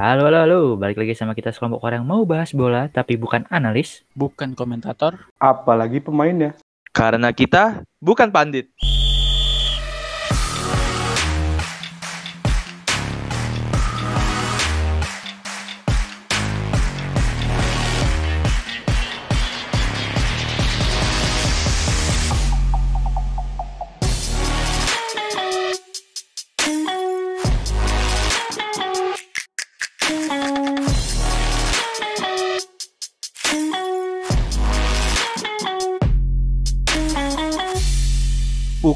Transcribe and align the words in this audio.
Halo, 0.00 0.32
halo, 0.32 0.38
halo. 0.40 0.60
Balik 0.80 0.96
lagi 0.96 1.12
sama 1.12 1.36
kita 1.36 1.52
sekelompok 1.52 1.84
orang 1.84 2.00
yang 2.00 2.08
mau 2.08 2.24
bahas 2.24 2.56
bola, 2.56 2.88
tapi 2.88 3.20
bukan 3.20 3.44
analis. 3.52 4.00
bukan 4.16 4.56
komentator. 4.56 5.28
Apalagi 5.36 6.00
pemainnya. 6.00 6.56
Karena 6.88 7.28
kita 7.36 7.84
bukan 8.00 8.32
pandit. 8.32 8.72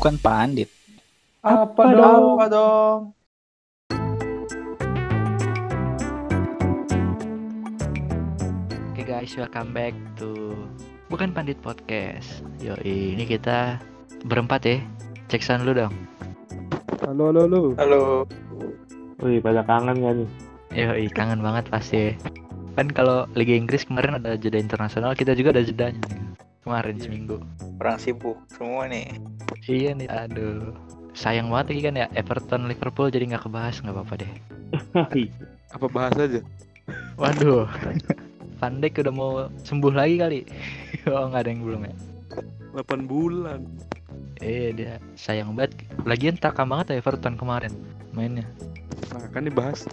Bukan 0.05 0.21
pandit. 0.21 0.69
Apa, 1.41 1.97
dong? 1.97 2.37
Apa 2.37 2.47
dong? 2.53 2.99
Oke 8.93 9.01
guys, 9.01 9.33
welcome 9.41 9.73
back 9.73 9.97
to 10.21 10.53
Bukan 11.09 11.33
Pandit 11.33 11.57
Podcast. 11.65 12.45
Yo, 12.61 12.77
ini 12.85 13.25
kita 13.25 13.81
berempat 14.29 14.69
ya. 14.69 14.77
Cek 15.33 15.41
sound 15.41 15.65
lu 15.65 15.73
dong. 15.73 15.97
Halo, 17.01 17.33
halo, 17.33 17.49
halo. 17.49 17.61
Halo. 17.81 18.01
Wih, 19.25 19.41
pada 19.41 19.65
kangen 19.65 20.05
gak 20.05 20.15
nih? 20.21 20.29
Yo, 20.85 20.93
kangen 21.17 21.41
banget 21.41 21.65
pasti. 21.73 22.13
ya. 22.13 22.21
Kan 22.77 22.93
kalau 22.93 23.25
Liga 23.33 23.57
Inggris 23.57 23.89
kemarin 23.89 24.21
ada 24.21 24.37
jeda 24.37 24.61
internasional, 24.61 25.17
kita 25.17 25.33
juga 25.33 25.57
ada 25.57 25.65
jedanya. 25.65 26.24
Kemarin 26.65 26.97
seminggu. 26.97 27.45
Orang 27.77 28.01
sibuk 28.01 28.41
semua 28.49 28.89
nih. 28.89 29.21
Iya 29.69 29.93
nih, 29.93 30.09
aduh. 30.09 30.73
Sayang 31.13 31.53
banget 31.53 31.77
lagi 31.77 31.83
kan 31.85 31.95
ya 32.01 32.07
Everton 32.17 32.67
Liverpool 32.67 33.13
jadi 33.13 33.29
nggak 33.29 33.45
kebahas 33.45 33.85
nggak 33.85 33.95
apa-apa 33.95 34.15
deh. 34.25 34.33
Apa 35.77 35.87
bahas 35.93 36.17
aja? 36.17 36.41
Waduh. 37.21 37.69
Van 38.59 38.81
Dijk 38.81 39.05
udah 39.05 39.15
mau 39.15 39.33
sembuh 39.61 39.93
lagi 39.93 40.17
kali. 40.17 40.41
oh 41.13 41.29
nggak 41.29 41.43
ada 41.45 41.51
yang 41.53 41.63
belum 41.63 41.81
ya. 41.85 41.95
8 42.81 43.05
bulan. 43.05 43.61
Eh 44.41 44.73
dia 44.73 44.97
sayang 45.21 45.53
banget. 45.53 45.85
Lagian 46.09 46.41
takam 46.41 46.73
banget 46.73 46.97
ya 46.97 47.05
Everton 47.05 47.37
kemarin 47.37 47.77
mainnya. 48.17 48.49
Nah, 49.13 49.29
kan 49.31 49.45
dibahas. 49.45 49.85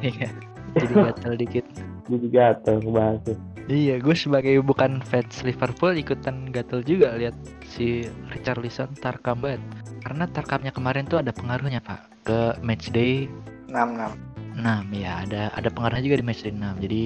Iya. 0.00 0.30
Jadi 0.78 0.92
gatal 0.94 1.34
dikit. 1.34 1.66
Jadi 2.06 2.26
gatel 2.30 2.78
ngebahasnya. 2.78 3.34
Iya, 3.70 4.02
gue 4.02 4.16
sebagai 4.18 4.58
bukan 4.66 4.98
fans 4.98 5.46
Liverpool 5.46 5.94
ikutan 5.94 6.50
gatel 6.50 6.82
juga 6.82 7.14
lihat 7.14 7.38
si 7.62 8.02
Richarlison 8.34 8.90
tarkam 8.98 9.38
banget. 9.38 9.62
Karena 10.02 10.26
tarkamnya 10.26 10.74
kemarin 10.74 11.06
tuh 11.06 11.22
ada 11.22 11.30
pengaruhnya 11.30 11.78
pak 11.78 12.02
ke 12.26 12.58
matchday 12.66 13.30
66. 13.70 14.30
6 14.58 14.90
ya 14.90 15.22
ada 15.22 15.54
ada 15.54 15.68
pengaruhnya 15.70 16.04
juga 16.10 16.18
di 16.20 16.26
matchday 16.26 16.52
6 16.52 16.82
jadi 16.84 17.02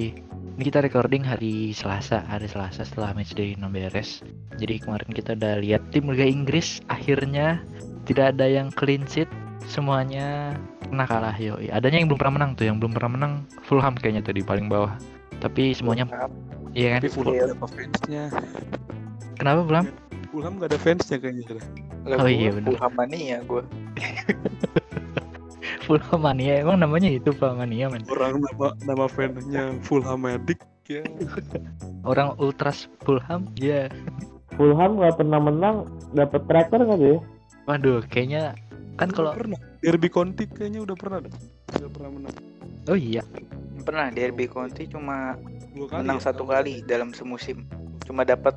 ini 0.55 0.63
kita 0.63 0.79
recording 0.81 1.23
hari 1.23 1.75
Selasa 1.75 2.25
hari 2.25 2.49
Selasa 2.49 2.81
setelah 2.81 3.13
matchday 3.13 3.53
6 3.55 3.61
beres 3.69 4.25
jadi 4.57 4.81
kemarin 4.81 5.11
kita 5.13 5.37
udah 5.37 5.61
lihat 5.61 5.81
tim 5.93 6.09
Liga 6.09 6.25
Inggris 6.25 6.81
akhirnya 6.89 7.61
tidak 8.09 8.35
ada 8.37 8.45
yang 8.49 8.73
clean 8.73 9.05
sheet 9.05 9.29
semuanya 9.65 10.53
pernah 10.83 11.07
kalah 11.07 11.35
yo 11.35 11.57
adanya 11.71 11.97
yang 12.03 12.07
belum 12.11 12.19
pernah 12.21 12.35
menang 12.37 12.51
tuh 12.53 12.65
yang 12.67 12.77
belum 12.77 12.91
pernah 12.93 13.11
menang 13.15 13.33
Fulham 13.65 13.95
kayaknya 13.97 14.21
tuh 14.21 14.35
di 14.35 14.43
paling 14.45 14.67
bawah 14.67 14.93
tapi 15.39 15.71
semuanya 15.71 16.05
iya 16.75 16.95
kan 16.97 17.01
Tapi 17.03 17.11
Fulham 17.11 17.33
gak 17.33 17.47
ada 17.49 17.57
fansnya. 17.59 18.23
kenapa 19.35 19.59
Fulham 19.65 19.85
Fulham 20.31 20.53
gak 20.59 20.69
ada 20.71 20.79
fansnya 20.79 21.17
kayaknya. 21.17 21.47
Oh 22.05 22.29
iya, 22.29 22.53
bener. 22.53 22.75
Fulham 22.77 22.91
mania 22.93 23.37
gue. 23.41 23.63
Fulham 25.85 26.19
mania 26.21 26.61
emang 26.61 26.77
namanya 26.81 27.09
itu 27.09 27.29
Fulham 27.31 27.61
mania 27.61 27.87
men 27.89 28.03
Orang 28.11 28.41
nama 28.41 28.75
nama 28.83 29.05
fansnya 29.07 29.73
Fulham 29.81 30.21
Medic 30.21 30.59
ya. 30.85 31.01
orang 32.09 32.37
ultras 32.37 32.85
Fulham 33.01 33.49
ya 33.57 33.89
Fulham 34.55 35.01
nggak 35.01 35.17
pernah 35.17 35.39
menang 35.41 35.75
dapat 36.13 36.41
tracker 36.45 36.79
nggak 36.83 36.99
tuh 36.99 37.09
ya? 37.09 37.19
waduh 37.65 37.99
kayaknya 38.07 38.53
kan 38.95 39.09
kalau 39.09 39.31
pernah 39.31 39.59
Derby 39.79 40.07
County 40.07 40.43
kayaknya 40.45 40.81
udah 40.81 40.95
pernah 40.95 41.19
dah. 41.21 41.33
Udah 41.75 41.89
pernah 41.89 42.09
menang. 42.11 42.35
oh 42.85 42.95
iya 42.95 43.21
Pernah 43.81 44.07
Derby 44.09 44.45
County 44.45 44.87
cuma 44.87 45.35
Dua 45.71 45.85
kali. 45.85 45.99
menang 46.01 46.17
ya? 46.17 46.25
satu 46.25 46.43
kali 46.43 46.79
dalam 46.81 47.11
semusim. 47.11 47.67
Cuma 48.01 48.23
dapat 48.23 48.55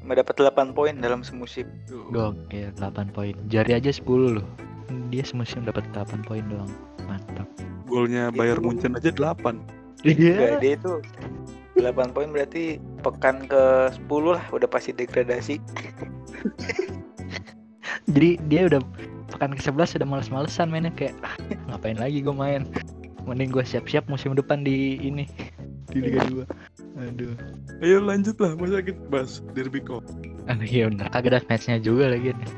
cuma 0.00 0.14
dapat 0.14 0.34
8 0.34 0.72
poin 0.72 0.94
dalam 0.94 1.20
semusim. 1.20 1.66
Tuh. 1.84 2.06
Gokil 2.08 2.70
8 2.72 3.10
poin. 3.10 3.34
Jari 3.46 3.74
aja 3.74 3.90
10 3.90 4.02
loh. 4.32 4.46
Dia 5.08 5.22
semusim 5.22 5.62
dapat 5.62 5.84
8 5.90 6.22
poin 6.22 6.42
doang. 6.44 6.70
Mantap. 7.04 7.46
Golnya 7.84 8.30
Bayern 8.30 8.60
Itu- 8.60 8.66
Munchen 8.66 8.92
aja 8.94 9.10
8. 9.10 9.60
Enggak, 10.02 10.58
dia 10.58 10.72
itu 10.74 10.92
8 11.74 11.84
poin 12.10 12.28
berarti 12.28 12.76
pekan 13.00 13.44
ke 13.44 13.62
10 14.00 14.08
lah 14.30 14.44
udah 14.48 14.66
pasti 14.66 14.90
degradasi. 14.90 15.58
Jadi 18.08 18.30
dia 18.46 18.66
udah 18.66 18.80
pekan 19.42 19.58
ke-11 19.58 19.98
udah 19.98 20.06
males-malesan 20.06 20.70
mainnya 20.70 20.94
kayak 20.94 21.18
ah, 21.26 21.34
ngapain 21.74 21.98
lagi 21.98 22.22
gue 22.22 22.30
main. 22.30 22.62
Mending 23.26 23.50
gue 23.50 23.66
siap-siap 23.66 24.06
musim 24.06 24.38
depan 24.38 24.62
di 24.62 25.02
ini 25.02 25.26
di 25.90 25.98
Liga 25.98 26.22
2. 26.30 26.46
Aduh. 27.10 27.34
Ayo 27.82 27.98
lanjut 28.06 28.38
lah, 28.38 28.54
masa 28.54 28.78
kita 28.78 29.02
bahas 29.10 29.42
Derby 29.50 29.82
County. 29.82 30.30
Aduh 30.46 30.62
iya 30.62 30.86
bener. 30.86 31.10
Kagak 31.10 31.34
ada 31.34 31.40
matchnya 31.50 31.82
juga 31.82 32.14
lagi 32.14 32.38
nih. 32.38 32.50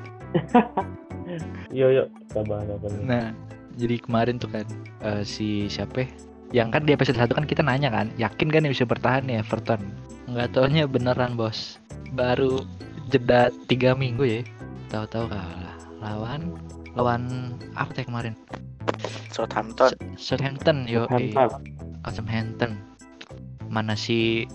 Yo 1.72 1.88
yo, 1.88 2.04
kita 2.28 2.44
bahas 2.44 2.68
apa 2.68 2.86
nih? 2.92 3.00
Nah, 3.08 3.26
jadi 3.80 3.96
kemarin 4.04 4.36
tuh 4.36 4.52
kan 4.52 4.68
eh, 5.08 5.24
si 5.24 5.72
siapa? 5.72 6.04
ya? 6.04 6.08
Yang 6.52 6.68
kan 6.68 6.82
di 6.84 6.92
episode 6.92 7.16
1 7.16 7.32
kan 7.32 7.48
kita 7.48 7.64
nanya 7.64 7.88
kan, 7.88 8.12
yakin 8.20 8.52
kan 8.52 8.60
yang 8.60 8.76
bisa 8.76 8.84
bertahan 8.84 9.24
nih 9.24 9.40
Everton? 9.40 9.80
Nggak 10.28 10.52
taunya 10.52 10.84
beneran 10.84 11.32
bos. 11.32 11.80
Baru 12.12 12.68
jeda 13.08 13.48
tiga 13.72 13.96
minggu 13.96 14.28
ya, 14.28 14.40
tahu-tahu 14.92 15.32
kalah. 15.32 15.74
Lawan 16.04 16.63
lawan 16.94 17.54
apa 17.74 17.90
teh 17.94 18.06
kemarin? 18.06 18.34
Southampton. 19.30 19.94
Southampton 20.14 20.86
yo. 20.86 21.10
Hantar. 21.10 21.58
Southampton. 22.06 22.78
Mana 23.70 23.98
si 23.98 24.46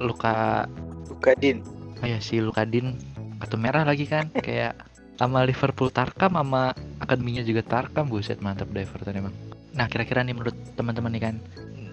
Luka 0.00 0.64
Lukadin. 1.06 1.60
oh 2.00 2.06
ya 2.08 2.16
si 2.18 2.40
Lukadin 2.40 2.96
kartu 3.36 3.60
merah 3.60 3.84
lagi 3.84 4.08
kan 4.08 4.32
kayak 4.46 4.72
sama 5.20 5.44
Liverpool 5.44 5.92
Tarkam 5.92 6.32
sama 6.32 6.72
akademinya 6.96 7.44
juga 7.44 7.60
Tarkam 7.60 8.08
buset 8.08 8.40
mantap 8.40 8.72
Everton 8.72 9.20
emang 9.20 9.34
nah 9.76 9.84
kira-kira 9.86 10.24
nih 10.24 10.32
menurut 10.32 10.56
teman-teman 10.80 11.12
nih 11.12 11.22
kan 11.28 11.34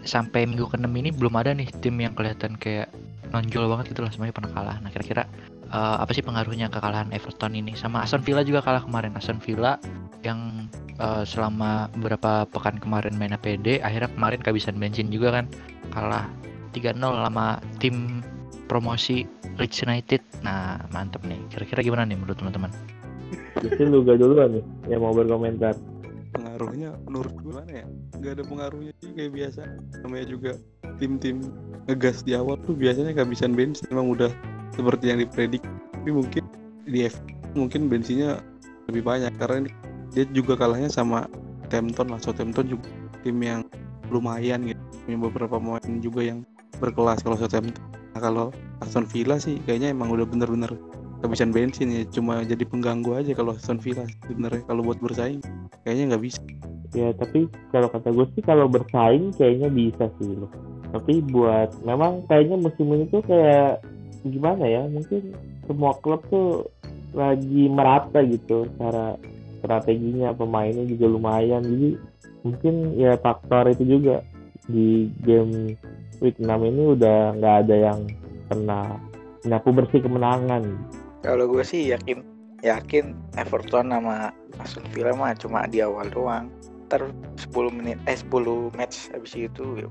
sampai 0.07 0.47
minggu 0.47 0.66
ke-6 0.72 0.88
ini 0.88 1.09
belum 1.12 1.34
ada 1.35 1.51
nih 1.53 1.68
tim 1.84 2.00
yang 2.00 2.16
kelihatan 2.16 2.56
kayak 2.57 2.88
nonjol 3.35 3.68
banget 3.68 3.91
gitu 3.91 4.01
lah 4.01 4.12
semuanya 4.12 4.34
pernah 4.34 4.51
kalah 4.56 4.78
nah 4.79 4.90
kira-kira 4.90 5.28
eh, 5.68 5.97
apa 6.00 6.12
sih 6.16 6.23
pengaruhnya 6.23 6.72
kekalahan 6.72 7.12
Everton 7.12 7.53
ini 7.53 7.75
sama 7.75 8.07
Aston 8.07 8.23
Villa 8.23 8.41
juga 8.47 8.63
kalah 8.63 8.81
kemarin 8.88 9.13
Aston 9.19 9.44
Villa 9.44 9.75
yang 10.23 10.72
eh, 10.97 11.23
selama 11.28 11.91
beberapa 12.00 12.47
pekan 12.47 12.79
kemarin 12.79 13.13
main 13.19 13.35
APD 13.35 13.84
akhirnya 13.84 14.09
kemarin 14.16 14.40
kehabisan 14.40 14.79
bensin 14.79 15.12
juga 15.12 15.44
kan 15.44 15.46
kalah 15.91 16.25
3-0 16.72 17.00
sama 17.00 17.59
tim 17.84 18.23
promosi 18.67 19.23
Leeds 19.57 19.81
United. 19.81 20.22
Nah, 20.46 20.78
mantep 20.94 21.23
nih. 21.25 21.40
Kira-kira 21.50 21.81
gimana 21.81 22.06
nih 22.06 22.19
menurut 22.19 22.38
teman-teman? 22.38 22.69
Lu 23.81 24.06
gak 24.06 24.22
duluan 24.22 24.59
nih 24.59 24.63
yang 24.94 25.01
mau 25.01 25.16
berkomentar. 25.16 25.73
Pengaruhnya 26.37 26.89
menurut 27.09 27.33
gue 27.41 27.53
mana 27.53 27.71
ya? 27.81 27.85
Nggak 28.21 28.31
ada 28.37 28.43
pengaruhnya 28.45 28.93
sih 29.01 29.11
kayak 29.17 29.31
biasa. 29.33 29.61
Namanya 30.05 30.25
juga 30.29 30.51
tim-tim 31.01 31.37
ngegas 31.89 32.22
di 32.22 32.37
awal 32.37 32.61
tuh 32.61 32.78
biasanya 32.78 33.17
kehabisan 33.17 33.57
bensin 33.57 33.89
emang 33.89 34.13
udah 34.13 34.29
seperti 34.78 35.09
yang 35.09 35.19
dipredik. 35.25 35.63
Tapi 35.97 36.09
mungkin 36.13 36.43
di 36.85 37.09
F 37.09 37.17
mungkin 37.57 37.89
bensinnya 37.89 38.39
lebih 38.87 39.03
banyak 39.03 39.34
karena 39.41 39.67
dia 40.13 40.23
juga 40.31 40.53
kalahnya 40.55 40.93
sama 40.93 41.25
Southampton 41.67 42.07
lah. 42.13 42.19
Southampton 42.22 42.66
juga 42.78 42.87
tim 43.25 43.41
yang 43.41 43.66
lumayan 44.13 44.69
gitu. 44.69 44.81
Punya 45.03 45.17
beberapa 45.25 45.57
pemain 45.57 45.97
juga 45.99 46.22
yang 46.22 46.45
berkelas 46.78 47.25
kalau 47.25 47.35
Southampton 47.35 47.97
nah 48.17 48.33
kalau 48.33 48.49
Aston 48.81 49.05
Villa 49.05 49.37
sih 49.37 49.61
kayaknya 49.69 49.93
emang 49.93 50.09
udah 50.09 50.25
bener-bener 50.25 50.73
kehabisan 51.22 51.49
bensin 51.49 51.90
ya 51.90 52.03
cuma 52.14 52.46
jadi 52.46 52.61
pengganggu 52.61 53.11
aja 53.17 53.31
kalau 53.34 53.58
Aston 53.58 53.81
Villa 53.81 54.05
sebenarnya 54.29 54.61
kalau 54.69 54.85
buat 54.85 55.02
bersaing 55.02 55.41
kayaknya 55.81 56.14
nggak 56.14 56.23
bisa. 56.23 56.41
Ya 56.93 57.09
tapi 57.17 57.49
kalau 57.73 57.90
kata 57.90 58.14
gue 58.14 58.25
sih 58.37 58.43
kalau 58.46 58.69
bersaing 58.69 59.34
kayaknya 59.34 59.69
bisa 59.73 60.05
sih 60.22 60.37
lo. 60.37 60.47
Tapi 60.93 61.19
buat 61.25 61.73
memang 61.84 62.23
kayaknya 62.29 62.58
musim 62.61 62.87
ini 62.93 63.05
tuh 63.09 63.25
kayak 63.25 63.81
gimana 64.23 64.66
ya 64.66 64.84
mungkin 64.87 65.35
semua 65.66 65.97
klub 65.99 66.23
tuh 66.29 66.69
lagi 67.11 67.67
merata 67.67 68.22
gitu 68.23 68.69
cara 68.78 69.17
strateginya 69.59 70.31
pemainnya 70.37 70.85
juga 70.85 71.05
lumayan. 71.09 71.66
Jadi 71.66 71.90
mungkin 72.46 72.93
ya 72.96 73.17
faktor 73.17 73.73
itu 73.73 73.84
juga 73.84 74.22
di 74.69 75.09
game 75.25 75.75
week 76.22 76.37
6 76.40 76.46
ini 76.46 76.81
udah 76.93 77.35
nggak 77.40 77.55
ada 77.66 77.75
yang 77.75 77.99
kena 78.47 78.99
nyapu 79.47 79.69
bersih 79.72 80.03
kemenangan 80.03 80.64
Kalau 81.25 81.49
gue 81.49 81.64
sih 81.66 81.91
yakin 81.93 82.22
yakin 82.66 83.14
Everton 83.37 83.93
sama 83.93 84.34
Aston 84.58 84.85
Villa 84.93 85.14
mah 85.14 85.34
cuma 85.37 85.66
di 85.69 85.81
awal 85.81 86.09
doang. 86.09 86.49
Ntar 86.87 87.11
10 87.35 87.52
menit 87.78 87.99
eh 88.08 88.16
10 88.16 88.73
match 88.73 89.11
habis 89.11 89.35
itu 89.35 89.85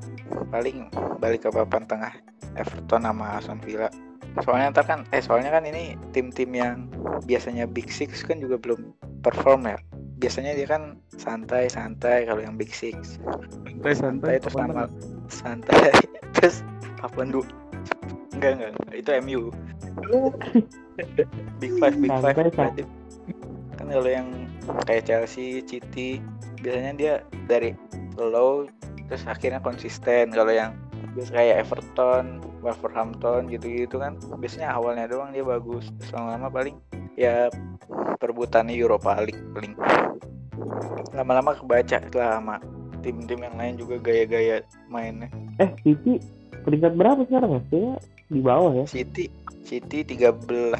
paling 0.48 0.88
balik 1.20 1.44
ke 1.46 1.50
papan 1.52 1.84
tengah 1.84 2.12
Everton 2.56 3.04
sama 3.04 3.38
Aston 3.38 3.60
Villa. 3.62 3.92
Soalnya 4.44 4.72
ntar 4.72 4.84
kan 4.84 5.00
eh 5.12 5.22
soalnya 5.22 5.52
kan 5.52 5.64
ini 5.64 5.96
tim-tim 6.12 6.52
yang 6.52 6.88
biasanya 7.24 7.64
Big 7.68 7.88
Six 7.88 8.24
kan 8.24 8.40
juga 8.40 8.56
belum 8.60 8.80
perform 9.20 9.68
ya. 9.68 9.78
Biasanya 10.16 10.56
dia 10.56 10.64
kan 10.64 10.96
santai-santai 11.20 12.24
kalau 12.24 12.40
yang 12.40 12.56
Big 12.56 12.72
Six. 12.72 13.20
santai 13.76 13.92
santai 13.92 14.34
Santai 14.40 14.40
terus 14.40 14.56
sama 14.60 14.84
santai 15.28 15.92
terus 16.32 16.56
papan 17.00 17.28
du 17.32 17.40
enggak 18.36 18.52
enggak, 18.56 18.70
enggak. 18.72 18.96
itu 18.96 19.10
MU 19.24 19.42
Big 21.60 21.72
Five 21.78 21.96
Big 22.00 22.12
Five. 22.12 22.36
berarti 22.36 22.82
kan 23.76 23.86
kalau 23.92 24.08
yang 24.08 24.28
kayak 24.88 25.04
Chelsea 25.04 25.60
City 25.68 26.18
biasanya 26.64 26.92
dia 26.96 27.14
dari 27.46 27.76
low 28.16 28.64
terus 29.06 29.22
akhirnya 29.28 29.60
konsisten. 29.62 30.32
Kalau 30.32 30.50
yang 30.50 30.74
biasa 31.14 31.32
kayak 31.32 31.56
Everton 31.68 32.40
Wolverhampton 32.64 33.48
gitu-gitu 33.48 34.00
kan 34.00 34.18
biasanya 34.40 34.74
awalnya 34.74 35.06
doang 35.06 35.30
dia 35.30 35.44
bagus. 35.44 35.86
Terus 36.00 36.10
lama-lama 36.16 36.48
paling 36.50 36.76
ya 37.14 37.52
perebutan 38.18 38.72
Europa 38.72 39.16
League 39.22 39.40
paling. 39.54 39.76
Lama-lama 41.14 41.56
kebaca 41.56 42.00
lah 42.16 42.40
sama 42.40 42.56
tim-tim 43.00 43.38
yang 43.38 43.56
lain 43.56 43.74
juga 43.78 43.96
gaya-gaya 44.02 44.64
mainnya. 44.90 45.30
Eh 45.62 45.70
City 45.84 46.18
peringkat 46.66 46.92
berapa 46.98 47.22
sekarang 47.24 47.50
ya? 47.54 47.60
Kayaknya 47.70 47.94
di 48.26 48.40
bawah 48.42 48.72
ya. 48.74 48.84
City 48.90 49.30
City 49.62 50.02
13 50.02 50.74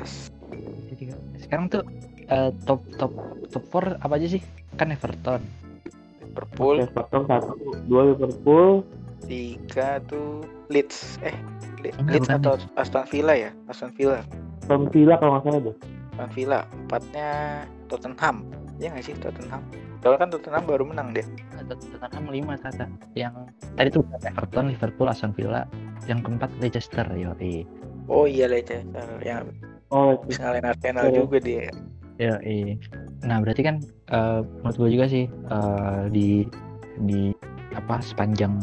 Jadi 0.91 1.03
kan, 1.11 1.19
sekarang 1.39 1.67
tuh 1.71 1.83
eh, 2.27 2.51
top 2.67 2.83
top 2.99 3.13
top 3.55 3.65
4 3.71 4.03
apa 4.03 4.15
aja 4.19 4.27
sih? 4.27 4.43
Kan 4.75 4.91
Everton. 4.91 5.41
Liverpool. 6.21 6.77
Everton 6.83 7.23
satu 7.31 7.55
dua 7.87 8.13
Liverpool. 8.13 8.83
Tiga 9.25 10.03
tuh 10.05 10.45
Leeds. 10.69 11.17
Eh 11.23 11.33
Le- 11.81 11.95
Enggak, 11.97 12.15
Leeds 12.19 12.29
bukan 12.29 12.39
atau 12.43 12.53
Aston 12.77 13.05
Villa 13.09 13.35
ya? 13.39 13.51
Aston 13.71 13.91
Villa. 13.97 14.21
Aston 14.67 14.91
Villa 14.93 15.15
kalau 15.17 15.31
nggak 15.39 15.45
salah 15.49 15.61
deh. 15.65 15.77
Aston 16.13 16.31
Villa. 16.35 16.61
Empatnya 16.85 17.29
Tottenham. 17.89 18.37
Ya 18.77 18.93
nggak 18.93 19.05
sih 19.07 19.15
Tottenham? 19.17 19.63
Soalnya 20.05 20.19
kan 20.21 20.29
Tottenham 20.35 20.65
baru 20.69 20.85
menang 20.85 21.17
dia. 21.17 21.25
atau 21.56 21.56
Tottenham 21.69 22.25
5 22.31 22.65
kata 22.65 22.87
yang 23.19 23.35
tadi 23.75 23.89
tuh 23.91 24.03
Everton 24.23 24.71
Liverpool 24.71 25.11
Aston 25.11 25.33
Villa. 25.35 25.67
Yang 26.07 26.29
keempat 26.29 26.51
Leicester 26.63 27.07
yoi. 27.19 27.67
Oh 28.07 28.25
iya 28.31 28.47
Leicester. 28.47 29.07
Yang 29.23 29.59
oh. 29.91 30.23
habis 30.23 30.39
ngalahin 30.39 30.67
Arsenal 30.71 31.05
Iya. 31.11 31.15
juga 31.19 31.37
dia. 31.43 31.67
Yoi. 32.17 32.79
Nah 33.27 33.37
berarti 33.43 33.63
kan 33.67 33.77
eh, 34.15 34.41
menurut 34.63 34.77
gue 34.79 34.91
juga 34.95 35.07
sih 35.11 35.25
eh, 35.27 36.03
di 36.15 36.47
di 37.03 37.35
apa 37.75 38.01
sepanjang 38.01 38.57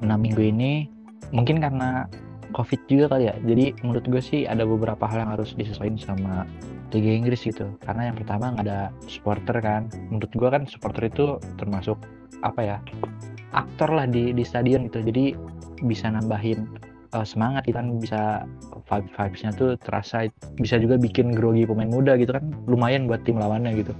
enam 0.00 0.18
minggu 0.22 0.40
ini 0.40 0.88
mungkin 1.34 1.60
karena 1.60 2.06
covid 2.54 2.80
juga 2.86 3.18
kali 3.18 3.28
ya. 3.28 3.34
Jadi 3.42 3.74
menurut 3.82 4.04
gue 4.06 4.22
sih 4.22 4.46
ada 4.46 4.62
beberapa 4.62 5.04
hal 5.04 5.26
yang 5.26 5.32
harus 5.34 5.52
disesuaikan 5.58 5.98
sama 5.98 6.46
Liga 6.94 7.12
Inggris 7.12 7.44
gitu. 7.44 7.68
Karena 7.84 8.08
yang 8.08 8.16
pertama 8.16 8.54
nggak 8.56 8.64
ada 8.64 8.80
supporter 9.10 9.58
kan. 9.60 9.90
Menurut 10.08 10.32
gue 10.32 10.48
kan 10.48 10.62
supporter 10.64 11.10
itu 11.10 11.36
termasuk 11.60 11.98
apa 12.42 12.60
ya 12.60 12.76
aktor 13.56 13.88
lah 13.92 14.04
di 14.04 14.32
di 14.36 14.44
stadion 14.44 14.88
gitu. 14.90 15.00
Jadi 15.00 15.36
bisa 15.84 16.08
nambahin 16.12 16.66
eh, 17.12 17.26
semangat 17.26 17.68
gitu 17.68 17.76
kan 17.80 17.88
bisa 18.00 18.20
vibe 18.86 19.08
vibesnya 19.16 19.50
tuh 19.56 19.76
terasa 19.80 20.28
bisa 20.60 20.76
juga 20.76 21.00
bikin 21.00 21.32
grogi 21.32 21.64
pemain 21.64 21.88
muda 21.88 22.16
gitu 22.20 22.36
kan 22.36 22.44
lumayan 22.68 23.08
buat 23.08 23.24
tim 23.24 23.40
lawannya 23.40 23.76
gitu. 23.80 23.92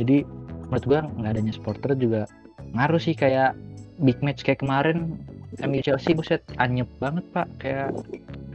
Jadi 0.00 0.24
menurut 0.68 0.84
gua 0.88 1.00
nggak 1.04 1.32
adanya 1.36 1.52
supporter 1.52 1.92
juga 1.96 2.24
ngaruh 2.72 3.00
sih 3.00 3.12
kayak 3.12 3.52
big 4.00 4.18
match 4.24 4.40
kayak 4.40 4.64
kemarin 4.64 5.20
MU 5.60 5.84
Chelsea 5.84 6.16
buset 6.16 6.40
anyep 6.56 6.88
banget 6.96 7.24
pak. 7.36 7.48
Kayak 7.60 7.92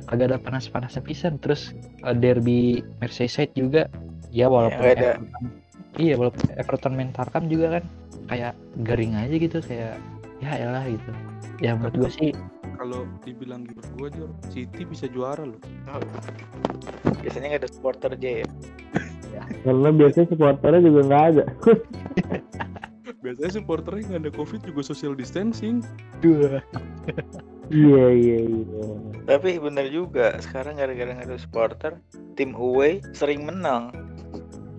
agak 0.10 0.34
ada 0.34 0.38
panas-panasnya 0.42 1.06
pisan. 1.06 1.38
Terus 1.38 1.78
eh, 2.06 2.16
derby 2.18 2.81
Merseyside 3.01 3.54
juga 3.54 3.86
ya 4.34 4.50
walaupun 4.50 4.81
ada. 4.81 5.22
Everton, 5.22 5.22
iya 6.01 6.13
walaupun 6.18 6.42
Everton 6.57 6.94
main 6.98 7.12
Tarkam 7.13 7.50
juga 7.50 7.80
kan 7.80 7.84
kayak 8.27 8.53
garing 8.83 9.15
aja 9.15 9.35
gitu 9.35 9.57
kayak 9.63 9.95
ya 10.44 10.51
elah 10.62 10.85
gitu. 10.85 11.12
Ya 11.57 11.74
menurut 11.74 11.95
gua 11.97 12.12
sih 12.13 12.31
kalau 12.77 13.09
dibilang 13.25 13.65
gitu 13.65 13.81
gue 13.97 14.07
aja 14.13 14.25
City 14.53 14.83
bisa 14.85 15.09
juara 15.09 15.44
loh. 15.44 15.59
Biasanya 17.25 17.57
nggak 17.57 17.62
ada 17.65 17.71
supporter 17.74 18.09
aja 18.13 18.45
ya? 18.45 18.47
Karena 19.65 19.89
biasanya 19.89 20.27
supporternya 20.31 20.81
juga 20.85 21.01
nggak 21.09 21.24
ada. 21.33 21.44
Biasanya 23.25 23.51
supporternya 23.59 24.03
nggak 24.13 24.24
ada 24.29 24.33
covid 24.38 24.62
juga 24.63 24.81
social 24.85 25.18
distancing. 25.18 25.81
Dua 26.21 26.62
iya 27.74 28.06
iya 28.13 28.38
iya. 28.45 28.63
Tapi 29.27 29.59
bener 29.59 29.91
juga 29.91 30.38
sekarang 30.39 30.79
gara-gara 30.79 31.12
nggak 31.12 31.27
ada 31.33 31.39
supporter 31.41 31.91
tim 32.38 32.53
away 32.56 33.01
sering 33.12 33.44
menang. 33.44 33.91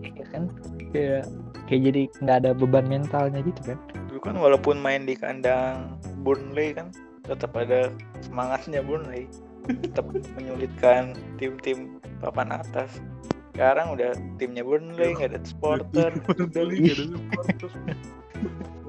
Ya 0.00 0.24
kan? 0.32 0.48
Kayak 0.94 1.28
kayak 1.68 1.92
jadi 1.92 2.02
nggak 2.24 2.36
ada 2.42 2.50
beban 2.56 2.88
mentalnya 2.88 3.40
gitu 3.44 3.60
kan. 3.62 3.78
Dulu 4.08 4.20
kan 4.24 4.36
walaupun 4.40 4.80
main 4.80 5.04
di 5.04 5.12
kandang 5.14 6.00
Burnley 6.24 6.72
kan 6.72 6.88
tetap 7.28 7.52
ada 7.54 7.92
semangatnya 8.24 8.80
Burnley. 8.80 9.28
Tetap 9.68 10.08
menyulitkan 10.40 11.12
tim-tim 11.36 12.00
papan 12.24 12.56
atas. 12.56 13.04
Sekarang 13.52 13.92
udah 13.92 14.16
timnya 14.40 14.64
Burnley 14.64 15.12
nggak 15.12 15.36
ada 15.36 15.40
supporter. 15.44 16.10
Udah 16.24 16.48
Burnley 16.48 16.88
nggak 16.88 16.96
ada 16.96 17.06
supporter. 17.12 17.70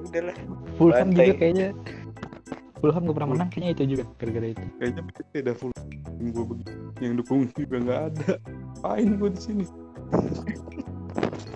Udahlah 0.00 0.36
Fulham 0.80 1.08
juga 1.12 1.34
kayaknya. 1.36 1.68
Fulham 2.80 3.04
gak 3.04 3.16
pernah 3.20 3.30
menang 3.36 3.48
kayaknya 3.52 3.70
itu 3.76 3.82
juga 3.92 4.04
gara-gara 4.16 4.48
itu. 4.56 4.64
Kayaknya 4.80 5.02
ada 5.36 5.52
full 5.52 5.72
tim 5.76 6.26
gue 6.32 6.44
begitu 6.48 6.72
yang 7.04 7.12
dukung 7.20 7.44
juga 7.52 7.76
nggak 7.76 8.00
ada. 8.08 8.30
Apain 8.80 9.20
gue 9.20 9.30
di 9.36 9.40
sini? 9.44 9.64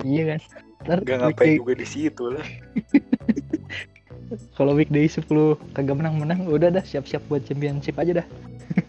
Iya 0.04 0.36
kan 0.36 0.40
ntar 0.84 1.00
nggak 1.00 1.18
ngapain 1.20 1.32
weekday, 1.32 1.56
juga 1.56 1.74
di 1.80 1.86
situ 1.88 2.24
lah. 2.28 2.46
Kalau 4.56 4.72
weekday 4.74 5.06
10 5.06 5.28
kagak 5.76 5.96
menang-menang 5.96 6.48
udah 6.48 6.72
dah 6.72 6.84
siap-siap 6.84 7.22
buat 7.28 7.44
championship 7.44 7.96
aja 8.00 8.22
dah. 8.22 8.26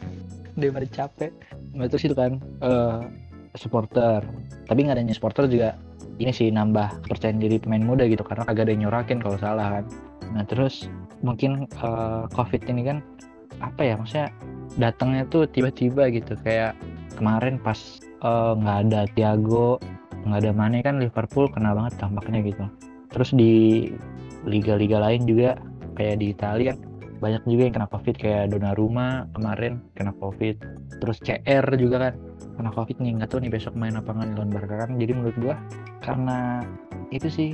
Daripada 0.60 0.88
capek. 0.88 1.31
Nah 1.75 1.88
terus 1.91 2.08
itu 2.08 2.15
kan 2.15 2.39
eh, 2.63 3.01
supporter. 3.60 4.24
Tapi 4.67 4.79
nggak 4.88 4.98
adanya 5.00 5.15
supporter 5.15 5.48
juga 5.48 5.75
ini 6.15 6.31
sih 6.31 6.48
nambah 6.48 7.03
kepercayaan 7.03 7.43
diri 7.43 7.60
pemain 7.60 7.84
muda 7.84 8.08
gitu 8.08 8.24
karena 8.24 8.48
kagak 8.48 8.63
ada 8.67 8.72
yang 8.72 8.81
nyorakin 8.88 9.19
kalau 9.19 9.38
salah 9.39 9.79
kan. 9.79 9.86
Nah 10.31 10.43
terus 10.48 10.88
mungkin 11.24 11.67
eh, 11.67 12.24
covid 12.31 12.63
ini 12.67 12.88
kan 12.88 12.98
apa 13.63 13.88
ya 13.88 13.96
maksudnya 13.96 14.29
datangnya 14.79 15.27
tuh 15.27 15.43
tiba-tiba 15.51 16.08
gitu. 16.12 16.39
Kayak 16.43 16.75
kemarin 17.19 17.60
pas 17.60 18.00
eh, 18.01 18.51
nggak 18.55 18.77
ada 18.88 19.01
Thiago 19.12 19.79
nggak 20.25 20.39
ada 20.41 20.51
Mane 20.51 20.82
kan 20.82 20.98
Liverpool 20.98 21.48
kena 21.53 21.77
banget 21.77 22.01
tampaknya 22.01 22.41
gitu. 22.41 22.65
Terus 23.13 23.29
di 23.32 23.53
liga-liga 24.46 24.98
lain 25.01 25.25
juga 25.29 25.58
kayak 25.96 26.22
di 26.22 26.34
Italia 26.34 26.74
banyak 27.24 27.48
juga 27.48 27.62
yang 27.72 27.75
kena 27.79 27.89
covid 27.89 28.15
kayak 28.20 28.44
Donnarumma 28.51 29.29
kemarin 29.32 29.79
kena 29.96 30.12
covid. 30.20 30.60
Terus 31.00 31.17
CR 31.24 31.65
juga 31.79 31.98
kan 32.10 32.13
kena 32.60 32.72
covid 32.75 32.98
nih 33.00 33.22
nggak 33.22 33.29
tahu 33.32 33.39
nih 33.44 33.51
besok 33.53 33.74
main 33.77 33.96
apa 33.96 34.12
nggak 34.12 34.36
lawan 34.36 34.51
Barca 34.51 34.75
kan. 34.86 34.89
Jadi 35.00 35.12
menurut 35.15 35.38
gua 35.39 35.55
karena 36.03 36.62
itu 37.13 37.29
sih 37.32 37.50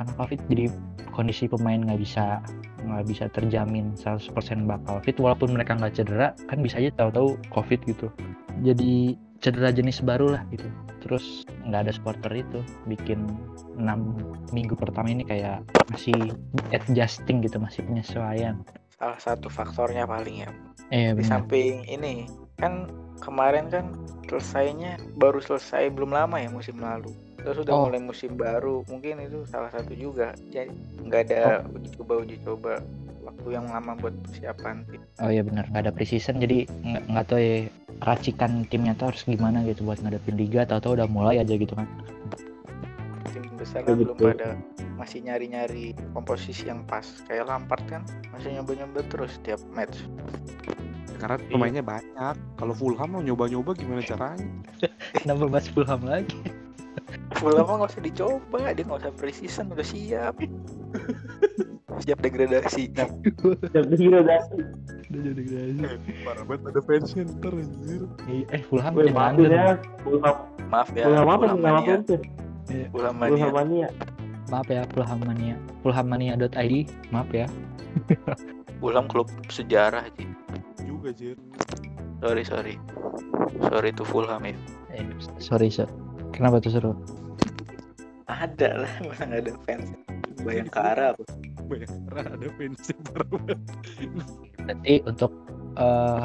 karena 0.00 0.12
covid 0.16 0.40
jadi 0.48 0.72
kondisi 1.12 1.44
pemain 1.44 1.84
nggak 1.84 2.00
bisa 2.00 2.40
nggak 2.82 3.04
bisa 3.06 3.24
terjamin 3.30 3.92
100% 3.94 4.32
bakal 4.64 4.98
fit. 5.04 5.20
Walaupun 5.20 5.52
mereka 5.52 5.76
nggak 5.76 5.92
cedera 5.92 6.32
kan 6.48 6.58
bisa 6.64 6.80
aja 6.80 6.90
tahu-tahu 6.96 7.36
covid 7.52 7.78
gitu. 7.84 8.08
Jadi 8.64 9.16
cedera 9.42 9.74
jenis 9.74 10.00
baru 10.00 10.38
lah 10.38 10.42
gitu. 10.54 10.64
Terus 11.02 11.42
nggak 11.66 11.90
ada 11.90 11.92
supporter 11.92 12.30
itu 12.32 12.62
bikin 12.86 13.26
6 13.76 14.54
minggu 14.54 14.78
pertama 14.78 15.10
ini 15.10 15.26
kayak 15.26 15.66
masih 15.90 16.14
adjusting 16.70 17.42
gitu 17.42 17.58
masih 17.58 17.82
penyesuaian. 17.84 18.62
Salah 18.96 19.18
satu 19.18 19.50
faktornya 19.50 20.06
paling 20.06 20.46
ya. 20.46 20.50
Eh 20.94 21.10
di 21.12 21.26
samping 21.26 21.82
ini 21.90 22.30
kan 22.62 22.86
kemarin 23.18 23.66
kan 23.66 23.90
selesainya 24.30 24.96
baru 25.18 25.42
selesai 25.42 25.90
belum 25.90 26.14
lama 26.14 26.38
ya 26.38 26.48
musim 26.48 26.78
lalu. 26.78 27.10
Terus 27.42 27.66
udah 27.66 27.74
Oh. 27.74 27.90
mulai 27.90 27.98
musim 27.98 28.38
baru 28.38 28.86
mungkin 28.86 29.18
itu 29.18 29.42
salah 29.50 29.74
satu 29.74 29.90
juga. 29.98 30.38
Jadi 30.54 30.70
nggak 31.02 31.20
ada 31.26 31.66
uji 31.66 31.90
coba 31.98 32.22
uji 32.22 32.36
coba 32.46 32.78
waktu 33.22 33.48
yang 33.54 33.66
lama 33.70 33.94
buat 33.98 34.14
persiapan 34.26 34.84
tim. 34.90 35.02
oh 35.22 35.30
iya 35.30 35.42
benar 35.46 35.64
nggak 35.70 35.88
ada 35.88 35.92
preseason 35.94 36.42
jadi 36.42 36.66
nggak 36.66 37.04
nggak 37.08 37.26
tahu 37.30 37.40
ya 37.40 37.56
racikan 38.02 38.66
timnya 38.66 38.92
tuh 38.98 39.14
harus 39.14 39.22
gimana 39.24 39.62
gitu 39.64 39.86
buat 39.86 40.02
ngadepin 40.02 40.36
liga 40.36 40.66
atau 40.66 40.98
udah 40.98 41.06
mulai 41.06 41.38
aja 41.38 41.54
gitu 41.54 41.72
kan 41.72 41.86
tim 43.30 43.46
besar 43.56 43.86
kan 43.86 43.96
belum 43.96 44.18
Betul. 44.18 44.34
pada 44.34 44.50
masih 44.98 45.18
nyari-nyari 45.24 45.96
komposisi 46.14 46.68
yang 46.68 46.84
pas 46.86 47.06
kayak 47.26 47.48
Lampard 47.48 47.82
kan 47.90 48.02
masih 48.30 48.54
nyoba-nyoba 48.60 49.02
terus 49.08 49.38
tiap 49.42 49.58
match 49.74 50.06
Karena 51.22 51.38
pemainnya 51.38 51.86
banyak. 51.86 52.34
Kalau 52.58 52.74
Fulham 52.74 53.14
mau 53.14 53.22
nyoba-nyoba 53.22 53.78
gimana 53.78 54.02
caranya? 54.02 54.42
Kenapa 55.22 55.46
bahas 55.46 55.70
Fulham 55.70 56.02
lagi? 56.02 56.34
Fulham 57.38 57.66
mah 57.66 57.74
nggak 57.82 57.92
usah 57.94 58.04
dicoba 58.04 58.60
dia 58.74 58.84
nggak 58.86 59.00
usah 59.06 59.12
preseason 59.16 59.72
udah 59.72 59.86
siap 59.86 60.34
siap 62.00 62.18
degradasi 62.18 62.82
Siap 62.92 63.10
degradasi. 63.86 64.56
Udah 65.12 65.20
jadi 65.28 65.42
gradasi. 65.44 66.12
Parah 66.24 66.44
banget 66.46 66.62
ada 66.68 66.80
fansnya 66.80 67.22
ntar 67.28 67.52
anjir. 67.52 68.02
Eh 68.48 68.62
Fulham 68.64 68.92
Wih, 68.94 69.04
tim 69.04 69.14
maafin 69.14 69.36
London. 69.38 69.52
ya. 69.52 69.74
Fulham, 70.00 70.36
maaf 70.66 70.88
ya 70.90 71.04
Fulham 71.04 71.26
apa 71.26 71.34
Fulham 71.36 71.58
nama 71.58 71.68
mania 71.68 71.86
fansnya? 71.86 72.18
Fulham 72.88 73.14
mania 73.14 73.32
Fulham 73.34 73.52
mania. 73.52 73.88
Maaf 74.48 74.68
ya 74.68 74.82
Fulham 74.92 75.18
Mania. 75.24 75.56
Fulhammania.id. 75.80 76.74
Maaf 77.08 77.30
ya. 77.32 77.46
Fulham 78.82 79.06
klub 79.06 79.28
sejarah 79.46 80.04
sih 80.12 80.28
Juga 80.82 81.08
Jir. 81.12 81.36
sorry 82.20 82.44
sorry 82.44 82.74
sorry 83.62 83.88
itu 83.90 84.04
Fulham 84.04 84.42
ya 84.42 84.52
Eh, 84.92 85.00
sorry, 85.40 85.72
sir. 85.72 85.88
Kenapa 86.30 86.60
tuh 86.60 86.68
seru? 86.68 86.92
ada 88.28 88.84
lah 88.84 88.92
masa 89.08 89.24
nggak 89.24 89.40
ada 89.40 89.52
fans 89.64 89.88
Bayangkara 90.40 91.06
apa 91.12 91.22
Karena 91.80 92.22
ada 92.36 92.48
fansnya 92.58 92.96
parah 93.08 93.28
banget. 93.28 93.58
Berarti 94.60 94.94
untuk 95.08 95.32
eh, 95.78 96.24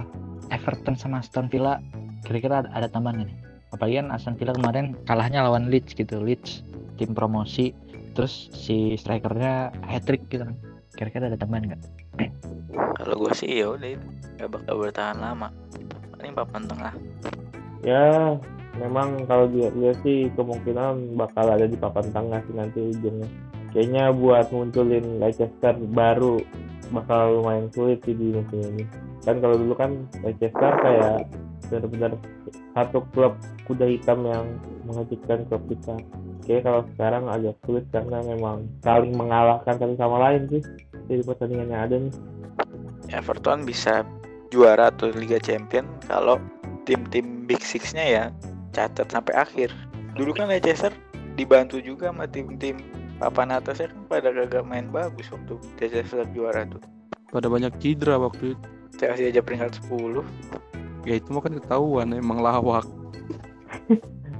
Everton 0.53 0.95
sama 0.99 1.23
Aston 1.23 1.47
Villa 1.47 1.79
kira-kira 2.27 2.65
ada, 2.65 2.69
ada 2.75 2.87
tambahan 2.91 3.23
nih? 3.23 3.37
Apalagi 3.71 3.95
kan 3.99 4.07
Aston 4.11 4.35
Villa 4.35 4.53
kemarin 4.55 4.95
kalahnya 5.07 5.43
lawan 5.43 5.71
Leeds 5.71 5.95
gitu, 5.95 6.19
Leeds 6.19 6.63
tim 6.97 7.13
promosi, 7.13 7.71
terus 8.17 8.49
si 8.51 8.97
strikernya 8.97 9.69
hat 9.85 10.07
trick 10.07 10.25
gitu 10.31 10.47
kan. 10.47 10.57
Kira-kira 10.97 11.29
ada 11.29 11.37
tambahan 11.37 11.75
nggak? 11.75 11.81
kalau 12.97 13.23
gue 13.23 13.33
sih 13.37 13.61
ya 13.61 13.71
udah 13.71 13.89
itu 13.93 14.07
nggak 14.35 14.49
bakal 14.51 14.73
bertahan 14.81 15.17
lama 15.21 15.47
paling 16.17 16.33
papan 16.33 16.63
tengah 16.65 16.93
Ya, 17.85 18.35
memang 18.81 19.23
kalau 19.29 19.45
dia, 19.53 19.69
dia 19.69 19.93
sih 20.01 20.33
kemungkinan 20.33 21.13
bakal 21.13 21.45
ada 21.45 21.69
di 21.69 21.77
papan 21.77 22.09
tengah 22.09 22.41
sih 22.41 22.55
nanti 22.57 22.79
ujungnya. 22.89 23.29
Kayaknya 23.77 24.09
buat 24.09 24.49
munculin 24.49 25.21
Leicester 25.21 25.77
baru 25.93 26.41
bakal 26.89 27.45
lumayan 27.45 27.69
sulit 27.69 28.01
sih 28.09 28.17
di 28.17 28.33
musim 28.33 28.57
ini. 28.73 28.89
Kan 29.21 29.37
kalau 29.37 29.53
dulu 29.53 29.77
kan 29.77 30.01
Leicester 30.25 30.73
kayak 30.81 31.29
benar-benar 31.69 32.17
satu 32.73 33.05
klub 33.13 33.37
kuda 33.69 33.85
hitam 33.85 34.25
yang 34.25 34.49
mengejutkan 34.89 35.45
klub 35.45 35.61
kita. 35.69 35.93
Kayaknya 36.41 36.63
kalau 36.65 36.81
sekarang 36.89 37.23
agak 37.29 37.55
sulit 37.69 37.85
karena 37.93 38.17
memang 38.25 38.65
saling 38.81 39.13
mengalahkan 39.13 39.77
satu 39.77 39.93
sama 39.93 40.17
lain 40.25 40.49
sih 40.49 40.63
dari 41.05 41.21
pertandingan 41.21 41.69
yang 41.69 41.81
ada 41.85 41.95
nih. 42.01 42.13
Everton 43.13 43.61
bisa 43.61 44.01
juara 44.49 44.89
atau 44.89 45.13
Liga 45.13 45.37
Champion 45.37 45.85
kalau 46.09 46.41
tim-tim 46.89 47.45
Big 47.45 47.61
Six-nya 47.61 48.05
ya 48.09 48.25
catat 48.73 49.13
sampai 49.13 49.37
akhir. 49.37 49.69
Dulu 50.17 50.33
kan 50.33 50.49
Leicester 50.49 50.89
dibantu 51.37 51.77
juga 51.77 52.09
sama 52.09 52.25
tim-tim 52.25 52.96
papan 53.17 53.49
atasnya 53.51 53.89
kan 53.89 53.99
pada 54.07 54.29
gagak 54.29 54.63
main 54.63 54.87
bagus 54.89 55.27
waktu 55.29 55.57
Leicester 55.77 56.25
juara 56.31 56.65
tuh. 56.65 56.81
Pada 57.27 57.49
banyak 57.49 57.73
cedera 57.81 58.15
waktu 58.17 58.53
itu. 58.53 58.67
Chelsea 58.97 59.29
aja 59.29 59.41
peringkat 59.41 59.77
10. 59.89 60.23
Ya 61.05 61.17
itu 61.17 61.27
mah 61.29 61.41
kan 61.41 61.53
ketahuan 61.53 62.13
emang 62.13 62.41
lawak. 62.41 62.85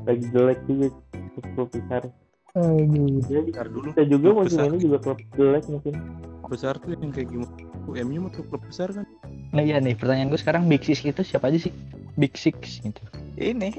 Lagi 0.08 0.24
jelek 0.32 0.60
juga 0.66 0.88
klub 1.54 1.70
besar. 1.70 2.04
Aduh. 2.58 3.22
Bentar 3.22 3.68
dulu. 3.70 3.92
kita 3.94 4.04
juga 4.08 4.28
besar. 4.42 4.66
ini 4.72 4.80
juga 4.82 4.98
klub 5.04 5.20
jelek 5.36 5.66
mungkin. 5.70 5.94
Besar 6.48 6.80
tuh 6.80 6.96
yang 6.96 7.12
kayak 7.12 7.28
gimana? 7.28 7.54
MU 7.88 8.20
mah 8.24 8.32
tuh 8.32 8.44
klub 8.48 8.64
besar 8.64 8.90
kan. 8.92 9.06
Nah 9.52 9.64
iya 9.64 9.80
nih, 9.80 9.96
pertanyaan 9.96 10.32
gue 10.32 10.40
sekarang 10.40 10.64
Big 10.68 10.84
Six 10.84 11.04
itu 11.04 11.22
siapa 11.24 11.52
aja 11.52 11.60
sih? 11.60 11.74
Big 12.16 12.36
Six 12.36 12.80
gitu. 12.84 13.02
Ini 13.36 13.76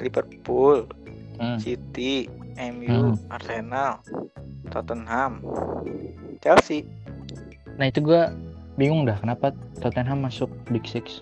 Liverpool, 0.00 0.88
Hmm. 1.40 1.56
City, 1.56 2.28
MU, 2.56 3.12
Hmm. 3.12 3.14
Arsenal, 3.28 4.00
Tottenham, 4.68 5.42
Chelsea. 6.38 6.86
Nah 7.76 7.86
itu 7.86 8.00
gue 8.00 8.22
bingung 8.74 9.04
dah 9.04 9.16
kenapa 9.16 9.50
Tottenham 9.78 10.22
masuk 10.22 10.48
Big 10.68 10.84
Six. 10.84 11.20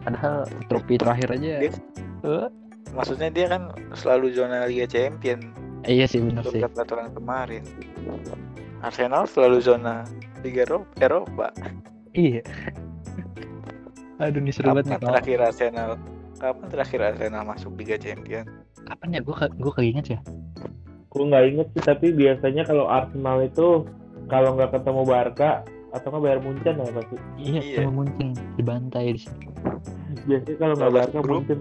Padahal 0.00 0.44
trofi 0.66 0.96
terakhir 0.96 1.28
aja. 1.30 1.54
Dia- 1.60 1.82
Eh, 2.20 2.48
Maksudnya 2.90 3.28
dia 3.28 3.46
kan 3.46 3.62
selalu 3.94 4.30
zona 4.30 4.66
Liga 4.66 4.84
Champion 4.84 5.40
eh, 5.82 5.94
iya 5.94 6.04
sih 6.04 6.18
benar 6.18 6.42
sih. 6.44 6.60
peraturan 6.60 7.08
kemarin. 7.10 7.62
Arsenal 8.80 9.24
selalu 9.24 9.58
zona 9.58 10.04
Liga 10.40 10.68
Eropa. 10.98 11.48
Iya. 12.12 12.42
Aduh 14.18 14.36
nih 14.38 14.52
seru 14.52 14.68
banget 14.70 14.92
Kapan 14.92 15.06
terakhir 15.06 15.38
Arsenal? 15.40 15.90
Kapan 16.36 16.66
terakhir 16.68 17.00
Arsenal 17.02 17.42
masuk 17.46 17.72
Liga 17.74 17.96
Champion? 17.96 18.44
Kapan 18.90 19.08
ya 19.14 19.20
gue 19.22 19.34
gue 19.56 19.72
keinget 19.78 20.06
ya? 20.10 20.20
Gue 21.10 21.22
nggak 21.26 21.44
inget 21.46 21.68
sih 21.74 21.82
tapi 21.82 22.06
biasanya 22.10 22.62
kalau 22.66 22.86
Arsenal 22.86 23.38
itu 23.42 23.86
kalau 24.26 24.54
nggak 24.54 24.74
ketemu 24.74 25.02
Barca 25.06 25.62
atau 25.90 26.06
nggak 26.10 26.22
bayar 26.22 26.38
Munchen 26.42 26.74
ya 26.78 26.90
pasti. 26.94 27.16
Iya, 27.38 27.60
Iya. 27.62 27.76
sama 27.82 27.92
Munchen 28.02 28.28
dibantai 28.54 29.14
di 29.14 29.20
sini. 29.22 29.46
Biasanya 30.26 30.56
kalau 30.58 30.74
nggak 30.78 30.92
Barca. 30.92 31.18
Munchen. 31.22 31.58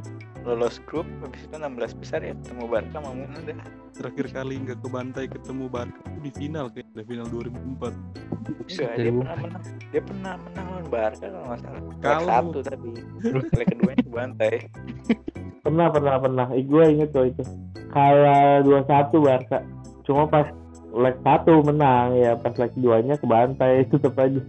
Lolos 0.50 0.82
grup 0.90 1.06
habis 1.22 1.46
itu 1.46 1.54
16 1.62 2.02
besar 2.02 2.26
ya 2.26 2.34
ketemu 2.34 2.66
Barca 2.66 2.98
sama 2.98 3.10
udah. 3.14 3.58
Terakhir 3.94 4.26
kali 4.34 4.54
nggak 4.66 4.80
kebantai 4.82 5.26
ketemu 5.30 5.64
Barca 5.70 6.00
itu 6.10 6.20
di 6.26 6.32
final 6.34 6.66
kayak 6.74 6.90
di 6.90 7.04
final 7.06 7.28
2004. 7.30 7.94
Enggak, 8.50 8.94
dia 8.98 9.14
pernah 9.14 9.36
menang. 9.38 9.64
Dia 9.94 10.02
pernah 10.02 10.34
menang 10.42 10.66
lawan 10.74 10.88
Barca 10.90 11.26
kalau 11.30 11.46
nggak 11.46 11.60
salah. 11.62 11.82
Kalau- 12.02 12.30
satu 12.34 12.60
tadi. 12.66 12.92
Leg 13.30 13.68
keduanya 13.70 14.02
kebantai. 14.02 14.54
Pernah 15.60 15.88
pernah 15.92 16.16
pernah. 16.18 16.48
Eh, 16.56 16.64
gue 16.66 16.84
inget 16.88 17.12
kok 17.12 17.30
itu. 17.30 17.44
Kalah 17.94 18.64
2-1 18.66 19.12
Barca. 19.22 19.60
Cuma 20.08 20.26
pas 20.26 20.48
leg 20.90 21.16
satu 21.22 21.62
menang 21.62 22.18
ya 22.18 22.34
pas 22.40 22.56
leg 22.58 22.74
duanya 22.74 23.20
kebantai 23.22 23.86
tetep 23.92 24.18
aja. 24.18 24.42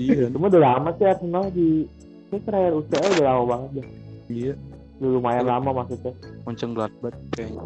Iya, 0.00 0.32
Cuma 0.32 0.48
udah 0.48 0.62
lama 0.64 0.96
sih 0.96 1.04
Arsenal 1.04 1.52
di 1.52 1.84
ini 2.26 2.38
terakhir 2.42 2.72
UCL 2.78 3.10
udah 3.20 3.24
lama 3.26 3.44
banget 3.44 3.70
deh. 3.82 3.88
Iya. 4.26 4.54
Udah 4.96 5.10
lumayan 5.20 5.44
lama 5.44 5.84
maksudnya. 5.84 6.16
Monceng 6.48 6.72
Gladbach 6.72 7.16
kayaknya. 7.36 7.62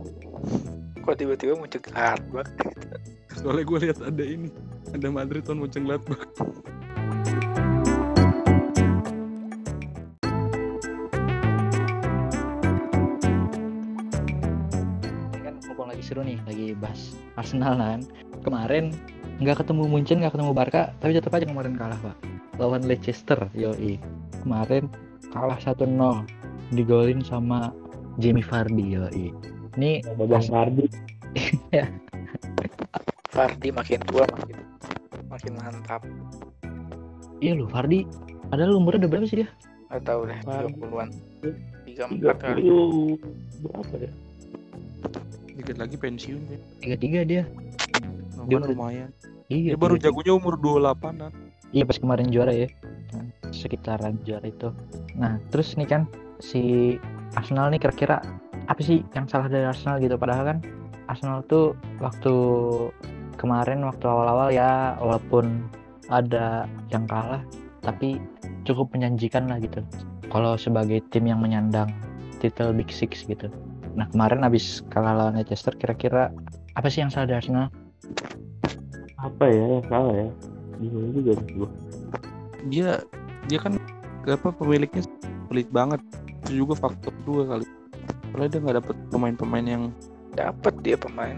Kok 1.00 1.14
tiba-tiba 1.16 1.54
muncul 1.56 1.80
Gladbach? 1.80 2.50
Soalnya 3.38 3.64
gue 3.64 3.78
lihat 3.88 3.98
ada 4.04 4.24
ini, 4.26 4.50
ada 4.92 5.08
Madrid 5.08 5.46
on 5.48 5.62
Monceng 5.62 5.86
Gladbach. 5.88 6.20
Ini 15.30 15.40
kan 15.40 15.54
mumpung 15.64 15.88
lagi 15.88 16.02
seru 16.04 16.20
nih, 16.26 16.36
lagi 16.44 16.76
bahas 16.76 17.14
Arsenal 17.38 17.78
kan. 17.78 18.00
Kemarin 18.44 18.92
nggak 19.40 19.64
ketemu 19.64 19.88
Munchen, 19.88 20.20
nggak 20.20 20.36
ketemu 20.36 20.52
Barca, 20.52 20.92
tapi 21.00 21.16
tetap 21.16 21.32
aja 21.32 21.48
kemarin 21.48 21.78
kalah 21.78 21.96
pak. 22.04 22.16
Lawan 22.60 22.84
Leicester, 22.84 23.48
yoi. 23.56 23.96
Kemarin 24.44 24.90
kalah 25.32 25.56
1-0, 25.56 25.88
digolin 26.70 27.20
sama 27.20 27.74
Jamie 28.18 28.44
Vardy, 28.44 28.84
yoi. 28.94 29.26
Ini 29.74 30.02
Bang 30.16 30.42
Fardi. 30.42 30.86
Fardi 33.30 33.68
makin 33.70 34.00
tua 34.04 34.26
makin 34.26 34.56
makin 35.30 35.52
mantap. 35.56 36.02
iya 37.38 37.54
loh 37.54 37.70
Vardy. 37.70 38.04
Padahal 38.50 38.74
umurnya 38.76 39.06
udah 39.06 39.10
berapa 39.10 39.26
sih 39.26 39.46
dia? 39.46 39.48
Gak 39.88 40.02
tahu 40.04 40.26
deh. 40.26 40.38
30-an. 40.42 41.08
34 41.86 42.10
Tiga 42.10 42.32
kali. 42.34 42.60
puluh 42.60 43.14
berapa 43.62 43.94
ya? 44.00 44.10
Dikit 45.54 45.76
lagi 45.78 45.96
pensiun 45.96 46.42
ya. 46.44 46.58
Tiga 46.82 46.96
tiga 46.98 47.20
dia. 47.22 47.42
Dia 48.46 48.58
lumayan. 48.58 49.10
Iya. 49.46 49.74
Dia 49.74 49.78
baru 49.78 49.94
tiga- 49.96 50.10
jagonya 50.10 50.32
umur 50.34 50.54
28-an. 50.58 51.30
Iya 51.70 51.84
pas 51.86 51.96
kemarin 51.96 52.26
juara 52.28 52.50
ya. 52.50 52.66
Nah, 53.14 53.24
sekitaran 53.50 54.18
juara 54.20 54.44
itu. 54.44 54.74
Nah 55.14 55.38
terus 55.48 55.78
nih 55.78 55.86
kan 55.86 56.02
si 56.40 56.96
Arsenal 57.36 57.70
nih 57.70 57.80
kira-kira 57.80 58.18
apa 58.66 58.80
sih 58.80 59.04
yang 59.14 59.28
salah 59.30 59.46
dari 59.46 59.64
Arsenal 59.64 60.00
gitu? 60.02 60.16
Padahal 60.16 60.56
kan 60.56 60.58
Arsenal 61.06 61.44
tuh 61.46 61.76
waktu 62.00 62.34
kemarin 63.40 63.84
waktu 63.86 64.04
awal-awal 64.04 64.52
ya 64.52 64.98
walaupun 65.00 65.64
ada 66.10 66.66
yang 66.90 67.06
kalah 67.06 67.40
tapi 67.80 68.20
cukup 68.68 68.92
menjanjikan 68.92 69.48
lah 69.48 69.56
gitu. 69.62 69.80
Kalau 70.28 70.54
sebagai 70.54 71.00
tim 71.10 71.26
yang 71.26 71.40
menyandang 71.40 71.90
titel 72.38 72.70
Big 72.76 72.92
Six 72.92 73.24
gitu. 73.26 73.48
Nah 73.96 74.06
kemarin 74.10 74.46
abis 74.46 74.84
kalah 74.92 75.16
lawan 75.16 75.38
Leicester 75.40 75.74
kira-kira 75.74 76.30
apa 76.78 76.86
sih 76.86 77.02
yang 77.02 77.10
salah 77.10 77.26
dari 77.26 77.38
Arsenal? 77.42 77.66
Apa 79.18 79.44
ya 79.48 79.64
yang 79.80 79.86
salah 79.90 80.14
ya? 80.14 80.28
Bingung 80.78 81.12
juga. 81.16 81.32
Dia 82.68 82.90
dia 83.48 83.58
kan 83.58 83.80
apa 84.28 84.48
pemiliknya 84.54 85.02
pelit 85.50 85.66
banget. 85.74 85.98
Itu 86.44 86.64
juga 86.66 86.74
faktor 86.76 87.12
dua 87.28 87.42
kali. 87.56 87.66
Soalnya 88.30 88.48
dia 88.48 88.60
nggak 88.62 88.76
dapet 88.84 88.96
pemain-pemain 89.10 89.66
yang 89.66 89.84
dapat 90.34 90.74
dia 90.80 90.96
pemain. 90.96 91.36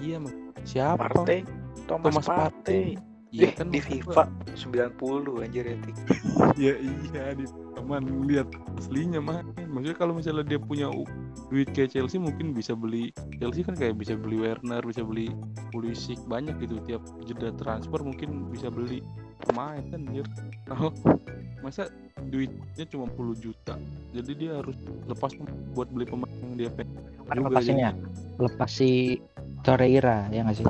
Iya 0.00 0.22
siapa? 0.64 1.10
Partey. 1.10 1.44
Thomas, 1.84 2.16
Thomas 2.16 2.26
Partey. 2.26 2.96
Partey. 2.96 3.13
Iya 3.34 3.50
kan 3.50 3.66
di 3.74 3.82
FIFA 3.82 4.30
90 4.54 5.42
anjir 5.42 5.66
rating. 5.66 5.96
gua, 6.38 6.54
ya 6.54 6.74
iya 6.78 7.34
di 7.34 7.44
teman 7.74 8.06
lihat 8.30 8.46
aslinya 8.78 9.18
mah 9.18 9.42
maksudnya 9.66 9.98
kalau 9.98 10.14
misalnya 10.14 10.46
dia 10.46 10.62
punya 10.62 10.86
u- 10.86 11.10
duit 11.50 11.66
kayak 11.74 11.90
Chelsea 11.90 12.22
mungkin 12.22 12.54
bisa 12.54 12.78
beli 12.78 13.10
Chelsea 13.42 13.66
kan 13.66 13.74
kayak 13.74 13.98
bisa 13.98 14.14
beli 14.14 14.38
Werner 14.38 14.78
bisa 14.86 15.02
beli 15.02 15.34
Pulisic 15.74 16.22
banyak 16.30 16.54
gitu 16.62 16.78
tiap 16.86 17.02
jeda 17.26 17.50
transfer 17.58 17.98
mungkin 18.06 18.46
bisa 18.54 18.70
beli 18.70 19.02
pemain 19.50 19.82
kan 19.90 20.00
anjir 20.06 20.26
Nah, 20.70 20.94
masa 21.60 21.90
duitnya 22.30 22.86
cuma 22.86 23.10
10 23.10 23.34
juta 23.42 23.74
jadi 24.14 24.30
dia 24.38 24.50
harus 24.62 24.78
lepas 25.10 25.34
buat 25.74 25.90
beli 25.90 26.06
pemain 26.06 26.30
yang 26.40 26.54
dia 26.54 26.70
pengen 26.70 27.02
Kan 27.24 27.40
Juga 27.40 27.48
lepasinnya. 27.56 27.90
Lepas 28.36 28.70
si 28.70 29.16
Torreira 29.64 30.28
ya 30.28 30.44
nggak 30.44 30.56
sih? 30.60 30.66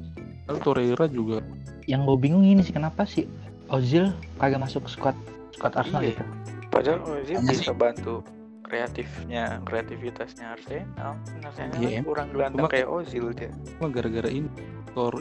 Lalu 0.47 0.59
Torreira 0.62 1.06
juga 1.11 1.42
Yang 1.85 2.00
gue 2.05 2.17
bingung 2.19 2.43
ini 2.43 2.61
sih 2.61 2.73
kenapa 2.73 3.05
sih 3.05 3.29
Ozil 3.67 4.12
kagak 4.37 4.61
masuk 4.61 4.85
squad 4.87 5.17
squad 5.50 5.73
Arsenal 5.75 6.00
Iya. 6.00 6.11
gitu. 6.12 6.23
Padahal 6.69 7.00
Ozil 7.03 7.37
Iya 7.37 7.41
bisa 7.47 7.73
bantu 7.73 8.21
kreatifnya, 8.64 9.61
kreativitasnya 9.62 10.53
Arsenal. 10.53 11.12
Arsenal 11.41 11.76
Iya, 11.79 12.00
kan 12.00 12.05
kurang 12.05 12.29
gelandang 12.31 12.64
Cuma- 12.64 12.73
kayak 12.73 12.88
Ozil 12.88 13.25
dia. 13.33 13.53
cuma 13.76 13.88
gara-gara 13.88 14.29
ini 14.29 14.49
Tor 14.93 15.14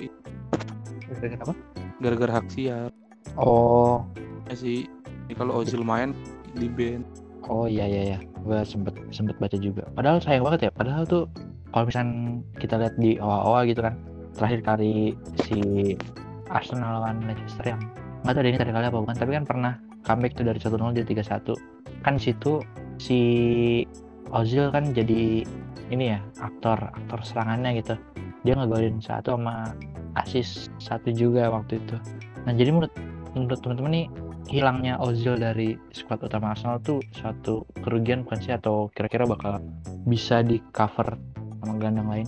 Kenapa? 1.13 1.53
gara-gara 1.99 2.31
hak 2.33 2.47
siar 2.49 2.89
Oh, 3.35 4.03
ya 4.45 4.55
sih 4.55 4.85
Ini 5.23 5.33
kalau 5.33 5.59
Ozil 5.59 5.81
main 5.81 6.11
di 6.53 6.67
band 6.67 7.03
oh 7.43 7.63
iya 7.65 7.83
iya 7.83 8.01
iya. 8.05 8.19
Gue 8.39 8.59
sempet 8.63 8.91
sempet 9.09 9.35
baca 9.35 9.55
juga. 9.55 9.83
Padahal 9.91 10.19
sayang 10.19 10.43
banget 10.43 10.67
ya. 10.67 10.71
Padahal 10.73 11.03
tuh 11.03 11.23
kalau 11.71 11.87
misalnya 11.87 12.11
kita 12.55 12.75
lihat 12.77 12.95
di 12.95 13.15
OA 13.17 13.65
gitu 13.65 13.81
kan, 13.81 13.95
terakhir 14.33 14.59
kali 14.61 15.11
si 15.41 15.59
Arsenal 16.51 16.99
lawan 16.99 17.23
Leicester 17.23 17.75
yang 17.75 17.81
nggak 18.23 18.33
tahu 18.39 18.43
ini 18.47 18.57
terakhir 18.59 18.75
kali 18.75 18.87
apa 18.87 18.99
bukan, 19.03 19.17
tapi 19.19 19.31
kan 19.35 19.43
pernah 19.43 19.73
comeback 20.03 20.33
tuh 20.35 20.45
dari 20.47 20.59
1-0 20.59 20.95
jadi 20.95 21.07
3-1. 21.23 22.03
Kan 22.03 22.15
situ 22.19 22.59
si 22.99 23.19
Ozil 24.33 24.71
kan 24.73 24.91
jadi 24.95 25.45
ini 25.91 26.05
ya 26.15 26.19
aktor 26.41 26.79
aktor 26.79 27.19
serangannya 27.21 27.79
gitu. 27.79 27.95
Dia 28.43 28.59
ngegolin 28.59 28.99
satu 28.99 29.35
sama 29.35 29.71
asis 30.19 30.67
satu 30.79 31.11
juga 31.13 31.51
waktu 31.51 31.79
itu. 31.79 31.95
Nah 32.43 32.51
jadi 32.55 32.71
menurut 32.71 32.93
menurut 33.35 33.59
teman-teman 33.61 33.91
nih 33.91 34.07
hilangnya 34.51 34.99
Ozil 34.99 35.39
dari 35.39 35.79
skuad 35.95 36.19
utama 36.23 36.51
Arsenal 36.51 36.79
tuh 36.83 36.99
suatu 37.15 37.63
kerugian 37.83 38.27
bukan 38.27 38.39
sih 38.43 38.53
atau 38.55 38.91
kira-kira 38.91 39.23
bakal 39.23 39.63
bisa 40.03 40.43
di 40.43 40.59
cover 40.75 41.15
sama 41.63 41.79
gelandang 41.79 42.09
lain? 42.11 42.27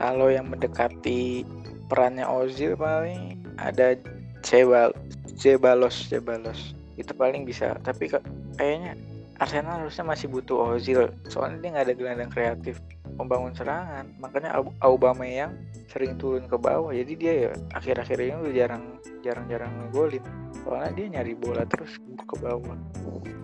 Kalau 0.00 0.32
yang 0.32 0.50
mendekati 0.50 1.46
perannya 1.92 2.24
Ozil 2.24 2.72
paling 2.72 3.36
ada 3.60 3.92
Cebal 4.40 4.96
Cebalos 5.36 6.08
Cebalos 6.08 6.72
itu 6.96 7.12
paling 7.12 7.44
bisa 7.44 7.76
tapi 7.84 8.08
kayaknya 8.56 8.96
Arsenal 9.36 9.84
harusnya 9.84 10.08
masih 10.08 10.32
butuh 10.32 10.72
Ozil 10.72 11.12
soalnya 11.28 11.60
dia 11.60 11.68
nggak 11.76 11.84
ada 11.84 11.94
gelandang 11.94 12.32
kreatif 12.32 12.80
membangun 13.16 13.52
serangan. 13.52 14.08
Makanya 14.20 14.56
Au- 14.56 14.76
Aubameyang 14.80 15.52
sering 15.90 16.16
turun 16.16 16.48
ke 16.48 16.56
bawah 16.56 16.88
jadi 16.92 17.12
dia 17.12 17.32
ya 17.48 17.50
akhir-akhir 17.76 18.16
ini 18.16 18.36
udah 18.40 18.54
jarang 18.54 18.84
jarang-jarang 19.20 19.72
ngegolin. 19.76 20.24
Soalnya 20.64 20.90
dia 20.96 21.06
nyari 21.20 21.34
bola 21.36 21.68
terus 21.68 21.98
ke 22.16 22.36
bawah. 22.40 22.76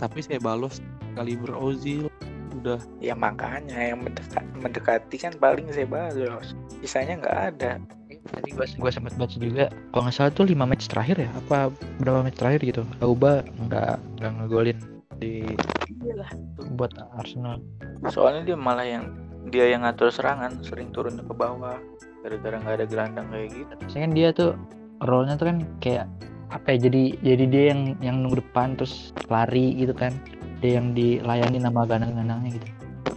Tapi 0.01 0.19
saya 0.25 0.41
balos 0.41 0.81
kaliber 1.19 1.53
Ozil 1.59 2.09
udah 2.59 2.81
ya 2.99 3.15
makanya 3.15 3.77
yang 3.77 4.03
mendekat- 4.03 4.51
mendekati 4.59 5.17
kan 5.21 5.31
paling 5.39 5.71
Cebalos 5.71 6.59
sisanya 6.83 7.23
nggak 7.23 7.39
ada 7.55 7.73
Tadi 8.29 8.49
gua 8.53 8.67
gua 8.79 8.91
sempat 8.93 9.15
baca 9.17 9.37
juga 9.37 9.65
kalau 9.93 10.03
nggak 10.09 10.15
salah 10.15 10.33
tuh 10.33 10.47
5 10.47 10.55
match 10.69 10.87
terakhir 10.89 11.17
ya? 11.25 11.31
Apa 11.33 11.73
berapa 12.01 12.21
match 12.25 12.39
terakhir 12.39 12.61
gitu? 12.65 12.83
Auba 13.01 13.45
nggak 13.67 13.97
nggak 14.21 14.33
ngegolin 14.41 14.79
di 15.19 15.43
buat 16.79 16.95
Arsenal. 17.19 17.59
soalnya 18.15 18.55
dia 18.55 18.57
malah 18.57 18.87
yang 18.87 19.11
dia 19.51 19.67
yang 19.75 19.83
ngatur 19.83 20.15
serangan 20.15 20.63
sering 20.63 20.95
turun 20.95 21.19
ke 21.19 21.35
bawah 21.35 21.75
gara-gara 22.23 22.57
nggak 22.63 22.75
ada 22.79 22.87
gelandang 22.87 23.27
kayak 23.33 23.49
gitu. 23.51 23.75
Saya 23.91 24.01
kan 24.07 24.13
dia 24.15 24.29
tuh 24.31 24.55
role-nya 25.03 25.35
tuh 25.35 25.47
kan 25.51 25.59
kayak 25.83 26.07
apa 26.49 26.79
ya 26.79 26.89
jadi 26.89 27.03
jadi 27.21 27.45
dia 27.51 27.65
yang 27.75 27.81
yang 28.01 28.17
nunggu 28.23 28.41
depan 28.41 28.79
terus 28.79 29.11
lari 29.27 29.75
gitu 29.75 29.97
kan. 29.97 30.15
Dia 30.63 30.79
yang 30.79 30.95
dilayani 30.95 31.59
nama 31.59 31.87
gelandang-gelandangnya 31.87 32.63
gitu. 32.63 32.69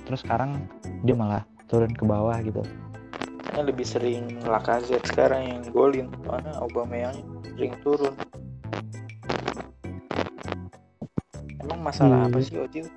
Terus 0.09 0.19
sekarang 0.25 0.65
dia 1.05 1.13
malah 1.13 1.45
turun 1.71 1.93
ke 1.93 2.03
bawah 2.03 2.35
gitu 2.43 2.61
Makanya 3.51 3.67
lebih 3.67 3.83
sering 3.83 4.23
Lacazette 4.47 5.11
sekarang 5.11 5.43
yang 5.43 5.61
golin. 5.75 6.07
Soalnya 6.23 6.55
Aubameyang 6.63 7.19
sering 7.51 7.75
turun. 7.83 8.15
Emang 11.59 11.83
masalah 11.83 12.31
apa 12.31 12.39
Hmm. 12.39 12.47
sih 12.47 12.55
Ozil 12.55 12.87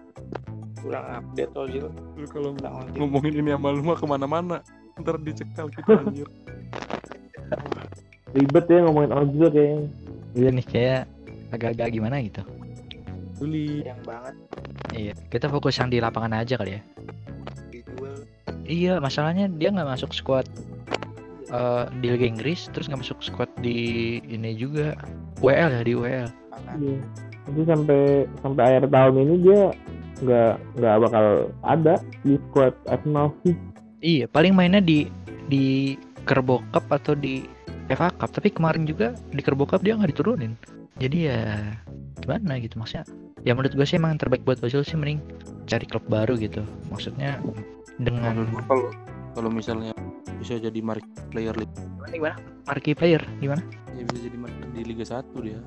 kurang 0.79 1.11
update 1.11 1.51
Ozil 1.59 1.91
Lu 1.91 2.27
kalau 2.31 2.55
tentang 2.55 2.87
Ozil 2.87 2.95
ngomongin 3.03 3.35
ini 3.35 3.51
sama 3.51 3.75
lu 3.75 3.83
mah 3.83 3.99
ke 3.99 4.07
mana-mana. 4.07 4.57
Ntar 4.95 5.19
dicekal 5.19 5.67
kita 5.75 5.91
anjir. 6.07 6.29
Ribet 8.31 8.65
ya 8.71 8.79
ngomongin 8.87 9.11
Ozil 9.11 9.47
kayaknya. 9.51 9.91
iya 10.39 10.49
nih 10.55 10.67
kayak 10.71 11.03
agak-agak 11.51 11.89
gimana 11.91 12.23
gitu. 12.23 12.47
Juli 13.43 13.83
yang 13.83 13.99
banget. 14.07 14.39
Iya 14.95 15.19
kita 15.27 15.51
fokus 15.51 15.75
yang 15.75 15.91
di 15.91 15.99
lapangan 15.99 16.39
aja 16.39 16.55
kali 16.55 16.79
ya 16.79 16.83
iya 18.65 18.99
masalahnya 18.99 19.49
dia 19.49 19.71
nggak 19.71 19.89
masuk 19.89 20.11
squad 20.13 20.49
eh, 21.53 21.85
di 22.03 22.07
Liga 22.13 22.27
Inggris 22.27 22.67
terus 22.73 22.91
nggak 22.91 23.01
masuk 23.05 23.21
squad 23.21 23.51
di 23.61 24.19
ini 24.25 24.57
juga 24.57 24.97
WL 25.41 25.81
ya 25.81 25.83
di 25.85 25.95
WL 25.95 26.31
Iya. 26.79 27.01
Jadi 27.45 27.61
sampai 27.69 28.03
sampai 28.41 28.63
akhir 28.65 28.85
tahun 28.89 29.15
ini 29.21 29.35
dia 29.45 29.61
nggak 30.25 30.53
nggak 30.81 30.97
bakal 31.03 31.27
ada 31.67 31.95
di 32.25 32.41
squad 32.49 32.75
Arsenal 32.89 33.35
sih. 33.45 33.55
Iya, 34.05 34.25
paling 34.29 34.57
mainnya 34.57 34.81
di 34.81 35.09
di 35.49 35.97
Kerbo 36.25 36.65
Cup 36.73 36.89
atau 36.89 37.13
di 37.13 37.45
FA 37.93 38.09
Cup. 38.17 38.33
Tapi 38.33 38.49
kemarin 38.49 38.89
juga 38.89 39.13
di 39.33 39.41
Kerbo 39.45 39.69
Cup 39.69 39.85
dia 39.85 39.97
nggak 39.97 40.17
diturunin. 40.17 40.57
Jadi 40.97 41.29
ya 41.29 41.41
gimana 42.23 42.57
gitu 42.63 42.81
maksudnya. 42.81 43.05
Ya 43.45 43.53
menurut 43.53 43.77
gue 43.77 43.85
sih 43.85 44.01
emang 44.01 44.17
yang 44.17 44.21
terbaik 44.25 44.43
buat 44.49 44.57
Ozil 44.65 44.81
sih 44.81 44.97
mending 44.97 45.21
cari 45.69 45.85
klub 45.85 46.05
baru 46.09 46.33
gitu. 46.41 46.65
Maksudnya 46.89 47.37
dengan 48.01 48.49
kalau 48.67 48.89
kalau 49.37 49.51
misalnya 49.53 49.93
bisa 50.41 50.57
jadi 50.57 50.81
market 50.81 51.09
player 51.29 51.53
li- 51.57 51.69
gimana, 51.69 52.13
gimana? 52.13 52.37
Marquee 52.65 52.97
player 52.97 53.23
gimana? 53.39 53.63
ya 53.95 54.03
bisa 54.11 54.27
jadi 54.27 54.39
market 54.41 54.67
di 54.75 54.81
Liga 54.83 55.05
1 55.07 55.23
dia 55.45 55.59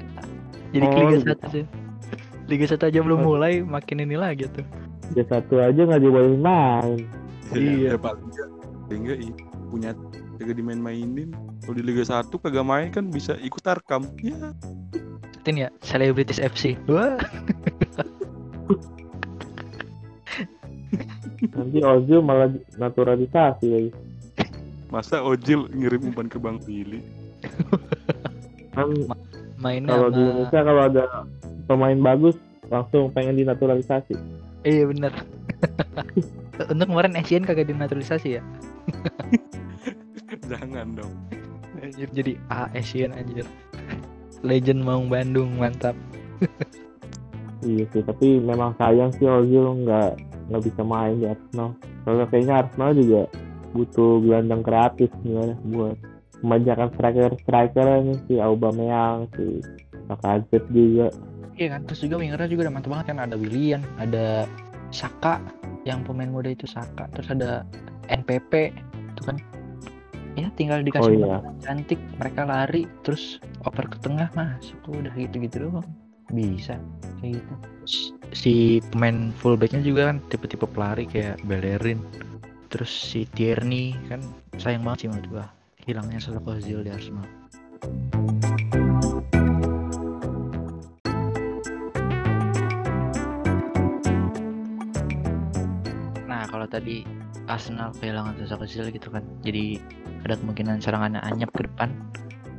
Jadi 0.72 0.84
Oh, 0.86 0.90
ke 0.94 0.98
Liga 1.02 1.16
gitu. 1.18 1.34
1 1.34 1.50
sih. 1.50 1.64
Liga 2.46 2.66
1 2.70 2.88
aja 2.88 2.98
belum 3.02 3.20
mulai 3.26 3.60
makin 3.60 4.06
ini 4.06 4.14
lagi 4.14 4.46
tuh. 4.48 4.62
Dia 5.12 5.26
satu 5.26 5.58
aja 5.58 5.82
nggak 5.82 6.00
dibolehin 6.00 6.38
main. 6.38 7.04
iya 7.58 7.98
paling 7.98 8.22
enggak 8.30 8.48
paling 8.86 9.00
enggak 9.02 9.18
iya, 9.18 9.34
punya 9.66 9.90
kagak 10.38 10.56
dimain-mainin 10.56 11.34
kalau 11.66 11.74
di 11.74 11.82
Liga 11.82 12.06
1 12.06 12.30
kagak 12.30 12.62
main 12.62 12.88
kan 12.94 13.10
bisa 13.10 13.34
ikut 13.42 13.58
tarkam 13.60 14.06
ya 14.22 14.54
Ini 15.48 15.66
ya 15.66 15.70
Celebrities 15.80 16.40
FC. 16.42 16.76
Wah, 16.90 17.16
Nanti 21.40 21.78
Ozil 21.80 22.20
malah 22.20 22.52
naturalisasi 22.76 23.66
lagi. 23.68 23.90
masa 24.90 25.22
Ojil 25.22 25.70
ngirim 25.70 26.10
umpan 26.10 26.26
ke 26.26 26.36
Bang 26.36 26.58
Billy 26.66 26.98
Kan 28.74 28.90
mainnya 29.54 29.94
kalau 29.94 30.08
di 30.10 30.18
sama 30.18 30.30
Indonesia 30.34 30.60
kalau 30.66 30.82
ada 30.82 31.04
pemain 31.70 31.98
bagus 32.02 32.36
langsung 32.70 33.10
pengen 33.14 33.38
dinaturalisasi. 33.38 34.14
Iya 34.66 34.90
bener 34.90 35.12
Untuk 36.70 36.86
kemarin 36.90 37.14
Asian 37.16 37.46
kagak 37.46 37.70
dinaturalisasi 37.70 38.38
ya 38.38 38.42
jangan 40.50 40.98
dong 40.98 41.12
jadi 42.12 42.36
A 42.52 42.68
Asian 42.76 43.14
anjir 43.14 43.46
Legend 44.40 44.80
Maung 44.84 45.08
Bandung 45.12 45.60
mantap 45.60 45.96
Iya 47.60 47.84
sih, 47.92 48.00
tapi 48.00 48.40
memang 48.40 48.72
sayang 48.80 49.12
sih 49.20 49.28
Ozil 49.28 49.84
nggak 49.84 50.16
nggak 50.48 50.62
bisa 50.64 50.80
main 50.80 51.20
di 51.20 51.28
Arsenal. 51.28 51.76
Soalnya 52.08 52.26
kayaknya 52.32 52.54
Arsenal 52.64 52.90
juga 52.96 53.22
butuh 53.76 54.12
gelandang 54.24 54.62
kreatif 54.64 55.12
sebenarnya 55.20 55.56
buat 55.68 55.96
memanjakan 56.40 56.88
striker-striker 56.96 57.86
ini 58.00 58.14
si 58.24 58.34
Aubameyang, 58.40 59.28
si 59.36 59.60
Lacazette 60.08 60.72
juga. 60.72 61.12
Iya 61.60 61.76
kan 61.76 61.80
terus 61.84 62.00
juga 62.00 62.16
wingernya 62.16 62.48
juga 62.48 62.62
udah 62.64 62.72
mantap 62.72 62.90
banget 62.96 63.06
kan 63.12 63.18
ada 63.20 63.36
Willian 63.36 63.82
ada 64.00 64.48
Saka 64.88 65.44
yang 65.84 66.00
pemain 66.08 66.32
muda 66.32 66.48
itu 66.48 66.64
Saka 66.64 67.04
terus 67.12 67.28
ada 67.28 67.68
NPP 68.08 68.72
itu 69.12 69.22
kan 69.28 69.36
ya 70.38 70.48
tinggal 70.54 70.82
dikasih 70.84 71.16
Oh, 71.18 71.26
iya. 71.26 71.38
cantik 71.62 71.98
mereka 72.18 72.46
lari 72.46 72.86
terus 73.02 73.42
oper 73.66 73.90
ke 73.90 73.98
tengah 74.02 74.30
masuk 74.34 74.78
udah 74.86 75.12
gitu-gitu 75.16 75.66
doang. 75.66 75.86
Bisa 76.30 76.78
kayak 77.18 77.42
gitu. 77.42 77.54
Si 78.30 78.54
pemain 78.94 79.34
fullbacknya 79.42 79.82
juga 79.82 80.14
kan 80.14 80.22
tipe-tipe 80.30 80.66
pelari 80.70 81.04
kayak 81.10 81.42
Bellerin. 81.46 81.98
Terus 82.70 82.90
si 82.90 83.26
Tierney 83.34 83.98
kan 84.06 84.22
sayang 84.62 84.86
banget 84.86 85.06
sih 85.06 85.08
menurut 85.10 85.26
gua 85.30 85.46
hilangnya 85.82 86.22
sosok 86.22 86.54
Ozil 86.54 86.86
di 86.86 86.90
Arsenal. 86.94 87.26
Nah 96.30 96.46
kalau 96.46 96.66
tadi 96.70 97.02
Arsenal 97.50 97.90
kehilangan 97.98 98.38
sosok 98.38 98.64
Ozil 98.64 98.86
gitu 98.94 99.10
kan. 99.10 99.26
Jadi 99.42 99.82
ada 100.22 100.38
kemungkinan 100.38 100.78
serangannya 100.78 101.20
anyep 101.26 101.50
ke 101.50 101.66
depan. 101.66 101.90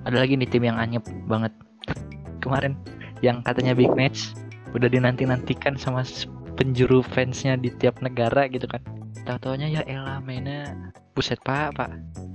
Ada 0.03 0.21
lagi 0.21 0.35
nih 0.35 0.49
tim 0.49 0.67
yang 0.67 0.75
anyep 0.75 1.05
banget. 1.25 1.53
Kemarin 2.43 2.75
yang 3.23 3.39
katanya 3.45 3.77
big 3.77 3.93
match 3.93 4.33
udah 4.75 4.89
dinanti-nantikan 4.91 5.77
sama 5.77 6.03
s- 6.03 6.27
penjuru 6.57 6.99
fansnya 7.05 7.55
di 7.55 7.71
tiap 7.79 8.01
negara 8.03 8.49
gitu 8.51 8.67
kan. 8.67 8.81
Taunya 9.23 9.69
ya 9.69 9.81
elah 9.87 10.19
mainnya 10.19 10.75
buset 11.15 11.39
pak 11.45 11.77
pak. 11.77 11.89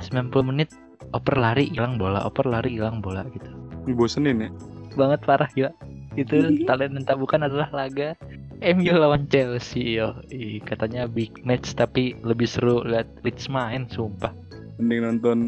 90 0.07 0.33
menit 0.47 0.73
oper 1.13 1.37
lari 1.37 1.69
hilang 1.71 1.99
bola 2.01 2.25
oper 2.25 2.47
lari 2.49 2.79
hilang 2.79 3.05
bola 3.05 3.27
gitu. 3.35 3.51
Bosenin 3.93 4.47
ya. 4.47 4.51
banget 4.97 5.21
parah 5.29 5.51
gila. 5.53 5.71
Itu 6.17 6.65
talenta 6.65 7.13
bukan 7.13 7.45
adalah 7.45 7.69
laga 7.69 8.17
MU 8.61 8.93
lawan 8.93 9.29
Chelsea 9.29 9.97
yo 9.97 10.17
Ih, 10.29 10.61
katanya 10.61 11.05
big 11.05 11.33
match 11.43 11.73
tapi 11.73 12.17
lebih 12.23 12.47
seru 12.47 12.81
lihat 12.83 13.07
Leeds 13.21 13.47
main 13.47 13.85
sumpah 13.87 14.33
Mending 14.77 15.01
nonton 15.03 15.39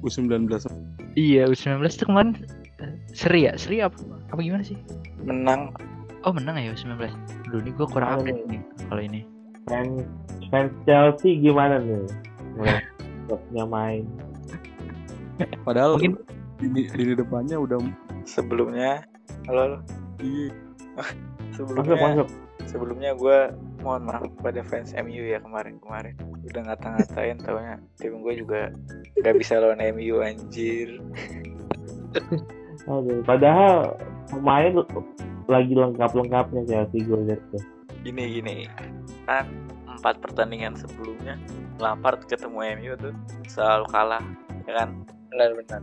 U19 0.00 0.48
iya 1.14 1.44
U19 1.44 1.80
tuh 1.94 2.06
kemarin 2.06 2.32
eh, 2.80 2.94
seri 3.12 3.48
ya 3.48 3.56
seri 3.56 3.80
apa 3.80 3.96
apa 4.28 4.40
gimana 4.40 4.62
sih 4.62 4.76
menang 5.20 5.72
oh 6.22 6.32
menang 6.32 6.56
ya 6.56 6.72
U19 6.72 6.96
dulu 7.48 7.58
nih 7.60 7.72
gue 7.74 7.86
kurang 7.86 8.08
Menang 8.08 8.20
update 8.24 8.42
nih. 8.48 8.62
kalau 8.88 9.02
ini 9.02 9.20
Fans 9.64 10.04
fans 10.52 10.72
Chelsea 10.84 11.40
gimana 11.40 11.80
nih? 11.80 12.04
Ngeliat 12.54 12.84
klubnya 13.24 13.64
main. 13.64 14.04
Padahal 15.64 15.96
Mungkin- 15.96 16.20
ini 16.60 16.84
ini 16.92 17.16
depannya 17.16 17.56
udah 17.56 17.80
sebelumnya 18.22 19.08
halo, 19.48 19.60
halo. 19.64 19.78
iya, 20.20 20.52
sebelumnya 21.50 21.96
Masuk 21.96 22.04
masuk. 22.04 22.28
Sebelumnya 22.68 23.14
gue 23.16 23.52
mohon 23.84 24.08
maaf 24.08 24.24
kepada 24.40 24.64
fans 24.64 24.96
MU 24.96 25.22
ya 25.28 25.38
kemarin 25.44 25.76
kemarin 25.80 26.16
udah 26.48 26.62
ngata-ngatain 26.72 27.36
taunya 27.44 27.76
tim 28.00 28.20
gue 28.24 28.34
juga 28.40 28.72
gak 29.20 29.36
bisa 29.36 29.60
lawan 29.60 29.80
MU 29.92 30.24
anjir. 30.24 31.00
Aduh, 32.88 33.20
padahal 33.24 33.96
pemain 34.28 34.72
lagi 35.48 35.72
lengkap-lengkapnya 35.76 36.62
Chelsea 36.64 37.04
gue 37.04 37.20
lihat 37.28 37.42
tuh. 37.52 37.62
gini 38.04 38.40
gini. 38.40 38.56
Kan 39.24 39.48
empat 39.88 40.20
pertandingan 40.20 40.76
sebelumnya 40.76 41.40
Lampard 41.80 42.24
ketemu 42.28 42.76
MU 42.80 42.92
tuh 43.00 43.14
selalu 43.48 43.86
kalah 43.92 44.24
ya 44.68 44.84
kan? 44.84 44.88
Benar-benar 45.32 45.82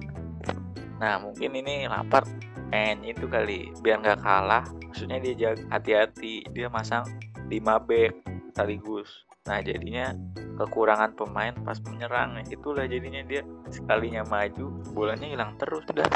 nah 1.02 1.18
mungkin 1.18 1.58
ini 1.58 1.90
Lampard 1.90 2.30
pengen 2.72 3.04
itu 3.04 3.28
kali 3.28 3.70
biar 3.84 4.00
nggak 4.00 4.24
kalah 4.24 4.64
maksudnya 4.88 5.20
dia 5.20 5.34
jaga 5.36 5.64
hati-hati 5.68 6.48
dia 6.56 6.72
masang 6.72 7.04
5 7.52 7.60
back 7.84 8.16
sekaligus. 8.52 9.28
Nah 9.44 9.60
jadinya 9.60 10.16
kekurangan 10.56 11.12
pemain 11.20 11.52
pas 11.68 11.80
menyerang 11.84 12.40
itulah 12.48 12.88
jadinya 12.88 13.24
dia 13.28 13.44
sekalinya 13.68 14.24
maju 14.24 14.72
bolanya 14.96 15.28
hilang 15.28 15.52
terus 15.60 15.84
udah 15.92 16.08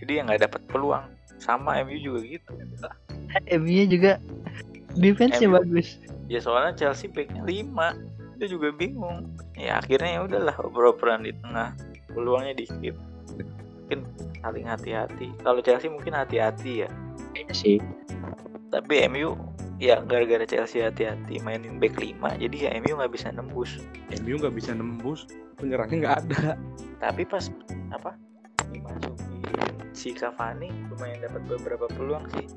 jadi 0.00 0.22
yang 0.22 0.32
nggak 0.32 0.48
dapat 0.48 0.62
peluang. 0.72 1.04
Sama 1.36 1.80
MU 1.84 2.00
juga 2.00 2.20
gitu. 2.24 2.52
MU 3.60 3.82
juga 3.90 4.16
defense-nya 4.96 5.48
MU. 5.52 5.56
bagus. 5.60 6.00
Ya 6.32 6.40
soalnya 6.40 6.72
Chelsea 6.72 7.12
backnya 7.12 7.44
5 7.44 8.40
dia 8.40 8.48
juga 8.48 8.72
bingung. 8.72 9.36
Ya 9.56 9.84
akhirnya 9.84 10.16
ya 10.16 10.20
udahlah 10.24 10.56
oper-operan 10.64 11.28
di 11.28 11.32
tengah. 11.44 11.76
Peluangnya 12.14 12.54
dikit 12.54 12.94
mungkin 13.84 14.08
saling 14.40 14.64
hati-hati. 14.64 15.28
Kalau 15.44 15.60
Chelsea 15.60 15.92
mungkin 15.92 16.16
hati-hati 16.16 16.88
ya. 16.88 16.88
Kayaknya 17.36 17.54
sih. 17.54 17.76
Tapi 18.72 19.04
MU 19.12 19.36
ya 19.76 20.00
gara-gara 20.00 20.48
Chelsea 20.48 20.80
hati-hati 20.80 21.42
mainin 21.44 21.76
back 21.76 21.98
5 22.00 22.16
jadi 22.40 22.56
ya 22.56 22.70
MU 22.80 22.96
nggak 22.96 23.12
bisa 23.12 23.28
nembus. 23.28 23.76
MU 24.24 24.40
nggak 24.40 24.56
bisa 24.56 24.72
nembus 24.72 25.28
penyerangnya 25.60 25.96
nggak 26.00 26.16
ada. 26.24 26.56
Tapi 27.04 27.22
pas 27.28 27.52
apa 27.92 28.16
dimasukin 28.72 29.44
si 29.92 30.16
Cavani 30.16 30.72
lumayan 30.90 31.22
dapat 31.22 31.42
beberapa 31.46 31.86
peluang 31.92 32.24
sih. 32.34 32.48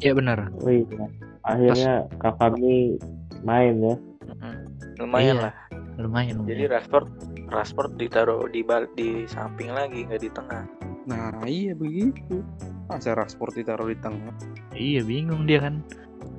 Iya 0.00 0.14
benar. 0.14 0.48
Oh 0.62 0.70
iya. 0.70 1.10
Akhirnya 1.42 1.94
Cavani 2.22 2.96
main 3.42 3.82
ya. 3.82 3.96
lumayan 4.96 5.36
Iya. 5.36 5.44
lah 5.50 5.65
lumayan 5.98 6.42
jadi 6.42 6.66
lumayan. 6.66 6.70
Rashford 6.72 7.06
Rashford 7.46 7.92
ditaruh 7.96 8.46
di 8.46 8.60
bal 8.60 8.84
di 8.92 9.24
samping 9.24 9.70
lagi 9.70 10.04
nggak 10.04 10.18
di 10.18 10.30
tengah. 10.30 10.64
Nah 11.04 11.40
iya 11.42 11.72
begitu. 11.72 12.42
Masa 12.86 13.12
Rashford 13.12 13.56
ditaruh 13.56 13.86
di 13.86 13.96
tengah? 13.96 14.34
Iya 14.70 15.00
bingung 15.02 15.44
dia 15.44 15.60
kan. 15.60 15.80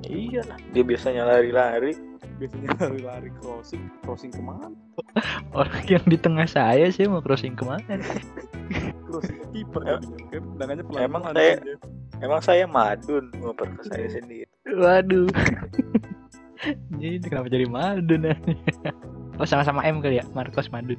Iya 0.02 0.44
lah 0.44 0.58
dia 0.70 0.82
biasanya 0.82 1.24
lari-lari. 1.24 1.96
Biasanya 2.38 2.68
lari-lari 2.82 3.30
crossing 3.36 3.82
crossing 4.00 4.30
ke 4.30 4.38
mana? 4.38 4.70
Orang 5.56 5.82
yang 5.86 6.04
di 6.04 6.16
tengah 6.16 6.46
saya 6.46 6.86
sih 6.88 7.04
mau 7.04 7.18
crossing 7.18 7.52
ke 7.52 7.64
mana? 7.64 7.82
Crossing 9.08 9.38
ke 9.38 9.46
kiper 9.54 9.80
Ya. 9.82 9.96
kan? 9.96 10.00
Tendangannya 10.30 10.84
pelan 10.84 11.00
Emang 11.02 11.22
saya- 11.26 11.60
Emang 12.18 12.40
saya 12.40 12.64
madun 12.66 13.30
ngoper 13.32 13.70
ke 13.72 13.82
saya 13.86 14.06
sendiri. 14.10 14.50
waduh. 14.68 15.30
Jadi 16.92 17.22
kenapa 17.22 17.46
jadi 17.46 17.64
Madun 17.64 18.22
ya 18.24 18.36
oh 19.38 19.46
sama-sama 19.46 19.86
M 19.86 20.02
kali 20.02 20.20
ya 20.20 20.24
Marcos 20.34 20.70
Madun. 20.74 20.98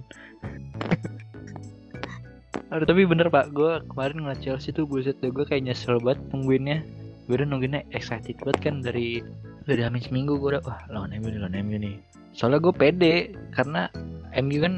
Aduh, 2.69 2.85
tapi 2.85 3.01
bener 3.01 3.33
pak, 3.33 3.49
gue 3.49 3.81
kemarin 3.89 4.21
ngeliat 4.21 4.41
Chelsea 4.45 4.69
tuh 4.69 4.85
buset 4.85 5.17
deh 5.25 5.33
gue 5.33 5.41
kayak 5.41 5.65
nyesel 5.65 5.97
banget 5.97 6.21
nungguinnya. 6.29 6.85
Gue 7.25 7.41
udah 7.41 7.47
nungguinnya 7.49 7.81
excited 7.93 8.37
banget 8.45 8.69
kan 8.69 8.75
dari 8.85 9.25
dari 9.65 9.81
hamin 9.81 10.01
seminggu 10.01 10.37
gue 10.37 10.57
udah 10.57 10.63
wah 10.65 10.81
lawan 10.89 11.13
MU 11.17 11.33
nih 11.33 11.41
lawan 11.41 11.57
MU 11.65 11.77
nih. 11.81 11.97
Soalnya 12.37 12.61
gue 12.61 12.73
pede 12.73 13.15
karena 13.57 13.89
MU 14.37 14.57
kan 14.61 14.73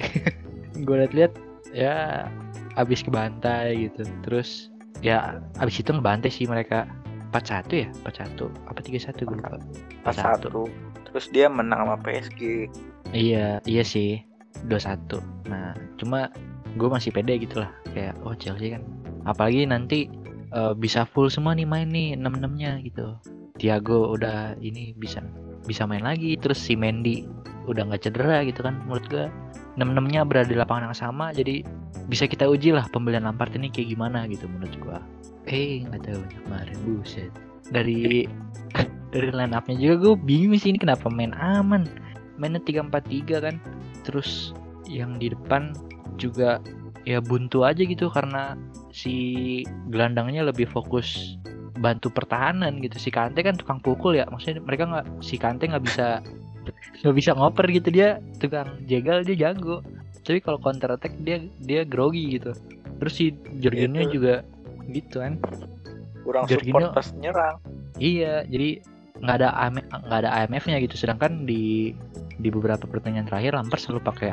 gue 0.84 0.96
liat-liat 1.00 1.32
ya 1.72 2.28
abis 2.76 3.00
kebantai 3.00 3.88
gitu. 3.88 4.04
Terus 4.28 4.68
ya 5.00 5.40
abis 5.60 5.80
itu 5.80 5.96
ngebantai 5.96 6.28
sih 6.28 6.44
mereka. 6.44 6.84
4-1 7.30 7.72
ya? 7.72 7.88
4-1 8.04 8.50
apa 8.68 8.80
3-1 8.82 9.22
gue 9.22 9.36
lupa. 9.38 9.56
Pas 10.02 10.18
satu. 10.18 10.66
Terus 11.08 11.26
dia 11.32 11.46
menang 11.48 11.86
sama 11.86 11.96
PSG. 12.02 12.68
Iya, 13.14 13.64
iya 13.64 13.82
sih. 13.84 14.20
2-1. 14.66 15.22
Nah, 15.48 15.72
cuma 15.96 16.28
gue 16.76 16.88
masih 16.90 17.14
pede 17.14 17.38
gitu 17.40 17.62
lah. 17.62 17.70
Kayak 17.94 18.18
oh 18.26 18.36
Chelsea 18.36 18.74
kan. 18.76 18.82
Apalagi 19.24 19.64
nanti 19.64 20.10
eh, 20.52 20.74
bisa 20.76 21.06
full 21.08 21.32
semua 21.32 21.56
nih 21.56 21.66
main 21.66 21.88
nih 21.88 22.18
6-6-nya 22.18 22.72
gitu. 22.84 23.16
Thiago 23.60 24.16
udah 24.16 24.56
ini 24.60 24.96
bisa 24.96 25.20
bisa 25.68 25.84
main 25.84 26.00
lagi 26.00 26.32
terus 26.40 26.56
si 26.56 26.72
Mendy 26.72 27.28
udah 27.68 27.84
nggak 27.92 28.08
cedera 28.08 28.40
gitu 28.48 28.64
kan 28.64 28.80
menurut 28.88 29.04
gue 29.12 29.28
6-6-nya 29.76 30.24
berada 30.24 30.48
di 30.48 30.56
lapangan 30.56 30.88
yang 30.88 30.96
sama 30.96 31.28
jadi 31.36 31.60
bisa 32.10 32.26
kita 32.26 32.50
uji 32.50 32.74
lah 32.74 32.90
pembelian 32.90 33.22
Lampard 33.22 33.54
ini 33.54 33.70
kayak 33.70 33.94
gimana 33.94 34.26
gitu 34.26 34.50
menurut 34.50 34.74
gua. 34.82 34.98
Eh 35.46 35.86
nggak 35.86 36.10
tahu 36.10 36.22
kemarin 36.42 36.78
buset 36.82 37.30
dari 37.70 38.26
dari 39.10 39.30
line 39.30 39.52
up-nya 39.52 39.76
juga 39.76 39.94
gue 40.00 40.14
bingung 40.16 40.54
sih 40.54 40.70
ini 40.70 40.78
kenapa 40.78 41.10
main 41.10 41.34
aman. 41.34 41.86
Mainnya 42.38 42.62
3-4-3 42.62 43.42
kan. 43.42 43.56
Terus 44.06 44.54
yang 44.86 45.18
di 45.18 45.30
depan 45.30 45.74
juga 46.16 46.58
ya 47.08 47.18
buntu 47.18 47.64
aja 47.64 47.80
gitu 47.80 48.10
karena 48.10 48.54
si 48.90 49.14
gelandangnya 49.88 50.44
lebih 50.44 50.66
fokus 50.66 51.36
bantu 51.80 52.12
pertahanan 52.12 52.78
gitu. 52.80 52.96
Si 52.96 53.08
Kante 53.08 53.40
kan 53.40 53.56
tukang 53.56 53.80
pukul 53.80 54.16
ya 54.16 54.28
maksudnya 54.28 54.60
mereka 54.60 54.84
nggak 54.86 55.06
si 55.24 55.40
Kante 55.40 55.64
nggak 55.64 55.84
bisa 55.84 56.20
nggak 57.02 57.16
bisa 57.16 57.30
ngoper 57.34 57.66
gitu. 57.72 57.88
Dia 57.88 58.20
tukang 58.38 58.78
jegal 58.84 59.24
dia 59.24 59.48
jago. 59.48 59.80
Tapi 60.20 60.38
kalau 60.38 60.60
counter 60.60 60.92
attack 60.92 61.16
dia 61.24 61.40
dia 61.58 61.82
grogi 61.82 62.36
gitu. 62.36 62.52
Terus 63.00 63.12
si 63.16 63.32
Jorginho 63.58 64.04
Gitu. 64.06 64.20
juga 64.20 64.44
gitu 64.92 65.16
kan. 65.24 65.40
Kurang 66.20 66.44
Jorginho- 66.46 66.92
support 66.92 66.96
pas 67.00 67.08
nyerang. 67.16 67.56
Iya, 67.96 68.44
jadi 68.44 68.84
nggak 69.20 69.36
ada 69.40 69.48
nggak 70.08 70.18
ada 70.26 70.30
AMF-nya 70.44 70.80
gitu. 70.84 70.96
Sedangkan 70.96 71.44
di 71.44 71.92
di 72.40 72.48
beberapa 72.48 72.88
pertandingan 72.88 73.28
terakhir 73.28 73.52
Lampard 73.52 73.80
selalu 73.84 74.00
pakai 74.04 74.28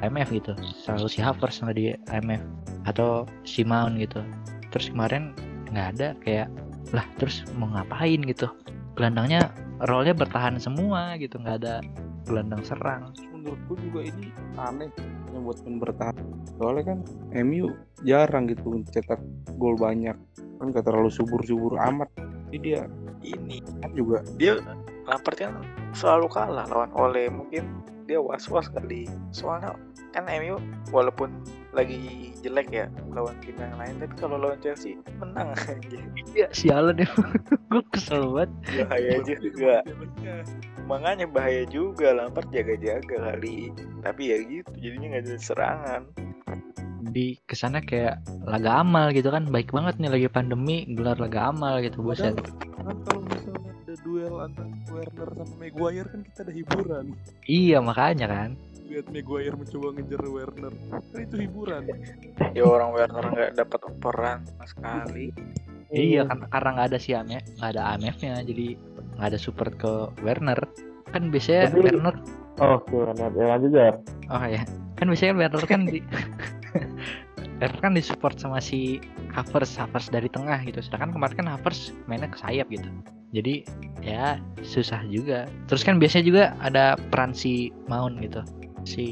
AMF 0.00 0.28
gitu. 0.32 0.52
Selalu 0.82 1.06
si 1.08 1.18
Havertz 1.20 1.60
nggak 1.60 1.76
di 1.76 1.92
AMF 2.10 2.42
atau 2.88 3.28
si 3.44 3.62
Mount 3.62 4.00
gitu. 4.00 4.24
Terus 4.72 4.88
kemarin 4.90 5.36
nggak 5.72 5.86
ada 5.98 6.08
kayak 6.24 6.48
lah 6.96 7.04
terus 7.20 7.44
mau 7.56 7.68
ngapain 7.72 8.20
gitu. 8.24 8.48
Gelandangnya 8.96 9.52
role-nya 9.88 10.12
bertahan 10.12 10.60
semua 10.60 11.16
gitu, 11.16 11.40
nggak 11.40 11.64
ada 11.64 11.80
gelandang 12.28 12.62
serang. 12.62 13.10
menurutku 13.42 13.74
juga 13.74 14.06
ini 14.06 14.30
aneh 14.54 14.86
yang 15.34 15.42
buat 15.42 15.58
tim 15.66 15.82
bertahan 15.82 16.14
soalnya 16.54 16.94
kan 16.94 16.98
MU 17.42 17.74
jarang 18.06 18.46
gitu 18.46 18.86
cetak 18.86 19.18
gol 19.58 19.74
banyak 19.74 20.14
kan 20.62 20.66
gak 20.70 20.86
terlalu 20.86 21.10
subur-subur 21.10 21.74
amat 21.90 22.06
jadi 22.54 22.58
dia 22.62 22.82
Ini. 23.22 23.62
Kan 23.80 23.90
juga 23.94 24.20
dia 24.36 24.58
Lampard 25.06 25.38
kan 25.38 25.62
selalu 25.94 26.26
kalah 26.30 26.66
lawan 26.70 26.90
Ole. 26.94 27.26
Mungkin 27.30 27.82
dia 28.06 28.18
was-was 28.18 28.70
kali. 28.70 29.06
Soalnya 29.34 29.74
kan 30.12 30.28
MU 30.28 30.60
walaupun 30.92 31.32
lagi 31.72 32.28
jelek 32.44 32.68
ya 32.68 32.86
lawan 33.16 33.32
tim 33.40 33.56
yang 33.56 33.72
lain 33.80 33.96
tapi 33.96 34.14
kalau 34.20 34.36
lawan 34.36 34.60
Chelsea 34.60 35.00
menang. 35.16 35.56
Aja 35.56 35.98
Iya 36.36 36.46
sialan 36.52 37.00
ya. 37.00 37.08
gue 37.72 37.82
kesel 37.94 38.28
banget. 38.30 38.50
bahaya 38.84 39.16
juga. 39.24 39.76
Makanya 40.86 41.26
bahaya 41.30 41.64
juga. 41.66 42.12
Lampard 42.12 42.48
jaga-jaga 42.52 43.32
kali. 43.32 43.72
Tapi 44.04 44.22
ya 44.28 44.36
gitu 44.44 44.70
jadinya 44.78 45.16
nggak 45.16 45.24
ada 45.24 45.34
serangan. 45.40 46.02
Di 47.12 47.36
ke 47.44 47.58
sana 47.58 47.82
kayak 47.82 48.22
laga 48.44 48.84
amal 48.84 49.10
gitu 49.16 49.32
kan. 49.32 49.48
Baik 49.48 49.72
banget 49.72 49.96
nih 49.98 50.10
lagi 50.12 50.28
pandemi 50.28 50.84
gelar 50.92 51.16
laga 51.16 51.50
amal 51.50 51.80
gitu 51.80 52.04
buset. 52.04 52.36
Kan 52.82 52.96
kalau 53.02 53.22
misalnya 53.22 53.70
ada 53.72 53.94
duel 54.02 54.34
antara 54.38 54.68
Werner 54.88 55.30
sama 55.32 55.54
Maguire 55.56 56.08
kan 56.08 56.20
kita 56.22 56.38
ada 56.42 56.52
hiburan. 56.52 57.04
Iya 57.44 57.78
makanya 57.78 58.26
kan. 58.26 58.50
Lihat 58.82 59.06
Maguire 59.08 59.54
mencoba 59.54 59.86
ngejar 59.94 60.22
Werner. 60.24 60.74
Kan 60.90 61.20
itu 61.20 61.36
hiburan. 61.38 61.82
ya 62.52 62.62
orang 62.62 62.90
Werner 62.90 63.24
nggak 63.24 63.50
dapat 63.56 63.80
operan 63.86 64.38
sama 64.44 64.64
sekali 64.66 65.26
Iya 65.88 66.24
kan 66.24 66.48
karena 66.48 66.68
nggak 66.72 66.88
ada 66.88 66.98
si 66.98 67.12
AMF, 67.12 67.44
nggak 67.56 67.70
ada 67.70 67.82
AMF-nya 67.92 68.34
jadi 68.42 68.66
nggak 69.16 69.28
ada 69.28 69.38
support 69.38 69.72
ke 69.76 69.92
Werner. 70.20 70.56
Kan 71.08 71.28
biasanya 71.28 71.68
Tapi- 71.68 71.84
Werner 71.84 72.16
Oh, 72.60 72.76
Werner. 72.88 73.32
Ya 73.32 73.44
lanjut 73.48 73.72
ya. 73.72 73.92
Oh 74.28 74.44
ya, 74.44 74.60
kan 74.94 75.08
biasanya 75.08 75.34
Werner 75.36 75.64
kan 75.64 75.80
di 75.84 76.00
Werner 77.62 77.78
kan 77.78 77.94
disupport 77.94 78.34
sama 78.34 78.58
si 78.58 78.98
Havertz, 79.30 79.78
Havertz 79.78 80.10
dari 80.10 80.26
tengah 80.26 80.58
gitu. 80.66 80.82
Sedangkan 80.82 81.14
kemarin 81.14 81.38
kan 81.38 81.46
Havertz 81.46 81.94
mainnya 82.10 82.26
ke 82.26 82.42
sayap 82.42 82.66
gitu. 82.74 82.90
Jadi 83.30 83.62
ya 84.02 84.42
susah 84.66 85.06
juga. 85.06 85.46
Terus 85.70 85.86
kan 85.86 86.02
biasanya 86.02 86.24
juga 86.26 86.44
ada 86.58 86.98
peran 87.14 87.30
si 87.30 87.70
Mount 87.86 88.18
gitu. 88.18 88.42
Si 88.82 89.06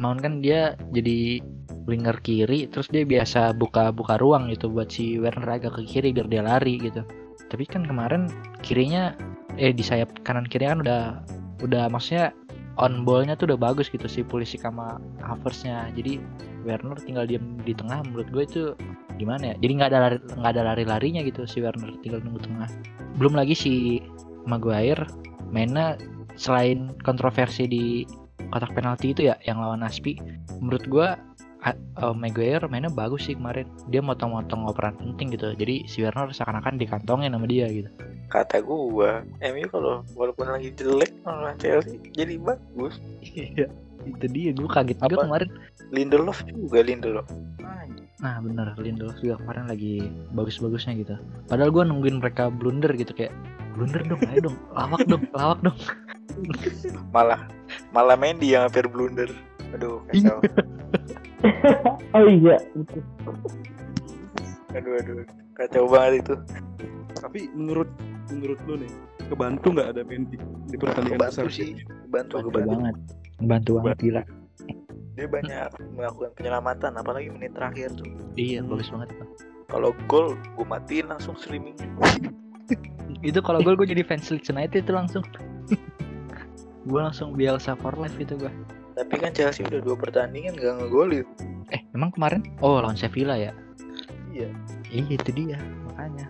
Mount 0.00 0.24
kan 0.24 0.40
dia 0.40 0.80
jadi 0.96 1.44
winger 1.84 2.16
kiri, 2.24 2.64
terus 2.72 2.88
dia 2.88 3.04
biasa 3.04 3.52
buka-buka 3.52 4.16
ruang 4.16 4.48
gitu 4.48 4.72
buat 4.72 4.88
si 4.88 5.20
Werner 5.20 5.60
agak 5.60 5.76
ke 5.76 5.84
kiri 5.84 6.16
biar 6.16 6.32
dia 6.32 6.40
lari 6.40 6.80
gitu. 6.80 7.04
Tapi 7.52 7.68
kan 7.68 7.84
kemarin 7.84 8.32
kirinya 8.64 9.12
eh 9.60 9.76
di 9.76 9.84
sayap 9.84 10.24
kanan 10.24 10.48
kiri 10.48 10.66
kan 10.66 10.80
udah 10.80 11.20
udah 11.60 11.92
maksudnya 11.92 12.32
on 12.80 13.06
ballnya 13.06 13.38
tuh 13.38 13.54
udah 13.54 13.58
bagus 13.58 13.86
gitu 13.90 14.06
si 14.10 14.26
polisi 14.26 14.58
sama 14.58 14.98
Havertznya. 15.22 15.90
Jadi 15.94 16.18
Werner 16.66 16.98
tinggal 16.98 17.28
diam 17.28 17.60
di 17.62 17.76
tengah 17.76 18.02
menurut 18.06 18.28
gue 18.34 18.42
itu 18.44 18.62
gimana 19.20 19.52
ya? 19.52 19.54
Jadi 19.62 19.72
nggak 19.78 19.90
ada 19.94 19.98
lari 20.10 20.18
nggak 20.18 20.52
ada 20.58 20.62
lari 20.62 20.84
larinya 20.86 21.20
gitu 21.22 21.46
si 21.46 21.62
Werner 21.62 21.94
tinggal 22.02 22.24
nunggu 22.24 22.42
tengah. 22.42 22.68
Belum 23.20 23.34
lagi 23.38 23.54
si 23.54 24.02
Maguire 24.44 25.06
mainnya 25.54 25.94
selain 26.34 26.90
kontroversi 27.06 27.70
di 27.70 27.84
kotak 28.50 28.74
penalti 28.74 29.14
itu 29.14 29.30
ya 29.30 29.38
yang 29.46 29.62
lawan 29.62 29.86
Aspi 29.86 30.18
menurut 30.58 30.84
gue 30.90 31.08
uh, 31.72 32.12
Maguire 32.12 32.68
mainnya 32.68 32.92
bagus 32.92 33.24
sih 33.24 33.34
kemarin. 33.38 33.64
Dia 33.88 34.04
motong-motong 34.04 34.68
operan 34.68 34.94
penting 35.00 35.32
gitu. 35.32 35.56
Jadi 35.56 35.88
si 35.88 36.04
Werner 36.04 36.28
seakan-akan 36.28 36.76
dikantongin 36.76 37.32
sama 37.32 37.48
dia 37.48 37.66
gitu. 37.72 37.88
Kata 38.28 38.60
gua 38.60 39.24
MU 39.40 39.66
kalau 39.70 40.04
walaupun 40.18 40.50
lagi 40.50 40.74
jelek 40.76 41.12
lawan 41.24 41.56
Chelsea 41.56 41.96
jadi 42.12 42.36
bagus. 42.36 43.00
Iya 43.24 43.68
itu 44.04 44.26
dia. 44.28 44.50
Gue 44.52 44.68
kaget 44.68 45.00
juga 45.00 45.16
Apa? 45.16 45.24
kemarin. 45.24 45.48
Lindelof 45.88 46.44
juga 46.44 46.84
Lindelof. 46.84 47.28
Nah 48.20 48.36
bener. 48.44 48.76
Lindelof 48.76 49.16
juga 49.24 49.40
kemarin 49.40 49.64
lagi 49.64 50.12
bagus-bagusnya 50.36 50.92
gitu. 51.00 51.16
Padahal 51.48 51.72
gue 51.72 51.82
nungguin 51.88 52.20
mereka 52.20 52.52
blunder 52.52 52.92
gitu 52.92 53.16
kayak 53.16 53.32
Blunder 53.74 54.06
dong 54.06 54.22
ayo 54.30 54.38
dong 54.38 54.56
lawak 54.70 55.02
dong 55.10 55.24
lawak 55.34 55.58
dong. 55.66 55.78
Malah 57.10 57.42
malah 57.90 58.14
Mendy 58.14 58.54
yang 58.54 58.70
hampir 58.70 58.86
blunder. 58.86 59.26
Aduh 59.74 59.98
kacau 60.06 60.38
Oh 62.16 62.26
iya. 62.30 62.56
betul. 62.72 63.02
aduh 64.74 64.92
aduh 64.98 65.26
kacau 65.54 65.84
banget 65.86 66.12
itu. 66.24 66.34
Tapi 67.20 67.40
menurut 67.54 67.90
menurut 68.32 68.58
lu 68.66 68.74
nih, 68.80 68.92
kebantu 69.28 69.66
nggak 69.74 69.88
ada 69.94 70.02
Mendy 70.02 70.36
di 70.70 70.76
pertandingan 70.80 71.18
kebantu 71.20 71.40
besar? 71.42 71.52
sih 71.52 71.62
kayak 71.62 71.70
gini? 71.78 71.82
bantu 72.10 72.34
Bantu 72.34 72.48
kebantu 72.50 72.70
banget 72.70 72.96
Bantu 73.44 73.70
banget 73.80 73.98
gila. 74.00 74.22
Dia 75.14 75.26
banyak 75.30 75.68
melakukan 75.94 76.30
penyelamatan 76.34 76.92
apalagi 76.98 77.28
menit 77.30 77.52
terakhir 77.54 77.88
tuh. 77.94 78.08
Iya 78.34 78.66
bagus 78.66 78.90
banget 78.90 79.14
Bang. 79.14 79.30
kalau 79.70 79.90
gol 80.06 80.34
gue 80.58 80.66
matiin 80.66 81.06
langsung 81.10 81.34
streaming. 81.38 81.74
Itu 83.28 83.40
kalau 83.40 83.64
gue 83.64 83.72
gue 83.74 83.88
jadi 83.88 84.02
fans 84.04 84.28
Leeds 84.28 84.52
United 84.52 84.84
itu 84.84 84.92
langsung. 84.92 85.24
Gue 86.84 87.00
langsung 87.00 87.32
Bielsa 87.32 87.72
for 87.80 87.96
life 87.96 88.12
itu 88.20 88.36
gue 88.36 88.52
tapi 88.94 89.14
kan 89.18 89.30
Chelsea 89.34 89.66
udah 89.66 89.82
dua 89.82 89.96
pertandingan 89.98 90.54
gak 90.58 90.78
ngegolin 90.80 91.26
Eh 91.72 91.80
emang 91.96 92.14
kemarin 92.14 92.44
Oh 92.62 92.78
lawan 92.78 92.94
Sevilla 92.94 93.34
ya 93.34 93.50
iya 94.30 94.48
Iya 94.90 95.18
itu 95.18 95.30
dia 95.34 95.58
makanya 95.90 96.26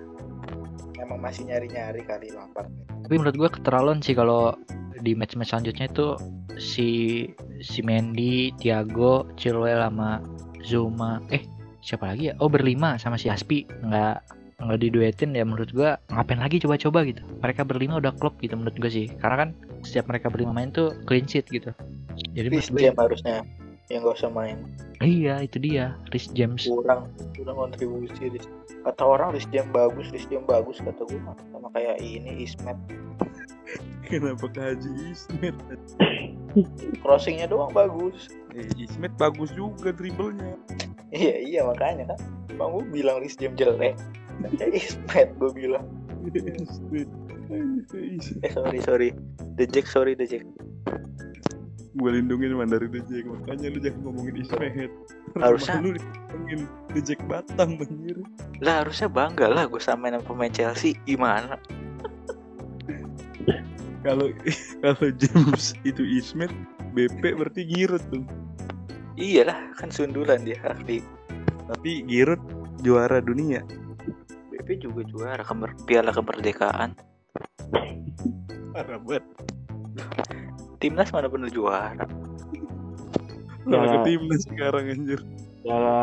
emang 1.00 1.20
masih 1.20 1.44
nyari-nyari 1.48 2.00
kali 2.08 2.32
Lampard 2.32 2.72
Tapi 3.04 3.14
menurut 3.20 3.36
gue 3.36 3.50
keterlaluan 3.60 4.00
sih 4.00 4.16
kalau 4.16 4.56
di 5.04 5.12
match-match 5.12 5.52
selanjutnya 5.52 5.92
itu 5.92 6.16
si 6.56 6.88
si 7.60 7.80
Mendy, 7.84 8.54
Thiago, 8.56 9.28
Chilwell 9.36 9.84
sama 9.84 10.24
Zuma. 10.64 11.20
Eh, 11.28 11.44
siapa 11.84 12.14
lagi 12.14 12.32
ya? 12.32 12.34
Oh, 12.40 12.48
berlima 12.48 12.96
sama 12.96 13.20
si 13.20 13.28
Aspi. 13.28 13.68
Nggak 13.68 14.24
nggak 14.62 14.80
diduetin 14.80 15.34
ya 15.34 15.42
menurut 15.42 15.70
gua 15.74 15.98
ngapain 16.14 16.38
lagi 16.38 16.62
coba-coba 16.62 17.02
gitu. 17.06 17.22
Mereka 17.42 17.66
berlima 17.66 17.98
udah 17.98 18.14
klop 18.14 18.38
gitu 18.38 18.54
menurut 18.54 18.76
gue 18.78 18.90
sih. 18.90 19.06
Karena 19.18 19.46
kan 19.46 19.48
setiap 19.82 20.06
mereka 20.06 20.30
berlima 20.30 20.54
main 20.54 20.70
tuh 20.70 20.94
clean 21.10 21.26
sheet 21.26 21.50
gitu. 21.50 21.74
Jadi 22.34 22.48
menurut 22.50 22.70
gue 22.70 22.82
James 22.86 23.00
harusnya 23.00 23.36
yang 23.92 24.00
gak 24.06 24.16
usah 24.16 24.32
main. 24.32 24.56
Iya 25.04 25.44
itu 25.44 25.60
dia 25.60 25.98
Rhys 26.14 26.30
James. 26.32 26.64
Kurang 26.64 27.10
kurang 27.36 27.56
kontribusi 27.58 28.32
Rhys. 28.32 28.46
kata 28.84 29.02
orang 29.04 29.32
Rhys 29.32 29.48
James 29.52 29.68
bagus 29.72 30.08
Rhys 30.12 30.28
James 30.28 30.46
bagus 30.48 30.80
kata 30.80 31.02
gue 31.04 31.20
mah. 31.20 31.36
sama 31.52 31.68
kayak 31.74 32.00
ini 32.00 32.46
Ismet. 32.46 32.78
Kenapa 34.08 34.46
ke 34.48 34.60
Haji 34.60 34.90
Ismet? 35.12 35.56
crossingnya 37.04 37.50
doang 37.50 37.72
bagus. 37.76 38.32
Eh, 38.56 38.68
Ismet 38.78 39.12
bagus 39.20 39.52
juga 39.52 39.92
dribblenya. 39.92 40.56
iya 41.12 41.36
iya 41.44 41.60
makanya 41.66 42.14
kan. 42.14 42.20
Bang 42.56 42.72
gue 42.72 42.84
bilang 42.88 43.20
Rhys 43.20 43.36
James 43.36 43.58
jelek 43.60 43.98
kayak 44.52 44.72
Ismet 44.80 45.28
gue 45.36 45.50
bilang. 45.54 45.86
Eh 48.42 48.50
sorry 48.50 48.80
sorry. 48.80 49.08
The 49.60 49.64
Jack 49.68 49.86
sorry 49.86 50.16
The 50.16 50.26
Jack. 50.26 50.44
Gue 51.94 52.10
lindungin 52.10 52.58
man 52.58 52.74
dari 52.74 52.90
The 52.90 53.06
Jack 53.06 53.22
Makanya 53.30 53.70
lu 53.70 53.78
jangan 53.78 54.00
ngomongin 54.02 54.34
Ismet 54.42 54.90
Harusnya- 55.38 55.78
Lu 55.78 55.94
ngomongin 55.94 56.60
The 56.90 57.00
Jack 57.04 57.20
Batam 57.30 57.78
anjir. 57.78 58.18
Lah 58.58 58.82
harusnya 58.82 59.06
bangga 59.06 59.46
lah 59.46 59.70
gue 59.70 59.78
samain 59.78 60.16
sama 60.16 60.24
pemain 60.26 60.50
Chelsea 60.50 60.98
gimana? 61.06 61.54
Kalau 64.02 64.28
kalau 64.84 65.08
James 65.16 65.72
itu 65.86 66.02
Ismet 66.02 66.50
BP 66.92 67.22
berarti 67.36 67.62
Giroud 67.64 68.02
tuh. 68.10 68.24
Iyalah 69.14 69.70
kan 69.78 69.94
sundulan 69.94 70.42
dia 70.42 70.58
Hardy 70.58 70.98
Tapi 71.70 72.02
Giroud 72.10 72.42
juara 72.82 73.22
dunia 73.22 73.62
BP 74.64 74.80
juga 74.80 75.04
juara 75.04 75.44
kemer 75.44 75.76
piala 75.84 76.08
kemerdekaan. 76.08 76.96
Parah 78.72 78.96
banget. 78.96 79.20
Timnas 80.80 81.12
mana 81.12 81.28
pernah 81.28 81.52
juara? 81.52 82.08
Malah 83.68 83.84
ke 83.84 83.98
Ya. 84.00 84.04
timnas 84.08 84.42
sekarang 84.48 84.84
anjir. 84.88 85.20
Piala 85.60 85.96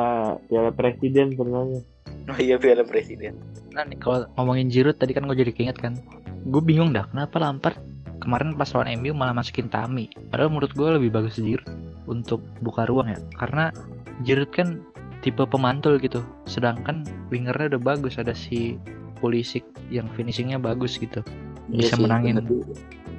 Piala 0.46 0.70
Presiden 0.70 1.34
sebenarnya. 1.34 1.82
oh 2.30 2.38
iya 2.38 2.62
piala 2.62 2.86
presiden. 2.86 3.34
Nah 3.74 3.82
nih 3.82 3.98
kalau 3.98 4.30
ngomongin 4.38 4.70
Giroud 4.70 4.94
tadi 4.94 5.18
kan 5.18 5.26
gue 5.26 5.34
jadi 5.34 5.50
keinget 5.50 5.82
kan. 5.82 5.98
Gue 6.46 6.62
bingung 6.62 6.94
dah 6.94 7.10
kenapa 7.10 7.42
Lampard 7.42 7.82
kemarin 8.22 8.54
pas 8.54 8.70
lawan 8.78 8.94
MU 9.02 9.18
malah 9.18 9.34
masukin 9.34 9.74
Tami? 9.74 10.06
Padahal 10.30 10.54
menurut 10.54 10.70
gue 10.78 10.86
lebih 11.02 11.10
bagus 11.10 11.42
Giroud 11.42 11.66
untuk 12.06 12.46
buka 12.62 12.86
ruang 12.86 13.10
ya. 13.10 13.18
Karena 13.42 13.74
Giroud 14.22 14.54
kan 14.54 14.86
tipe 15.22 15.42
pemantul 15.46 15.98
gitu. 15.98 16.22
Sedangkan 16.46 17.02
wingernya 17.30 17.78
udah 17.78 17.82
bagus 17.82 18.18
ada 18.18 18.34
si 18.34 18.78
Pulisic 19.18 19.62
yang 19.94 20.10
finishingnya 20.14 20.58
bagus 20.58 20.98
gitu. 20.98 21.22
Iya 21.70 21.88
Bisa 21.88 21.96
sih, 21.96 22.04
menangin 22.04 22.36
bener. 22.42 22.66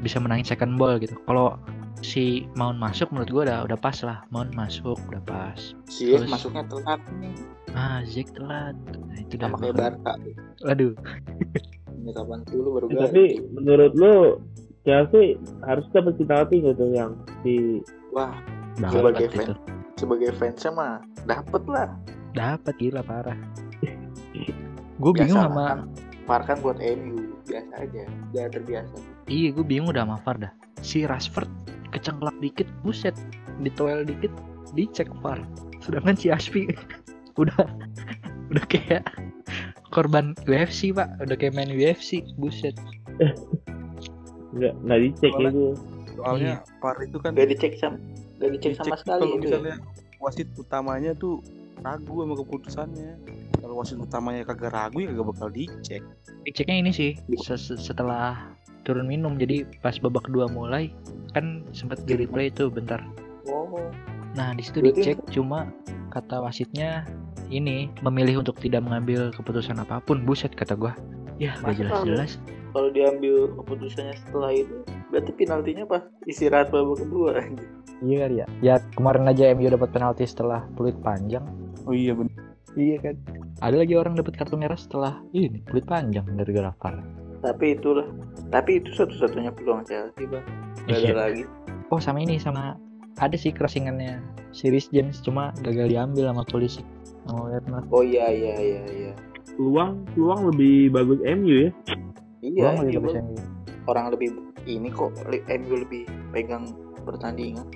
bisa 0.02 0.18
menangin 0.18 0.42
second 0.44 0.74
ball 0.76 0.98
gitu. 0.98 1.14
Kalau 1.24 1.54
si 2.02 2.50
Mount 2.58 2.74
masuk 2.76 3.14
menurut 3.14 3.30
gue 3.30 3.42
udah 3.46 3.62
udah 3.62 3.78
pas 3.78 3.94
lah. 4.02 4.26
Mount 4.28 4.50
masuk 4.52 4.98
udah 5.08 5.22
pas. 5.22 5.58
Ziyech 5.86 6.26
Terus- 6.26 6.30
masuknya 6.30 6.66
telat. 6.66 7.00
Nih 7.16 7.38
Ah 7.72 8.04
Zek 8.04 8.34
telat. 8.36 8.76
Nah, 9.08 9.16
itu 9.16 9.38
udah 9.38 9.48
kayak 9.56 9.74
Barca. 9.78 10.12
Aduh. 10.68 10.92
Menit 12.02 12.18
80 12.18 12.50
baru 12.68 12.86
ganti 12.90 12.98
tapi 12.98 13.24
menurut 13.54 13.92
lu 13.94 14.14
Chelsea 14.82 15.38
harus 15.62 15.86
dapat 15.94 16.18
penalti 16.18 16.58
tuh 16.66 16.90
yang 16.90 17.14
di 17.46 17.78
wah 18.10 18.34
banget 18.76 18.90
Sebagai 18.92 19.26
itu. 19.30 19.36
fan. 19.38 19.54
Sebagai 20.02 20.34
fansnya 20.34 20.74
mah 20.74 20.92
dapet 21.24 21.62
lah. 21.70 21.94
Dapat 22.34 22.74
gila 22.82 23.06
parah. 23.06 23.38
Gue 24.98 25.12
bingung 25.14 25.38
sama 25.38 25.62
kan. 25.70 25.80
VAR 26.26 26.42
kan 26.46 26.58
buat 26.58 26.78
MU 26.78 27.38
biasa 27.46 27.72
aja. 27.78 28.02
Udah 28.30 28.46
terbiasa. 28.50 28.96
Iya, 29.26 29.54
gue 29.54 29.62
bingung 29.62 29.94
udah 29.94 30.02
sama 30.02 30.18
VAR 30.26 30.36
dah. 30.42 30.52
Si 30.82 31.06
Rashford 31.06 31.50
kecengklak 31.94 32.34
dikit, 32.42 32.66
buset, 32.82 33.14
ditoel 33.62 34.02
dikit, 34.02 34.30
dicek 34.74 35.06
VAR. 35.22 35.38
Sedangkan 35.78 36.18
si 36.18 36.30
Aspi 36.34 36.66
udah 37.42 37.62
udah 38.50 38.64
kayak 38.66 39.06
korban 39.94 40.34
UFC 40.46 40.90
pak, 40.90 41.10
udah 41.22 41.36
kayak 41.38 41.54
main 41.54 41.70
UFC, 41.70 42.26
buset. 42.38 42.74
nggak 44.52 44.74
nggak 44.84 44.98
dicek 45.00 45.32
Soalnya- 45.32 45.52
itu 45.52 45.64
soalnya 46.12 46.54
VAR 46.84 46.96
itu 47.00 47.16
kan 47.24 47.30
Gak 47.32 47.48
dicek 47.48 47.72
sama 47.80 47.96
gak 48.42 48.50
dicek 48.58 48.72
sama 48.74 48.96
sekali 48.98 49.22
kalau 49.22 49.36
itu. 49.38 49.38
ya. 49.38 49.42
misalnya 49.46 49.74
wasit 50.18 50.48
utamanya 50.58 51.12
tuh 51.14 51.38
ragu 51.82 52.14
sama 52.26 52.34
keputusannya 52.38 53.10
kalau 53.62 53.74
wasit 53.78 53.98
utamanya 53.98 54.42
kagak 54.42 54.74
ragu 54.74 54.98
ya 55.02 55.08
kagak 55.14 55.26
bakal 55.30 55.48
dicek 55.50 56.02
Diceknya 56.42 56.76
ini 56.82 56.90
sih 56.90 57.10
se- 57.38 57.54
se- 57.54 57.78
setelah 57.78 58.52
turun 58.82 59.06
minum, 59.06 59.38
jadi 59.38 59.62
pas 59.78 59.94
babak 60.02 60.26
kedua 60.26 60.50
mulai 60.50 60.90
kan 61.32 61.62
sempat 61.70 62.02
di 62.02 62.18
replay 62.18 62.50
itu 62.50 62.66
bentar. 62.68 62.98
Oh, 63.46 63.78
Nah 64.34 64.52
di 64.58 64.62
situ 64.66 64.82
dicek 64.82 65.22
cuma 65.30 65.70
kata 66.10 66.42
wasitnya 66.42 67.06
ini 67.48 67.88
memilih 68.02 68.42
untuk 68.42 68.58
tidak 68.58 68.82
mengambil 68.84 69.30
keputusan 69.32 69.78
apa 69.80 70.02
pun. 70.02 70.26
Buset 70.26 70.52
kata 70.52 70.74
gua. 70.74 70.92
Ya 71.40 71.54
gak 71.62 71.78
jelas-jelas. 71.78 72.42
Kalau 72.72 72.88
diambil 72.88 73.52
keputusannya 73.54 74.16
setelah 74.18 74.50
itu, 74.50 74.74
berarti 75.08 75.30
penaltinya 75.36 75.84
pas 75.84 76.02
istirahat 76.24 76.68
babak 76.68 77.04
kedua. 77.04 77.38
anjir. 77.38 77.68
Iya 78.02 78.16
kali 78.18 78.36
ya. 78.40 78.46
Ya 78.60 78.74
kemarin 78.92 79.28
aja 79.28 79.52
MU 79.54 79.68
dapat 79.68 79.92
penalti 79.92 80.24
setelah 80.24 80.66
peluit 80.74 80.96
panjang. 81.00 81.44
oh 81.84 81.92
iya 81.92 82.14
bener 82.14 82.32
Iya 82.72 82.96
kan. 82.98 83.16
Ada 83.60 83.76
lagi 83.84 83.94
orang 83.94 84.16
dapat 84.16 84.32
kartu 84.34 84.56
merah 84.56 84.74
setelah 84.74 85.20
ini 85.30 85.60
peluit 85.62 85.84
panjang 85.84 86.24
gara-gara 86.32 86.72
VAR. 86.80 86.94
Tapi 87.42 87.74
itulah, 87.74 88.06
tapi 88.48 88.78
itu 88.80 88.90
satu-satunya 88.94 89.52
peluang 89.52 89.84
Chelsea 89.84 90.24
bang. 90.24 90.46
Gak 90.86 90.98
ada 90.98 91.04
Iya. 91.04 91.14
lagi. 91.14 91.44
Oh 91.92 92.00
sama 92.00 92.24
ini 92.24 92.40
sama 92.40 92.80
ada 93.20 93.36
sih 93.36 93.52
crossingannya 93.52 94.18
Series 94.50 94.88
James 94.88 95.20
cuma 95.20 95.52
gagal 95.60 95.92
diambil 95.92 96.32
sama 96.32 96.42
polisi. 96.48 96.80
Oh 97.28 97.46
lihat 97.46 97.68
mas. 97.68 97.84
Oh 97.92 98.00
iya 98.00 98.32
iya 98.32 98.54
iya 98.56 98.82
iya. 98.88 99.12
peluang 99.52 100.08
peluang 100.16 100.48
lebih 100.48 100.90
bagus 100.90 101.20
MU 101.22 101.68
ya 101.68 101.70
Iya, 102.42 102.74
bisa 102.90 103.22
Bang. 103.22 103.26
MU. 103.30 103.38
orang 103.90 104.14
lebih 104.14 104.28
ini 104.66 104.90
kok 104.90 105.10
MU 105.30 105.74
lebih 105.74 106.06
pegang 106.30 106.70
pertandingan. 107.02 107.66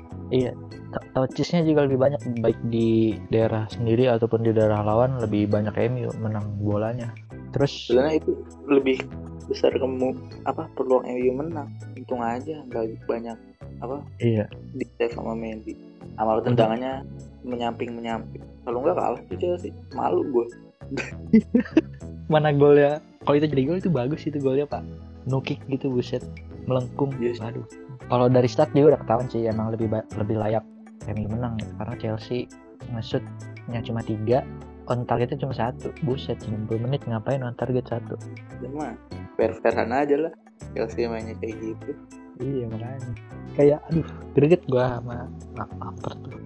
Ta- 0.91 1.03
touchesnya 1.15 1.67
juga 1.67 1.87
lebih 1.87 1.99
banyak 1.99 2.23
baik 2.43 2.59
di 2.71 3.19
daerah 3.31 3.67
sendiri 3.71 4.11
ataupun 4.11 4.43
di 4.47 4.55
daerah 4.55 4.83
lawan 4.87 5.19
lebih 5.23 5.51
banyak 5.51 5.75
MU 5.91 6.11
menang 6.23 6.47
bolanya. 6.63 7.11
Terus 7.55 7.91
Sebenarnya 7.91 8.23
itu 8.23 8.33
lebih 8.67 9.03
besar 9.47 9.71
kemu 9.75 10.15
apa 10.47 10.67
peluang 10.75 11.07
MU 11.07 11.31
menang. 11.43 11.71
Untung 11.95 12.23
aja 12.23 12.63
nggak 12.71 13.07
banyak 13.07 13.39
apa 13.83 14.01
iya 14.19 14.47
di 14.75 14.87
save 14.99 15.15
sama 15.15 15.35
Mendy. 15.35 15.75
Amal 16.19 16.43
tendangannya 16.43 17.07
menyamping 17.47 17.95
menyamping. 17.95 18.43
Kalau 18.67 18.83
nggak 18.83 18.99
kalah 18.99 19.21
tuh 19.31 19.39
Chelsea. 19.39 19.71
Malu 19.95 20.27
gue. 20.31 20.47
mana 22.33 22.51
golnya 22.51 22.99
kalau 23.27 23.37
itu 23.37 23.47
jadi 23.51 23.63
gol 23.67 23.79
itu 23.79 23.91
bagus 23.91 24.23
itu 24.25 24.39
golnya 24.39 24.65
pak 24.65 24.87
no 25.27 25.43
kick 25.43 25.59
gitu 25.67 25.91
buset 25.91 26.23
melengkung 26.65 27.11
Yes. 27.19 27.43
aduh 27.43 27.67
kalau 28.07 28.31
dari 28.31 28.47
start 28.47 28.71
dia 28.71 28.87
udah 28.87 29.03
ketahuan 29.03 29.27
sih 29.27 29.45
emang 29.45 29.75
lebih 29.75 29.91
lebih 30.15 30.39
layak 30.39 30.63
MU 31.07 31.27
menang 31.29 31.59
gitu. 31.59 31.73
karena 31.79 31.95
Chelsea 31.99 32.47
nge-shootnya 32.95 33.81
cuma 33.83 34.01
tiga 34.03 34.47
on 34.87 35.03
targetnya 35.03 35.43
cuma 35.43 35.55
satu 35.55 35.91
buset 36.07 36.39
90 36.39 36.71
menit 36.79 37.03
ngapain 37.05 37.43
on 37.43 37.55
target 37.59 37.83
satu 37.87 38.15
Cuma 38.63 38.95
fair-fairan 39.35 39.91
aja 39.91 40.17
lah. 40.31 40.33
Chelsea 40.73 41.11
mainnya 41.11 41.35
kayak 41.43 41.59
gitu. 41.59 41.91
iya 42.39 42.65
makanya 42.71 43.11
kayak 43.59 43.79
aduh 43.91 44.07
greget 44.35 44.63
gua 44.71 44.99
sama 45.03 45.27
Lampard 45.59 46.19
tuh 46.23 46.39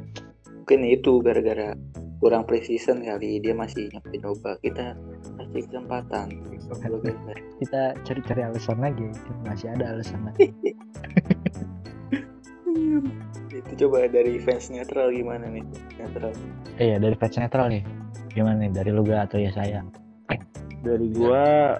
Mungkin 0.65 0.81
itu 0.87 1.13
gara-gara 1.21 1.75
kurang 2.21 2.45
precision 2.45 3.01
kali 3.01 3.41
dia 3.41 3.57
masih 3.57 3.89
nyoba-nyoba. 3.97 4.61
Kita 4.61 4.95
kasih 5.41 5.63
kesempatan. 5.67 6.27
Kita 7.61 7.83
cari-cari 8.05 8.41
alasan 8.45 8.79
lagi 8.79 9.09
masih 9.49 9.73
ada 9.73 9.97
alasan 9.97 10.21
lagi. 10.29 10.53
Itu 13.51 13.73
coba 13.87 14.07
dari 14.07 14.39
fans 14.39 14.71
netral 14.71 15.11
gimana 15.11 15.49
nih? 15.49 15.65
Netral. 15.99 16.31
Eh 16.79 16.95
ya 16.95 16.97
dari 17.01 17.17
fans 17.17 17.41
netral 17.41 17.73
nih. 17.73 17.83
Gimana 18.31 18.69
nih? 18.69 18.71
Dari 18.71 18.93
Luga 18.95 19.27
atau 19.27 19.41
ya 19.41 19.51
saya? 19.51 19.83
Dari 20.85 21.09
gua 21.13 21.77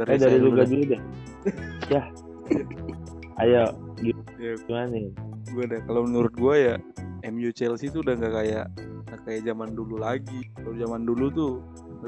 eh 0.00 0.18
dari 0.18 0.18
saya 0.18 0.36
lu 0.40 0.50
dulu 0.50 0.56
dah. 0.56 0.66
dulu. 0.66 0.84
deh 0.88 1.00
ya. 1.92 2.02
Ayo 3.38 3.64
Ya, 4.02 4.58
gimana 4.66 4.90
nih? 4.90 5.14
Gue 5.54 5.64
dah 5.70 5.78
kalau 5.86 6.02
menurut 6.02 6.34
gue 6.34 6.54
ya 6.58 6.74
MU 7.30 7.54
Chelsea 7.54 7.86
tuh 7.86 8.02
udah 8.02 8.18
nggak 8.18 8.34
kayak 8.34 8.66
nggak 9.12 9.28
kayak 9.28 9.44
zaman 9.44 9.76
dulu 9.76 10.00
lagi. 10.00 10.48
Kalau 10.56 10.72
zaman 10.72 11.04
dulu 11.04 11.28
tuh 11.28 11.52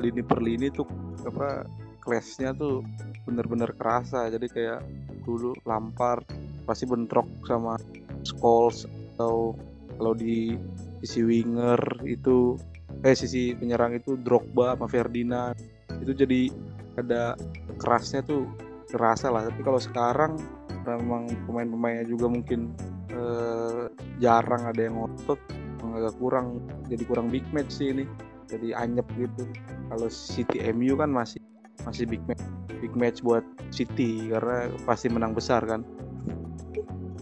lini 0.00 0.24
per 0.24 0.40
lini 0.40 0.72
tuh 0.72 0.88
apa 1.28 1.68
clashnya 2.00 2.56
tuh 2.56 2.80
bener-bener 3.28 3.76
kerasa. 3.76 4.32
Jadi 4.32 4.48
kayak 4.48 4.80
dulu 5.28 5.52
Lampard 5.68 6.24
pasti 6.64 6.88
bentrok 6.88 7.28
sama 7.44 7.76
Scholes 8.24 8.88
atau 9.14 9.52
kalau 10.00 10.16
di 10.16 10.56
sisi 11.04 11.20
winger 11.20 11.76
itu 12.08 12.56
eh 13.04 13.12
sisi 13.12 13.52
penyerang 13.52 14.00
itu 14.00 14.16
Drogba 14.16 14.72
sama 14.72 14.88
Ferdinand. 14.88 15.52
Itu 16.00 16.16
jadi 16.16 16.48
ada 16.96 17.36
kerasnya 17.76 18.24
tuh 18.24 18.48
kerasa 18.88 19.28
lah. 19.28 19.44
Tapi 19.52 19.60
kalau 19.60 19.76
sekarang 19.76 20.40
memang 20.88 21.28
pemain-pemainnya 21.44 22.08
juga 22.08 22.32
mungkin 22.32 22.72
eh, 23.12 23.92
jarang 24.24 24.72
ada 24.72 24.80
yang 24.80 24.96
ngotot 24.96 25.36
agak 25.94 26.14
kurang 26.18 26.60
jadi 26.90 27.02
kurang 27.06 27.30
big 27.30 27.46
match 27.54 27.80
sih 27.80 27.94
ini. 27.94 28.04
Jadi 28.50 28.76
anyep 28.76 29.08
gitu. 29.16 29.48
Kalau 29.88 30.08
City 30.12 30.60
MU 30.74 30.98
kan 31.00 31.08
masih 31.08 31.40
masih 31.88 32.04
big 32.06 32.22
match 32.28 32.44
big 32.84 32.92
match 32.92 33.24
buat 33.24 33.42
City 33.72 34.28
karena 34.28 34.68
pasti 34.84 35.08
menang 35.08 35.32
besar 35.32 35.64
kan. 35.64 35.80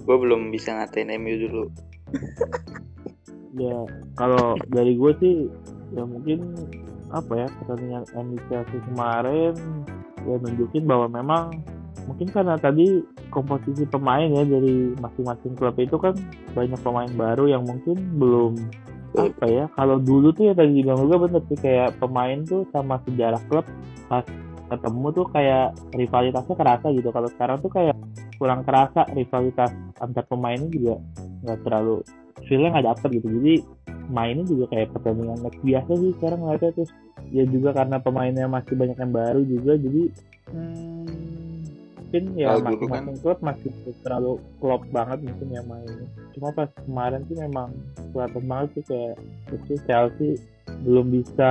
Gue 0.03 0.17
belum 0.19 0.51
bisa 0.51 0.75
ngatain 0.75 1.15
MU 1.23 1.35
dulu. 1.47 1.65
Ya 3.53 3.85
kalau 4.17 4.57
dari 4.73 4.97
gue 4.97 5.13
sih 5.21 5.45
ya 5.93 6.09
mungkin 6.09 6.57
apa 7.13 7.45
ya 7.45 7.49
pertandingan 7.61 8.09
MU 8.17 8.41
Chelsea 8.49 8.81
kemarin 8.89 9.53
ya 10.25 10.41
nunjukin 10.41 10.89
bahwa 10.89 11.13
memang 11.13 11.61
mungkin 12.07 12.29
karena 12.31 12.59
tadi 12.59 13.03
komposisi 13.31 13.87
pemain 13.87 14.27
ya 14.27 14.43
dari 14.43 14.93
masing-masing 14.99 15.55
klub 15.55 15.77
itu 15.79 15.97
kan 15.97 16.15
banyak 16.53 16.81
pemain 16.83 17.13
baru 17.15 17.45
yang 17.51 17.63
mungkin 17.63 17.97
belum 18.19 18.59
apa 19.13 19.45
ya 19.45 19.65
kalau 19.77 20.01
dulu 20.01 20.33
tuh 20.33 20.51
ya 20.51 20.55
tadi 20.57 20.81
bilang 20.81 21.05
juga 21.05 21.29
bener 21.29 21.43
sih 21.53 21.59
kayak 21.61 22.01
pemain 22.01 22.41
tuh 22.49 22.65
sama 22.73 22.97
sejarah 23.05 23.41
klub 23.47 23.69
pas 24.09 24.25
ketemu 24.73 25.07
tuh 25.13 25.27
kayak 25.29 25.77
rivalitasnya 25.93 26.57
kerasa 26.57 26.87
gitu. 26.97 27.09
Kalau 27.13 27.29
sekarang 27.29 27.57
tuh 27.61 27.69
kayak 27.69 27.97
kurang 28.41 28.65
kerasa 28.65 29.05
rivalitas 29.13 29.71
antar 30.01 30.25
pemainnya 30.27 30.69
juga 30.73 30.95
nggak 31.45 31.59
terlalu 31.69 31.97
feelnya 32.49 32.69
nggak 32.73 32.87
dapet 32.89 33.09
gitu. 33.21 33.29
Jadi 33.29 33.55
mainnya 34.09 34.45
juga 34.49 34.65
kayak 34.73 34.97
pertandingan 34.97 35.39
match 35.45 35.59
biasa 35.63 35.91
sih 35.95 36.11
sekarang 36.19 36.39
ngeliatnya 36.43 36.73
terus 36.75 36.91
ya 37.31 37.45
juga 37.47 37.71
karena 37.77 37.97
pemainnya 38.03 38.47
masih 38.51 38.75
banyak 38.75 38.99
yang 38.99 39.13
baru 39.15 39.41
juga 39.47 39.73
jadi 39.79 40.03
hmm, 40.53 41.52
mungkin 42.13 42.37
ya 42.37 42.49
Kalau 42.53 42.77
dulu 42.77 42.85
kan- 42.93 43.09
klub 43.25 43.39
masih 43.41 43.71
terlalu 44.05 44.33
klop 44.61 44.83
banget 44.93 45.19
mungkin 45.25 45.49
ya 45.49 45.63
mainnya 45.65 46.05
cuma 46.37 46.53
pas 46.53 46.69
kemarin 46.85 47.25
sih 47.25 47.37
memang 47.41 47.73
kelihatan 48.13 48.45
banget 48.45 48.69
sih 48.77 48.85
kayak 48.85 49.15
itu 49.49 49.73
Chelsea 49.89 50.31
belum 50.85 51.09
bisa 51.09 51.51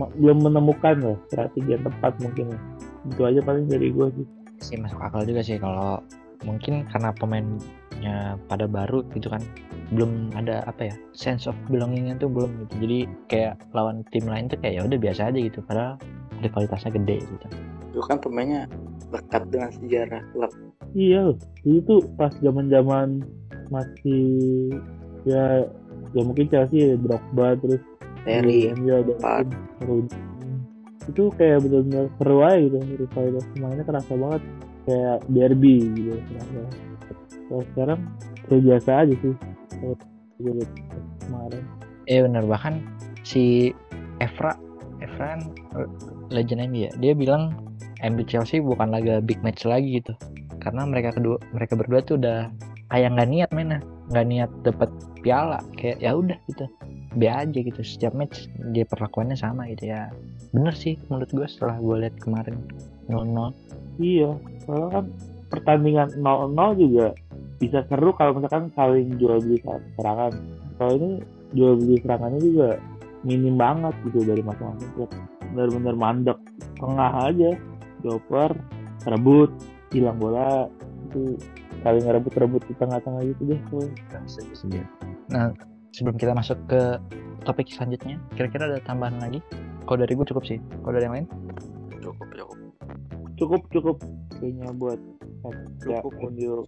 ma- 0.00 0.12
belum 0.16 0.48
menemukan 0.48 0.96
lah 1.04 1.16
strategi 1.28 1.68
yang 1.68 1.84
tepat 1.84 2.12
mungkin 2.24 2.56
ya. 2.56 2.58
itu 3.06 3.20
aja 3.22 3.40
paling 3.44 3.68
dari 3.68 3.92
gue 3.92 4.06
sih. 4.16 4.26
Sih 4.58 4.76
masuk 4.80 4.98
akal 4.98 5.28
juga 5.28 5.44
sih 5.44 5.60
kalau 5.60 6.00
mungkin 6.42 6.88
karena 6.88 7.12
pemainnya 7.12 8.16
pada 8.48 8.64
baru 8.64 9.04
gitu 9.12 9.28
kan 9.28 9.44
belum 9.92 10.32
ada 10.34 10.64
apa 10.64 10.88
ya 10.88 10.94
sense 11.12 11.44
of 11.44 11.54
belongingnya 11.68 12.16
tuh 12.16 12.32
belum 12.32 12.64
gitu. 12.64 12.74
Jadi 12.80 12.98
kayak 13.28 13.60
lawan 13.76 14.02
tim 14.08 14.24
lain 14.24 14.48
tuh 14.48 14.56
kayak 14.56 14.80
ya 14.80 14.82
udah 14.82 14.98
biasa 14.98 15.28
aja 15.28 15.36
gitu 15.38 15.60
padahal 15.62 16.00
rivalitasnya 16.40 16.96
gede 16.96 17.16
gitu. 17.22 17.46
Itu 17.92 18.00
kan 18.02 18.16
pemainnya 18.18 18.64
lekat 19.14 19.42
dengan 19.50 19.70
sejarah 19.70 20.22
klub 20.34 20.52
Iya 20.96 21.36
itu 21.66 21.94
pas 22.16 22.32
zaman 22.40 22.72
zaman 22.72 23.20
masih 23.68 24.72
ya 25.28 25.66
ya 26.14 26.22
mungkin 26.22 26.48
Chelsea 26.48 26.94
Drogba 26.96 27.58
terus 27.60 27.82
Terry 28.26 28.72
Lampard. 28.74 29.50
Rooney. 29.86 30.10
itu 31.06 31.30
kayak 31.38 31.62
benar-benar 31.62 32.10
seru 32.18 32.38
aja 32.42 32.58
gitu 32.66 33.06
rivalitas 33.06 33.46
pemainnya 33.54 33.84
kerasa 33.86 34.12
banget 34.18 34.42
kayak 34.90 35.18
derby 35.30 35.76
gitu 35.94 36.18
kerasa. 36.18 36.60
Kalau 37.46 37.62
sekarang 37.70 38.00
kayak 38.50 38.62
biasa 38.66 38.90
aja 39.06 39.14
sih 39.22 39.34
kalau 39.78 39.96
kemarin. 41.22 41.62
eh 42.10 42.18
bener 42.22 42.42
bahkan 42.46 42.82
si 43.22 43.70
Evra 44.18 44.58
Evra 44.98 45.38
kan 45.38 45.40
legend 46.34 46.66
MU 46.70 46.86
ya 46.86 46.92
dia 46.98 47.12
bilang 47.14 47.54
MU 48.04 48.22
Chelsea 48.28 48.60
bukan 48.60 48.92
laga 48.92 49.24
big 49.24 49.40
match 49.40 49.64
lagi 49.64 50.02
gitu. 50.02 50.12
Karena 50.60 50.84
mereka 50.84 51.16
kedua 51.16 51.40
mereka 51.54 51.78
berdua 51.78 52.00
tuh 52.02 52.20
udah 52.20 52.50
kayak 52.92 53.16
nggak 53.16 53.28
niat 53.30 53.50
mainnya. 53.56 53.80
Nggak 54.12 54.26
niat 54.26 54.50
dapat 54.66 54.90
piala. 55.24 55.60
Kayak 55.78 56.04
ya 56.04 56.10
udah 56.16 56.38
gitu. 56.50 56.66
Be 57.16 57.32
aja 57.32 57.58
gitu. 57.58 57.80
Setiap 57.80 58.12
match 58.12 58.50
dia 58.74 58.84
perlakuannya 58.84 59.38
sama 59.38 59.70
gitu 59.72 59.88
ya. 59.94 60.12
Bener 60.52 60.74
sih 60.76 61.00
menurut 61.08 61.30
gue 61.32 61.46
setelah 61.48 61.80
gue 61.80 61.96
lihat 62.06 62.16
kemarin 62.20 62.60
0-0 63.08 63.54
Iya, 63.96 64.36
soalnya 64.68 64.88
kan 64.92 65.04
pertandingan 65.48 66.08
0-0 66.20 66.76
juga 66.76 67.16
bisa 67.56 67.80
seru 67.88 68.12
kalau 68.12 68.36
misalkan 68.36 68.68
saling 68.76 69.16
jual 69.16 69.40
beli 69.40 69.58
serangan. 69.96 70.32
Kalau 70.76 70.92
ini 71.00 71.10
jual 71.56 71.80
beli 71.80 71.96
serangannya 72.04 72.40
juga 72.44 72.70
minim 73.24 73.56
banget 73.56 73.96
gitu 74.04 74.28
dari 74.28 74.44
masing-masing 74.44 74.90
klub. 74.92 75.10
Benar-benar 75.56 75.96
mandek. 75.96 76.38
Tengah 76.76 77.12
aja, 77.32 77.56
joper, 78.06 78.54
rebut, 79.10 79.50
hilang 79.90 80.22
bola, 80.22 80.70
itu 81.10 81.34
saling 81.82 82.06
rebut-rebut 82.06 82.62
di 82.70 82.74
tengah-tengah 82.78 83.22
gitu 83.34 83.42
deh. 83.50 83.60
tuh. 83.66 83.90
nah 85.26 85.50
sebelum 85.90 86.14
kita 86.14 86.32
masuk 86.38 86.58
ke 86.70 87.02
topik 87.42 87.66
selanjutnya 87.70 88.22
kira-kira 88.38 88.70
ada 88.70 88.78
tambahan 88.86 89.18
lagi? 89.18 89.42
Kalau 89.86 89.98
dari 90.02 90.14
gue 90.18 90.26
cukup 90.26 90.44
sih. 90.46 90.58
Kalau 90.82 90.94
dari 90.94 91.06
yang 91.06 91.14
lain? 91.14 91.26
Cukup 92.02 92.28
cukup. 92.34 92.58
Cukup 93.38 93.62
cukup. 93.70 93.96
Kayaknya 94.36 94.70
buat 94.74 95.00
ya, 95.86 96.02
Cukup. 96.02 96.66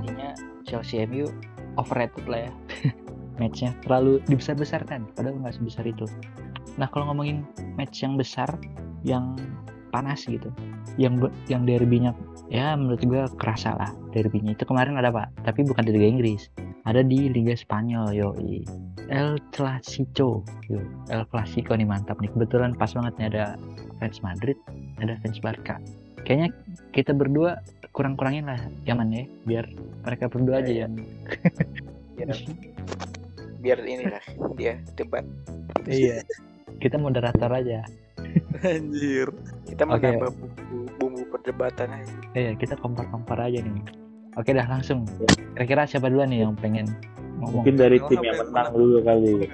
Intinya 0.00 0.30
Chelsea 0.64 1.04
MU 1.04 1.28
overrated 1.76 2.24
lah 2.28 2.48
ya. 2.48 2.52
Matchnya 3.40 3.72
terlalu 3.82 4.20
dibesar-besarkan 4.28 5.08
padahal 5.16 5.40
nggak 5.40 5.56
sebesar 5.56 5.84
itu. 5.88 6.04
Nah 6.76 6.88
kalau 6.92 7.12
ngomongin 7.12 7.44
match 7.76 8.04
yang 8.04 8.16
besar 8.16 8.48
yang 9.02 9.36
panas 9.92 10.24
gitu 10.24 10.48
yang 10.96 11.20
yang 11.48 11.68
derbynya 11.68 12.16
ya 12.48 12.76
menurut 12.76 13.00
gue 13.04 13.22
kerasa 13.40 13.76
lah 13.76 13.90
derbynya. 14.12 14.52
Itu 14.56 14.68
kemarin 14.68 15.00
ada 15.00 15.08
pak 15.08 15.32
tapi 15.48 15.64
bukan 15.64 15.88
di 15.88 15.92
Liga 15.96 16.08
Inggris. 16.08 16.52
Ada 16.84 17.06
di 17.06 17.30
Liga 17.30 17.56
Spanyol 17.56 18.12
yoi. 18.12 18.66
El 19.08 19.40
Clasico 19.52 20.44
yo. 20.68 20.80
El 21.08 21.24
Clasico 21.32 21.72
nih 21.72 21.88
mantap 21.88 22.20
nih. 22.20 22.28
Kebetulan 22.32 22.76
pas 22.76 22.92
banget 22.92 23.14
nih 23.16 23.26
ada 23.32 23.44
fans 24.00 24.20
Madrid 24.20 24.58
ada 25.00 25.16
fans 25.24 25.38
Barca. 25.40 25.76
Kayaknya 26.22 26.50
kita 26.94 27.12
berdua 27.16 27.58
kurang-kurangin 27.92 28.48
lah 28.48 28.60
Yaman 28.88 29.08
ya 29.12 29.24
biar 29.44 29.64
mereka 30.04 30.32
berdua 30.32 30.64
aja 30.64 30.72
Iya, 30.72 30.80
yang 30.88 30.94
biar 32.16 32.38
biar 33.62 33.78
inilah 33.84 34.24
dia 34.56 34.74
debat 34.96 35.24
iya 35.86 36.24
kita 36.80 36.98
moderator 36.98 37.52
aja 37.52 37.84
Anjir. 38.64 39.28
kita 39.68 39.84
Oke. 39.86 40.02
menambah 40.08 40.30
bumbu, 40.34 40.78
bumbu 40.98 41.22
perdebatan 41.30 41.88
aja 41.92 42.14
iya 42.34 42.52
kita 42.56 42.74
kompar-kompar 42.80 43.38
aja 43.38 43.60
nih 43.60 43.84
oke 44.34 44.50
dah 44.50 44.66
langsung 44.66 45.04
kira-kira 45.54 45.84
siapa 45.84 46.08
duluan 46.08 46.32
nih 46.32 46.48
yang 46.48 46.56
pengen 46.56 46.88
ngomong 47.42 47.62
Mungkin 47.66 47.76
dari 47.76 47.98
tim 48.06 48.22
yang 48.22 48.38
yang 48.38 48.38
menang 48.54 48.70
dulu 48.70 48.98
kali. 49.02 49.50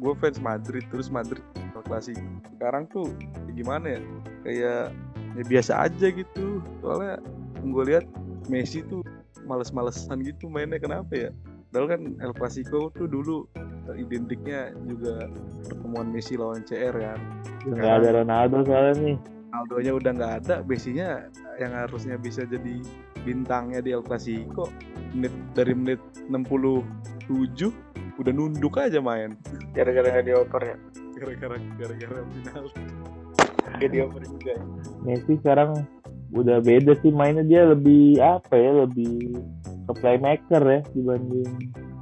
Gue 0.00 0.12
fans 0.16 0.40
Madrid 0.40 0.84
terus 0.88 1.12
Madrid 1.12 1.44
Clasico. 1.84 2.22
Sekarang 2.56 2.88
tuh 2.88 3.12
ya 3.44 3.52
gimana 3.52 3.86
ya? 3.98 4.00
Kayak 4.46 4.84
ya 5.38 5.42
biasa 5.46 5.72
aja 5.90 6.06
gitu. 6.10 6.64
Soalnya 6.80 7.20
gue 7.60 7.84
lihat 7.86 8.04
Messi 8.48 8.82
tuh 8.86 9.04
males-malesan 9.46 10.24
gitu 10.26 10.50
mainnya 10.50 10.80
kenapa 10.80 11.12
ya? 11.12 11.30
Padahal 11.70 11.86
kan 11.86 12.00
El 12.18 12.32
Clasico 12.34 12.90
tuh 12.98 13.06
dulu 13.06 13.46
identiknya 13.94 14.74
juga 14.86 15.30
pertemuan 15.66 16.10
Messi 16.10 16.34
lawan 16.34 16.66
CR 16.66 16.94
kan. 16.94 17.18
Nggak 17.66 17.94
ada 18.02 18.08
Ronaldo 18.22 18.56
soalnya 18.66 18.94
nih. 18.98 19.16
Ronaldo-nya 19.50 19.92
udah 19.98 20.12
nggak 20.14 20.34
ada, 20.46 20.54
Messi-nya 20.62 21.26
yang 21.58 21.74
harusnya 21.74 22.14
bisa 22.14 22.46
jadi 22.46 22.82
bintangnya 23.26 23.82
di 23.82 23.90
El 23.92 24.06
Clasico 24.06 24.70
menit 25.12 25.34
dari 25.52 25.74
menit 25.74 26.00
67 26.30 26.86
udah 28.20 28.32
nunduk 28.36 28.76
aja 28.76 29.00
main 29.00 29.32
gara-gara 29.72 30.08
nggak 30.12 30.26
dioper 30.28 30.62
ya 30.64 30.76
gara-gara 31.16 31.56
gara-gara 31.76 32.20
final 32.20 32.66
dioper 33.88 34.22
juga 34.26 34.50
ya. 34.52 34.62
Messi 35.00 35.32
sekarang 35.40 35.70
udah 36.34 36.60
beda 36.60 36.92
sih 37.00 37.08
mainnya. 37.08 37.40
Dia 37.42 37.62
lebih 37.64 38.20
apa 38.20 38.52
ya 38.52 38.84
lebih 38.84 39.40
ke 39.88 39.92
playmaker 39.96 40.60
ya 40.60 40.80
dibanding 40.92 41.48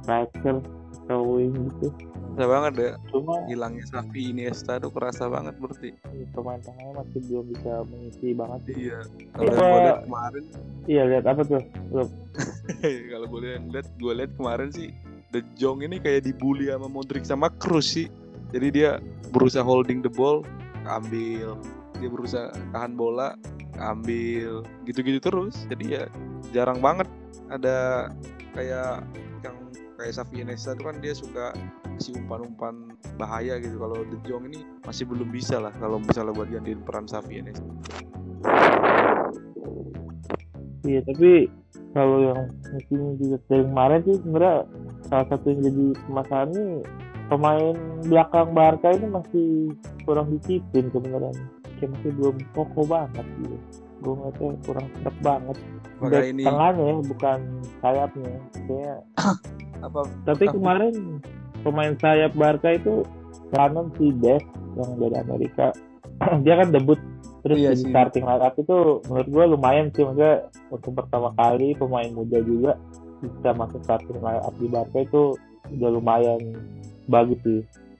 striker 0.03 0.57
atau 1.05 1.19
wing 1.25 1.55
gitu. 1.55 1.87
Kerasa 2.29 2.45
banget 2.45 2.73
ya. 2.79 2.91
Cuma 3.11 3.35
hilangnya 3.51 3.83
Xavi 3.83 4.21
Iniesta 4.31 4.79
tuh 4.79 4.93
kerasa 4.93 5.27
banget 5.27 5.59
berarti. 5.59 5.91
Ya, 6.13 6.23
pemain 6.31 6.61
tengahnya 6.61 6.93
masih 7.03 7.19
belum 7.27 7.45
bisa 7.51 7.71
mengisi 7.83 8.27
banget. 8.31 8.59
Sih 8.63 8.75
iya 8.79 8.99
kalau 9.33 9.43
Iya. 9.43 9.59
gue 9.59 9.79
lihat 9.83 9.99
kemarin. 10.05 10.43
Iya 10.87 11.03
lihat 11.09 11.25
apa 11.27 11.41
tuh? 11.43 11.61
Kalau 13.11 13.25
gue 13.27 13.39
lihat 13.43 13.87
gue 13.97 14.13
lihat 14.13 14.31
kemarin 14.37 14.69
sih 14.71 14.89
De 15.29 15.43
Jong 15.59 15.83
ini 15.83 15.99
kayak 15.99 16.25
dibully 16.25 16.71
sama 16.71 16.87
Modric 16.87 17.25
sama 17.27 17.51
Kroos 17.59 17.91
sih. 17.91 18.07
Jadi 18.49 18.67
dia 18.71 18.97
berusaha 19.29 19.61
holding 19.61 19.99
the 19.99 20.09
ball 20.09 20.41
ambil 20.87 21.59
dia 21.99 22.09
berusaha 22.09 22.47
tahan 22.71 22.95
bola 22.95 23.35
ambil 23.79 24.63
gitu-gitu 24.87 25.19
terus. 25.19 25.67
Jadi 25.67 25.99
ya 25.99 26.03
jarang 26.55 26.79
banget 26.79 27.07
ada 27.51 28.09
kayak 28.55 29.03
yang 29.43 29.55
kayak 29.99 30.13
Xavi 30.15 30.43
Iniesta 30.43 30.75
itu 30.75 30.83
kan 30.83 30.95
dia 30.99 31.13
suka 31.15 31.45
si 31.99 32.15
umpan-umpan 32.15 32.95
bahaya 33.19 33.59
gitu. 33.59 33.75
Kalau 33.79 34.03
De 34.07 34.17
Jong 34.27 34.47
ini 34.51 34.63
masih 34.87 35.07
belum 35.07 35.31
bisa 35.31 35.59
lah 35.59 35.71
kalau 35.79 35.99
misalnya 35.99 36.35
buat 36.35 36.51
gantiin 36.51 36.83
peran 36.83 37.07
Iniesta. 37.27 37.67
Iya 40.87 41.03
tapi 41.03 41.51
kalau 41.91 42.31
yang 42.31 42.41
mungkin 42.71 42.99
juga 43.19 43.37
dari 43.51 43.63
kemarin 43.67 43.99
sih 44.05 44.15
sebenarnya 44.21 44.55
salah 45.09 45.27
satu 45.27 45.45
yang 45.51 45.59
jadi 45.67 45.85
permasalahan 46.05 46.49
nih 46.53 46.71
pemain 47.29 47.75
belakang 48.03 48.49
Barca 48.51 48.89
ini 48.91 49.07
masih 49.07 49.49
kurang 50.03 50.33
disiplin 50.33 50.89
sebenarnya. 50.89 51.33
Kayak 51.77 51.89
masih 51.95 52.11
belum 52.17 52.35
kokoh 52.51 52.85
banget 52.85 53.25
gitu. 53.39 53.57
Gue 53.99 54.13
ngeliatnya 54.15 54.49
kurang 54.65 54.87
serap 54.97 55.15
banget. 55.21 55.57
Maka 55.99 56.19
ini 56.23 56.43
tengahnya 56.43 56.83
ya 56.83 56.95
bukan 57.05 57.39
sayapnya. 57.79 58.33
Kayak 58.67 58.99
apa 59.85 59.99
tapi 60.27 60.43
Tapi- 60.49 60.55
kemarin 60.59 60.93
pemain 61.63 61.93
sayap 61.95 62.31
Barca 62.35 62.69
itu 62.73 63.03
Shannon 63.51 63.87
si 63.95 64.11
Des 64.17 64.43
yang 64.75 64.91
dari 64.97 65.15
Amerika. 65.15 65.67
Dia 66.43 66.59
kan 66.59 66.73
debut 66.73 66.99
terus 67.39 67.55
Iya 67.55 67.71
sih. 67.71 67.87
starting 67.87 68.27
line 68.27 68.43
up 68.43 68.55
itu 68.59 68.99
menurut 69.07 69.27
gue 69.31 69.45
lumayan 69.55 69.87
sih. 69.95 70.03
Maksudnya 70.03 70.47
untuk 70.67 70.91
pertama 70.97 71.31
kali 71.35 71.71
pemain 71.75 72.09
muda 72.11 72.39
juga 72.43 72.75
bisa 73.19 73.51
masuk 73.51 73.83
starting 73.83 74.19
line 74.19 74.43
up 74.43 74.55
di 74.59 74.67
Barca 74.67 74.99
itu 74.99 75.35
udah 75.69 75.89
lumayan 75.91 76.39
bagus 77.09 77.39
sih. 77.41 77.59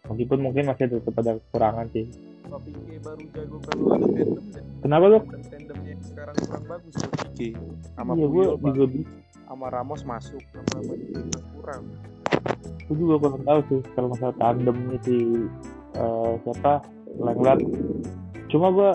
Meskipun 0.10 0.40
mungkin 0.42 0.70
masih 0.70 0.90
tetap 0.90 1.16
ada 1.22 1.38
kekurangan 1.38 1.86
sih. 1.94 2.06
Pak 2.50 2.60
Pique 2.66 2.98
baru 3.06 3.26
jago 3.30 3.58
kalau 3.62 3.86
ada 3.94 4.08
tandemnya. 4.10 4.62
Kenapa 4.82 5.06
lu 5.06 5.18
tandem 5.22 5.44
tandemnya 5.46 5.96
sekarang 6.02 6.36
kurang 6.46 6.66
bagus. 6.66 6.94
Tuh 6.98 7.54
sama 7.94 8.12
iya 8.18 8.26
Puyol 8.26 8.56
juga 8.74 8.86
sama 9.46 9.66
Ramos 9.70 10.02
masuk. 10.02 10.42
Sama 10.74 10.94
kurang. 11.54 11.84
Gue 12.90 12.96
juga 12.98 13.16
kurang 13.22 13.44
tahu 13.46 13.60
sih 13.70 13.80
kalau 13.94 14.08
masalah 14.14 14.36
tandemnya 14.42 14.98
si 15.06 15.18
eh, 15.94 16.34
siapa? 16.42 16.74
Lenglet. 17.22 17.60
Cuma 18.50 18.74
gue 18.74 18.92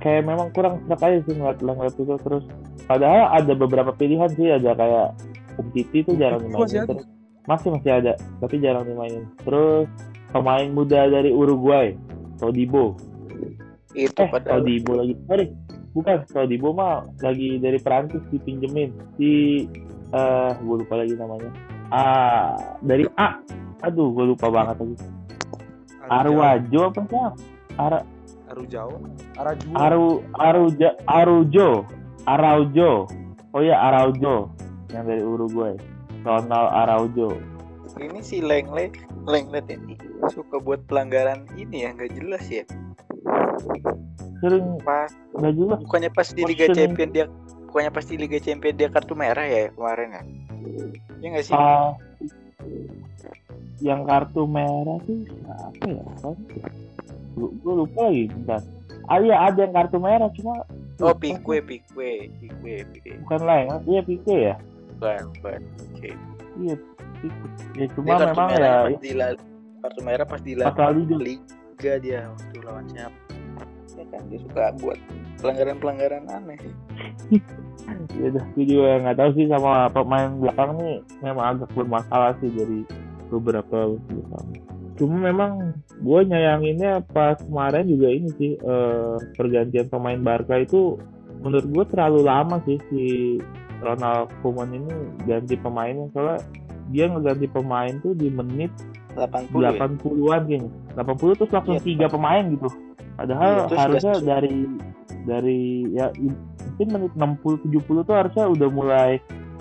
kayak 0.00 0.22
memang 0.24 0.48
kurang 0.56 0.80
serak 0.88 1.04
aja 1.04 1.18
sih 1.28 1.34
ngeliat 1.36 1.60
Lenglet 1.60 1.94
itu 2.00 2.14
terus. 2.24 2.44
Padahal 2.88 3.36
ada 3.36 3.52
beberapa 3.52 3.92
pilihan 3.92 4.32
sih 4.32 4.48
ada 4.48 4.72
kayak 4.76 5.08
Um 5.54 5.70
Titi 5.70 6.02
itu 6.02 6.12
jarang 6.18 6.50
ada? 6.50 6.66
terus 6.66 7.06
masih 7.44 7.68
masih 7.76 7.90
ada 7.92 8.12
tapi 8.40 8.60
jarang 8.60 8.88
dimainin. 8.88 9.28
Terus 9.44 9.88
pemain 10.32 10.68
muda 10.72 11.08
dari 11.08 11.30
Uruguay 11.30 11.92
Todibo. 12.40 12.96
Itu 13.94 14.16
eh 14.16 14.28
padahal. 14.32 14.64
Todibo 14.64 14.92
lagi. 14.98 15.14
Sorry 15.28 15.46
bukan. 15.92 16.16
Todibo 16.26 16.68
mah 16.72 17.06
lagi 17.20 17.60
dari 17.60 17.78
Perancis 17.78 18.24
dipinjemin. 18.32 18.90
Si 19.20 19.64
eh 20.10 20.52
gue 20.56 20.76
lupa 20.80 20.98
lagi 20.98 21.14
namanya. 21.14 21.52
Ah 21.92 22.56
dari 22.80 23.04
A. 23.20 23.38
Aduh 23.84 24.10
gue 24.16 24.34
lupa 24.34 24.48
banget 24.48 24.80
lagi. 24.80 24.96
Arwajo 26.04 26.80
apa 26.92 27.00
sih 27.08 27.16
Ara 27.80 28.00
Aru 28.52 28.64
Jawa 28.68 28.98
Araju. 29.40 29.68
Aru 29.72 30.06
Aruja 30.36 30.90
Arujo. 31.08 31.70
Araujo. 32.24 32.92
Oh 33.56 33.62
ya 33.64 33.76
Araujo. 33.88 34.52
Yang 34.92 35.04
dari 35.10 35.22
Uruguay 35.24 35.74
Ronald 36.24 36.70
Araujo 36.72 37.38
ini 38.00 38.20
si 38.20 38.42
Lengle 38.42 38.90
Lenglet 39.24 39.68
ini 39.70 39.94
suka 40.32 40.58
buat 40.58 40.82
pelanggaran 40.88 41.46
ini 41.54 41.84
ya 41.86 41.92
nggak 41.94 42.12
jelas 42.16 42.44
ya 42.48 42.64
sering 44.40 44.80
pas 44.82 45.12
nggak 45.36 45.54
jelas 45.54 45.78
bukannya 45.84 46.10
pas 46.12 46.28
di 46.32 46.42
Liga 46.44 46.66
Bosen. 46.68 46.76
Champion 46.76 47.08
dia 47.12 47.24
bukannya 47.70 47.90
pas 47.92 48.04
di 48.04 48.16
Liga 48.18 48.38
Champion 48.40 48.74
dia 48.76 48.88
kartu 48.90 49.14
merah 49.14 49.46
ya 49.46 49.70
kemarin 49.72 50.08
ya 50.10 50.22
ya 51.22 51.26
nggak 51.32 51.44
sih 51.44 51.54
Ah, 51.54 51.92
yang 53.80 54.04
kartu 54.04 54.44
merah 54.48 54.96
tuh 55.04 55.24
siapa 55.28 55.86
ya? 55.88 56.30
Gue 57.34 57.74
lupa 57.74 58.06
lagi 58.06 58.30
bentar. 58.30 58.62
Ah 59.10 59.18
iya 59.18 59.36
ada 59.50 59.58
yang 59.66 59.74
kartu 59.74 59.98
merah 59.98 60.30
cuma 60.32 60.62
Oh, 61.02 61.10
Pikwe, 61.10 61.58
Pikwe, 61.58 62.30
Pikwe, 62.38 62.86
Pikwe. 62.86 63.18
bukan 63.26 63.40
lain. 63.42 63.66
Iya 63.82 64.00
Pique 64.06 64.30
ya. 64.30 64.54
Bukan, 64.94 65.26
bukan. 65.34 65.60
Oke. 66.04 66.12
Iya. 66.60 66.76
Ya 67.74 67.86
cuma 67.96 68.20
memang 68.20 68.48
ya 68.52 68.84
pas 68.84 69.00
di 69.00 69.12
La- 69.16 69.40
kartu 69.80 70.00
merah 70.04 70.26
pas 70.28 70.40
di 70.44 70.52
La- 70.54 70.68
pas 70.68 70.76
kali 70.76 71.02
juga 71.08 71.24
Liga 71.24 71.94
dia 71.98 72.20
waktu 72.28 72.58
lawan 72.62 72.84
siapa. 72.92 73.18
Ya 73.94 74.04
kan 74.12 74.22
dia 74.28 74.38
suka 74.44 74.64
buat 74.78 74.98
pelanggaran-pelanggaran 75.40 76.24
aneh. 76.28 76.58
ya 78.20 78.26
udah 78.32 78.44
gue 78.54 78.64
juga 78.64 78.90
nggak 79.04 79.16
tahu 79.18 79.30
sih 79.36 79.46
sama 79.50 79.88
pemain 79.92 80.30
belakang 80.40 80.70
nih 80.80 80.96
memang 81.20 81.44
agak 81.56 81.70
bermasalah 81.76 82.32
sih 82.40 82.50
dari 82.52 82.80
beberapa 83.28 83.96
belakang 84.08 84.46
cuma 84.94 85.16
memang 85.18 85.52
gue 86.00 86.20
nyayanginnya 86.30 87.02
pas 87.10 87.36
kemarin 87.42 87.84
juga 87.90 88.08
ini 88.14 88.30
sih 88.38 88.52
eh, 88.56 89.14
pergantian 89.34 89.90
pemain 89.90 90.20
Barca 90.22 90.54
itu 90.62 90.96
menurut 91.42 91.66
gue 91.66 91.84
terlalu 91.92 92.20
lama 92.24 92.62
sih 92.64 92.78
si 92.88 93.02
Ronald 93.84 94.32
Koeman 94.40 94.72
ini 94.72 94.92
ganti 95.24 95.54
pemainnya 95.54 96.08
soalnya 96.10 96.40
dia 96.88 97.04
ngeganti 97.08 97.46
pemain 97.48 97.92
tuh 98.00 98.12
di 98.12 98.28
menit 98.28 98.72
80 99.14 99.52
ya. 99.62 99.70
80-an 99.78 100.42
kayaknya 100.44 100.70
80 100.96 101.38
terus 101.38 101.52
langsung 101.52 101.76
Iya. 101.76 101.84
tiga 101.84 102.06
pemain 102.08 102.44
gitu 102.48 102.68
padahal 103.14 103.52
terus 103.68 103.78
harusnya 103.78 104.14
gas- 104.18 104.26
dari 104.26 104.56
dari 105.24 105.60
ya 105.92 106.10
mungkin 106.66 106.88
menit 106.90 107.12
60 107.14 107.64
70 107.70 108.02
tuh 108.02 108.14
harusnya 108.14 108.44
udah 108.48 108.68
mulai 108.68 109.10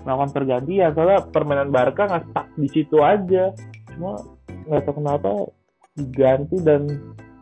melakukan 0.04 0.32
pergantian 0.34 0.92
soalnya 0.92 1.20
permainan 1.30 1.70
Barca 1.70 2.04
nggak 2.04 2.24
stuck 2.28 2.48
di 2.58 2.68
situ 2.68 2.98
aja 3.00 3.54
cuma 3.94 4.20
nggak 4.68 4.82
tahu 4.84 4.96
kenapa 4.98 5.32
diganti 5.94 6.58
dan 6.60 6.82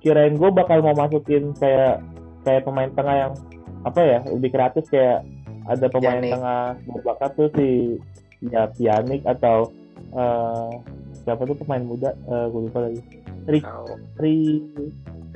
kirain 0.01 0.35
gue 0.35 0.49
bakal 0.51 0.83
mau 0.83 0.93
masukin 0.93 1.55
kayak 1.55 2.03
kayak 2.43 2.65
pemain 2.65 2.91
tengah 2.91 3.15
yang 3.17 3.33
apa 3.81 3.99
ya 3.99 4.19
lebih 4.27 4.49
kreatif 4.51 4.85
kayak 4.89 5.25
ada 5.69 5.85
pemain 5.89 6.17
Pjanic. 6.17 6.31
tengah 6.33 6.61
berbakat 6.89 7.31
tuh 7.37 7.49
si 7.57 7.69
ya 8.49 8.65
Pjanic 8.73 9.21
atau 9.27 9.69
eh, 10.13 10.69
siapa 11.21 11.45
tuh 11.45 11.57
pemain 11.61 11.83
muda? 11.85 12.13
Eh 12.29 12.45
gue 12.49 12.61
lupa 12.69 12.79
lagi. 12.89 13.01
Ri, 13.49 13.59
Kau, 13.61 13.85
Ri 14.21 14.61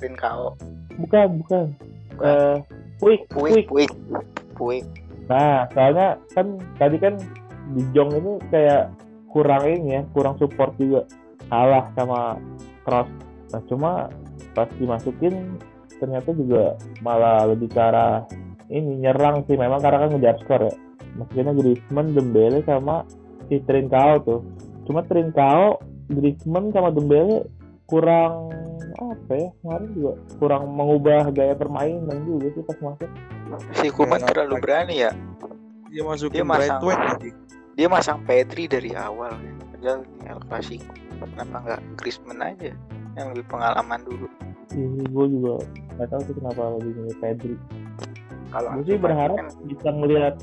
Rin 0.02 0.14
Kau, 0.18 0.54
bukan 1.02 1.42
bukan. 1.42 1.66
Bukan. 2.14 2.26
eh 2.26 2.58
Puig. 3.02 3.28
Puig, 3.28 3.66
Puig. 4.56 4.86
nah 5.26 5.66
soalnya 5.74 6.22
kan 6.38 6.62
tadi 6.78 6.96
kan 7.02 7.18
di 7.74 7.82
Jong 7.98 8.14
ini 8.14 8.34
kayak 8.54 8.94
kurang 9.34 9.66
ini 9.66 10.00
ya 10.00 10.02
kurang 10.14 10.38
support 10.38 10.72
juga. 10.80 11.04
Kalah 11.50 11.90
sama 11.98 12.40
Cross. 12.86 13.10
Nah 13.52 13.62
cuma 13.68 13.92
pas 14.56 14.70
dimasukin 14.80 15.60
ternyata 16.00 16.32
juga 16.36 16.78
malah 17.04 17.50
lebih 17.52 17.68
ke 17.72 17.80
arah 17.80 18.24
ini 18.68 19.00
nyerang 19.00 19.46
sih 19.46 19.56
memang 19.56 19.80
karena 19.80 20.06
kan 20.06 20.10
ngejar 20.14 20.36
skor 20.42 20.62
ya 20.64 20.74
maksudnya 21.16 21.54
Griezmann, 21.54 22.12
Dembele 22.12 22.60
sama 22.64 23.06
si 23.48 23.62
Trincao 23.62 24.20
tuh 24.20 24.40
cuma 24.86 25.02
Trincao, 25.02 25.80
Griezmann 26.10 26.70
sama 26.70 26.90
Dembele 26.90 27.46
kurang 27.86 28.50
apa 28.96 29.34
ya 29.34 29.50
kemarin 29.60 29.90
juga 29.92 30.12
kurang 30.40 30.64
mengubah 30.72 31.30
gaya 31.30 31.54
permainan 31.54 32.24
juga 32.24 32.48
sih 32.52 32.64
pas 32.64 32.78
masuk 32.82 33.10
Si 33.78 33.88
Kuman 33.94 34.20
Kayak 34.20 34.30
terlalu 34.34 34.54
berani 34.58 34.96
ya. 35.06 35.12
Dia 35.94 36.02
masukin 36.02 36.34
Dia 36.34 36.44
masang- 36.44 36.82
lagi. 36.82 37.30
Dia 37.78 37.88
masang 37.88 38.20
Pedri 38.26 38.66
dari 38.66 38.90
awal. 38.98 39.38
ya. 39.38 39.52
Padahal 39.70 40.00
ini 40.02 40.26
El 40.26 40.40
Clasico. 40.50 40.92
Kenapa 41.22 41.58
nggak 41.62 41.82
Griezmann 41.94 42.42
aja 42.42 42.74
yang 43.14 43.28
lebih 43.32 43.46
pengalaman 43.48 44.02
dulu? 44.02 44.26
ini 44.74 45.08
gue 45.08 45.26
juga 45.30 45.62
nggak 45.96 46.08
tahu 46.10 46.22
sih 46.26 46.36
kenapa 46.36 46.62
lebih 46.76 46.92
milih 46.98 47.18
Pedri 47.22 47.56
Kalau 48.56 48.70
gue 48.80 48.84
sih 48.88 48.96
berharap 48.96 49.36
kan 49.36 49.48
bisa 49.68 49.90
melihat 49.92 50.36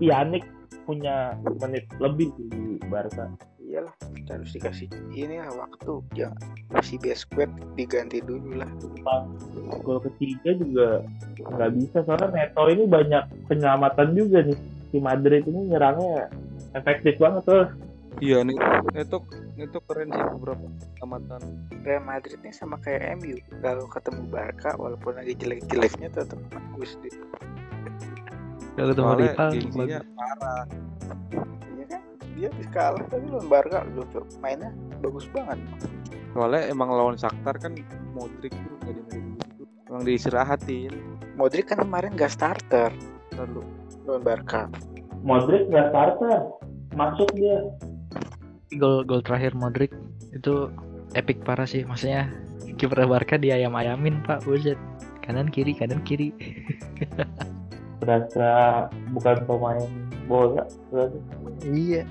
Pjanic 0.00 0.48
punya 0.88 1.36
menit 1.60 1.84
lebih 2.00 2.32
di 2.48 2.80
Barca. 2.88 3.28
Iyalah 3.60 3.92
harus 4.32 4.56
dikasih 4.56 4.88
ini 5.12 5.36
lah 5.36 5.52
waktu. 5.52 6.00
Jangan 6.16 6.40
masih 6.72 6.96
best 7.04 7.28
squad 7.28 7.52
diganti 7.76 8.24
dulu 8.24 8.56
lah. 8.56 8.70
Gol 9.84 10.00
ketiga 10.00 10.56
juga 10.56 11.04
nggak 11.36 11.70
bisa 11.76 12.00
soalnya 12.08 12.32
Neto 12.32 12.64
ini 12.72 12.88
banyak 12.88 13.28
penyelamatan 13.52 14.16
juga 14.16 14.40
nih. 14.40 14.58
Si 14.94 14.96
Madrid 14.96 15.44
ini 15.44 15.68
nyerangnya 15.68 16.32
efektif 16.72 17.20
banget 17.20 17.44
tuh 17.44 17.68
Iya 18.16 18.40
nih, 18.48 18.56
itu 18.96 19.18
itu 19.56 19.78
keren 19.88 20.12
sih 20.12 20.24
beberapa 20.36 20.66
amatan. 21.00 21.40
Real 21.80 22.04
Madrid 22.04 22.36
ini 22.44 22.52
sama 22.52 22.76
kayak 22.84 23.16
MU 23.24 23.40
kalau 23.64 23.88
ketemu 23.88 24.22
Barca 24.28 24.76
walaupun 24.76 25.16
lagi 25.16 25.32
jelek-jeleknya 25.40 26.12
tetap 26.12 26.36
bagus 26.52 27.00
deh 27.00 27.12
Kalau 28.76 28.92
ketemu 28.92 29.08
Soalnya 29.08 29.24
rival 29.24 29.48
gengsinya 29.56 30.00
parah. 30.12 30.64
iya 31.72 31.84
kan? 31.88 32.00
Dia 32.36 32.50
kalah 32.68 33.04
tapi 33.08 33.24
lawan 33.32 33.48
Barca 33.48 33.78
lucu 33.96 34.20
mainnya 34.44 34.70
bagus 35.00 35.24
banget. 35.32 35.58
Soalnya 36.36 36.62
emang 36.68 36.88
lawan 36.92 37.16
Shakhtar 37.16 37.56
kan 37.56 37.72
Modric 38.12 38.52
tuh 38.52 38.76
gak 38.84 38.92
dimainin 38.92 39.40
gitu. 39.40 39.64
Emang 39.88 40.02
diistirahatin. 40.04 40.92
Modric 41.40 41.72
kan 41.72 41.80
kemarin 41.80 42.12
gak 42.12 42.36
starter. 42.36 42.92
Lalu. 43.40 43.64
Lawan 44.04 44.20
Barca. 44.20 44.68
Modric 45.24 45.64
nggak 45.72 45.88
starter. 45.90 46.40
Masuk 46.92 47.28
dia 47.32 47.64
Gol 48.74 49.06
gol 49.06 49.22
terakhir 49.22 49.54
Modric 49.54 49.94
itu 50.34 50.70
epic 51.14 51.38
parah 51.46 51.68
sih. 51.68 51.86
Maksudnya 51.86 52.26
kiper 52.76 53.06
Barca 53.06 53.38
dia 53.38 53.62
ayam 53.62 53.78
ayamin 53.78 54.18
pak 54.26 54.42
buset. 54.42 54.78
Kanan 55.22 55.46
kiri 55.50 55.74
kanan 55.74 56.02
kiri. 56.02 56.34
berasa 58.02 58.86
bukan 59.16 59.36
pemain 59.48 59.88
bola 60.26 60.66
berarti. 60.90 61.18
Iya. 61.64 62.02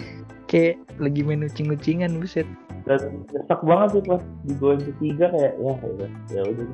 Kayak 0.50 0.78
lagi 1.02 1.20
main 1.26 1.46
ucing-ucingan 1.46 2.22
buset. 2.22 2.46
dan 2.84 3.00
banget 3.64 3.88
sih 3.96 4.02
pas 4.04 4.20
di 4.44 4.52
gol 4.60 4.76
ketiga 4.76 5.32
kayak 5.32 5.56
ya 5.56 5.72
udah 5.72 6.10
ya 6.28 6.42
udah 6.44 6.66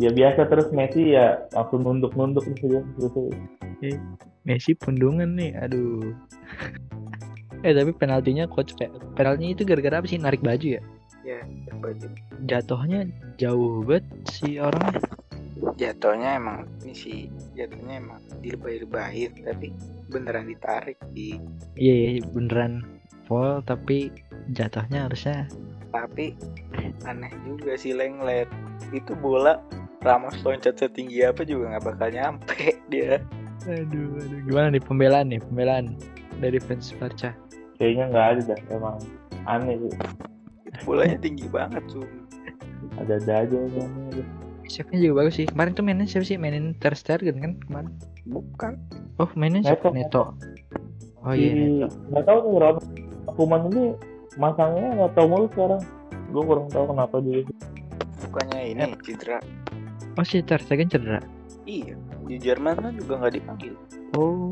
dia 0.00 0.08
biasa 0.08 0.48
terus 0.48 0.72
Messi 0.72 1.12
ya 1.12 1.44
langsung 1.52 1.84
nunduk-nunduk 1.84 2.48
gitu 2.48 2.80
gitu 2.96 3.28
Messi 4.46 4.72
pundungan 4.78 5.34
nih, 5.34 5.58
aduh. 5.58 6.14
Eh 7.62 7.72
tapi 7.72 7.92
penaltinya 7.92 8.44
coach 8.44 8.74
kayak 8.74 8.92
penaltinya 9.14 9.52
itu 9.54 9.62
gara-gara 9.64 9.96
apa 10.00 10.06
sih 10.06 10.18
narik 10.18 10.40
baju 10.40 10.76
ya? 10.76 10.82
ya 11.22 11.40
baju 11.78 12.06
Jatuhnya 12.46 13.08
jauh 13.36 13.82
banget 13.82 14.04
si 14.30 14.58
orangnya. 14.58 15.00
jatuhnya 15.74 16.36
emang 16.38 16.68
ini 16.84 16.94
sih 16.94 17.18
jatuhnya 17.52 17.98
emang 17.98 18.20
dilebay-lebayin 18.40 19.32
tapi 19.42 19.72
beneran 20.08 20.46
ditarik 20.46 20.96
di 21.10 21.40
Iya, 21.74 22.20
iya, 22.20 22.22
beneran 22.30 22.84
foul 23.26 23.60
tapi 23.64 24.12
jatuhnya 24.52 25.08
harusnya 25.08 25.48
tapi 25.90 26.36
aneh 27.02 27.32
juga 27.42 27.74
sih 27.74 27.96
Lenglet 27.96 28.46
itu 28.92 29.16
bola 29.16 29.58
Ramos 30.04 30.36
loncat 30.44 30.78
setinggi 30.78 31.24
apa 31.26 31.42
juga 31.42 31.74
nggak 31.74 31.84
bakal 31.88 32.08
nyampe 32.14 32.76
dia 32.92 33.18
aduh, 33.66 34.20
aduh 34.22 34.40
gimana 34.46 34.70
nih 34.70 34.82
pembelaan 34.84 35.26
nih 35.32 35.40
pembelaan 35.42 35.96
dari 36.38 36.60
fans 36.60 36.92
Barca 36.94 37.32
kayaknya 37.76 38.04
nggak 38.12 38.26
ada 38.26 38.40
dah 38.52 38.60
emang 38.72 38.96
aneh 39.46 39.76
sih. 39.80 39.92
Bolanya 40.84 41.16
tinggi 41.20 41.46
banget 41.48 41.82
tuh 41.88 42.04
ada-ada 43.00 43.46
aja 43.46 43.56
emang. 43.56 44.24
Save-nya 44.66 44.98
juga 44.98 45.14
bagus 45.22 45.38
sih. 45.38 45.46
Kemarin 45.46 45.72
tuh 45.78 45.84
mainnya 45.86 46.06
siapa 46.10 46.26
sih? 46.26 46.34
Mainin 46.34 46.74
Ter 46.82 46.92
Stegen 46.98 47.38
kan 47.38 47.52
kemarin? 47.70 47.90
Bukan. 48.26 48.72
Oh 49.22 49.30
mainnya 49.38 49.62
siapa? 49.62 49.94
Neto. 49.94 50.34
Neto. 50.34 50.34
Oh 51.22 51.34
iya 51.34 51.54
Neto. 51.54 51.88
nggak 52.10 52.24
tahu 52.26 52.38
nih 52.42 52.58
Ron 52.58 52.76
Kuman 53.36 53.62
ini 53.70 53.84
masangnya 54.40 54.88
nggak 54.98 55.12
tahu 55.14 55.26
mulu 55.30 55.46
sekarang. 55.54 55.82
Gue 56.34 56.42
kurang 56.42 56.68
tahu 56.74 56.84
kenapa 56.90 57.16
dia 57.22 57.46
bukannya 58.26 58.60
ini 58.74 58.82
cedera. 59.06 59.38
Oh 60.18 60.26
si 60.26 60.42
Ter 60.42 60.58
Stegen 60.58 60.90
cedera? 60.90 61.22
Iya 61.66 61.94
di 62.26 62.36
Jerman 62.42 62.74
kan 62.82 62.92
juga 62.98 63.22
nggak 63.22 63.34
dipanggil. 63.38 63.74
Oh 64.18 64.50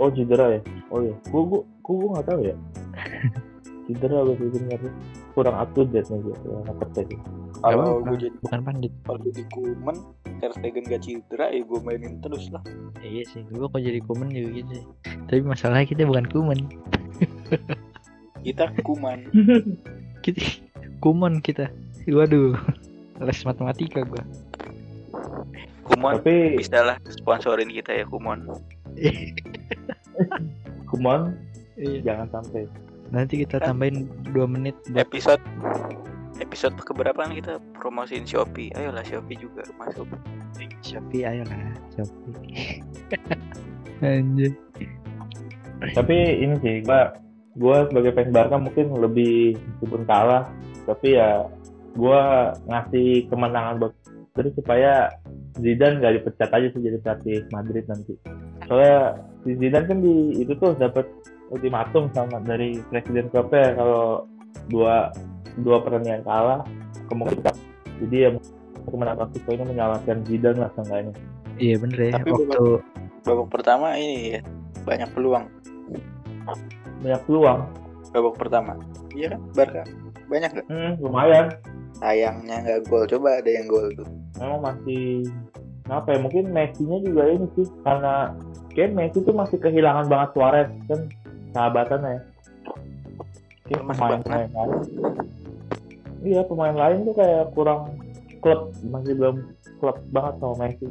oh 0.00 0.08
cedera 0.08 0.56
ya? 0.56 0.60
Oh 0.88 1.04
iya. 1.04 1.14
Gue 1.28 1.42
gue 1.44 1.62
gue 1.84 2.08
nggak 2.16 2.26
tahu 2.26 2.40
ya? 2.48 2.56
Cedera 3.90 4.22
gue 4.22 4.38
bener 4.38 4.80
kurang 5.34 5.56
up 5.58 5.70
to 5.74 5.82
date 5.82 6.06
nih 6.10 6.22
gue 6.22 6.34
kurang 6.46 6.78
percaya 6.78 7.06
sih. 7.10 7.18
kalau 7.60 8.00
gue 8.06 8.16
jadi 8.16 8.36
bukan 8.40 8.60
pandit. 8.64 8.92
kalau 9.04 9.18
jadi 9.20 9.42
kumen 9.52 9.96
Ter 10.40 10.50
Stegen 10.56 10.84
gak 10.88 11.02
cedera 11.04 11.52
ya 11.52 11.60
gue 11.60 11.78
mainin 11.84 12.22
terus 12.24 12.48
lah. 12.54 12.62
Iya 13.04 13.22
sih 13.28 13.42
gua 13.52 13.68
kok 13.68 13.82
jadi 13.82 14.00
kumen 14.06 14.32
juga 14.32 14.50
gitu. 14.62 14.72
Sih 14.78 14.84
tapi 15.28 15.42
masalahnya 15.44 15.86
kita 15.90 16.02
bukan 16.08 16.26
kumen 16.30 16.60
kita 18.46 18.72
kuman. 18.86 19.28
Kita 20.24 20.44
kumon 21.00 21.40
kita. 21.40 21.72
Waduh 22.04 22.52
les 23.20 23.40
matematika 23.44 24.04
gua. 24.04 24.20
Kumon 25.88 26.20
tapi 26.20 26.60
bisa 26.60 26.84
lah 26.84 26.96
sponsorin 27.08 27.72
kita 27.72 27.92
ya 27.92 28.04
Kumon 28.04 28.44
Kumon 30.90 31.38
iya 31.78 32.02
jangan 32.02 32.28
sampai 32.42 32.66
Nanti 33.10 33.42
kita 33.42 33.58
Kan? 33.58 33.74
tambahin 33.74 34.06
2 34.34 34.46
menit 34.46 34.76
buat 34.90 35.06
episode 35.10 35.42
episode 36.38 36.74
keberapa 36.82 37.16
kan 37.16 37.34
kita 37.34 37.58
promosiin 37.78 38.26
Shopee 38.26 38.70
ayolah 38.78 39.02
Shopee 39.02 39.38
juga 39.38 39.66
masuk 39.78 40.06
Shopee 40.82 41.26
ayolah 41.26 41.58
Shopee. 41.94 42.82
Anjir. 44.00 44.56
Tapi 45.92 46.16
ini 46.40 46.56
sih, 46.60 46.84
gua 46.84 47.16
gua 47.56 47.88
sebagai 47.88 48.12
fans 48.16 48.32
Barca 48.32 48.56
mungkin 48.56 48.96
lebih 48.96 49.56
meskipun 49.56 50.04
kalah, 50.04 50.48
tapi 50.84 51.16
ya 51.16 51.48
gua 51.96 52.52
ngasih 52.68 53.28
kemenangan 53.28 53.80
buat 53.80 53.94
terus 54.36 54.54
supaya 54.56 55.10
Zidane 55.58 56.00
nggak 56.00 56.22
dipecat 56.22 56.50
aja 56.54 56.68
sih 56.72 56.80
jadi 56.80 56.98
pelatih 57.02 57.38
Madrid 57.52 57.84
nanti. 57.90 58.14
Soalnya 58.64 59.20
si 59.44 59.56
Zidane 59.56 59.86
kan 59.88 59.98
di 60.04 60.40
itu 60.40 60.52
tuh 60.56 60.76
dapat 60.76 61.08
ultimatum 61.50 62.12
sama 62.14 62.38
dari 62.44 62.78
presiden 62.92 63.26
klubnya 63.32 63.74
kalau 63.74 64.28
dua 64.70 65.10
dua 65.60 65.82
pertandingan 65.82 66.22
kalah 66.22 66.60
kemungkinan 67.10 67.54
jadi 68.00 68.16
ya 68.16 68.30
kemenangan 68.88 69.28
Meksiko 69.28 69.50
ini 69.52 69.64
menyalahkan 69.68 70.16
Zidane 70.24 70.58
lah 70.58 70.70
seenggaknya. 70.72 71.14
Iya 71.60 71.74
bener 71.76 71.98
ya. 72.00 72.12
Tapi 72.16 72.30
Waktu 72.32 72.64
babak 73.28 73.48
pertama 73.52 73.86
ini 74.00 74.38
ya 74.38 74.40
banyak 74.88 75.08
peluang. 75.12 75.44
Banyak 77.04 77.20
peluang, 77.28 77.60
babak 78.16 78.34
pertama. 78.40 78.72
Iya 79.12 79.36
kan 79.36 79.40
Barca? 79.52 79.82
Banyak 80.30 80.50
gak 80.56 80.66
hmm, 80.70 80.92
lumayan. 81.04 81.46
sayangnya 82.00 82.64
nggak 82.64 82.88
gol. 82.88 83.04
Coba 83.04 83.44
ada 83.44 83.50
yang 83.52 83.68
gol 83.68 83.92
tuh. 83.92 84.08
Memang 84.40 84.72
masih 84.72 85.28
apa 85.92 86.16
ya 86.16 86.18
mungkin 86.22 86.48
Messi-nya 86.48 86.96
juga 87.04 87.28
ini 87.28 87.44
sih 87.58 87.68
karena 87.84 88.32
kayak 88.80 88.96
Messi 88.96 89.20
tuh 89.20 89.36
masih 89.36 89.60
kehilangan 89.60 90.08
banget 90.08 90.28
Suarez 90.32 90.68
kan 90.88 91.00
sahabatan 91.52 92.00
ya 92.00 92.18
kayak 93.68 93.82
pemain 93.84 94.00
banget. 94.00 94.24
pemain 94.24 94.48
lain 94.56 94.70
iya 96.24 96.40
pemain 96.48 96.76
lain 96.76 96.98
tuh 97.04 97.14
kayak 97.20 97.52
kurang 97.52 97.92
klub 98.40 98.72
masih 98.88 99.12
belum 99.20 99.36
klub 99.84 100.00
banget 100.16 100.34
sama 100.40 100.54
Messi 100.64 100.88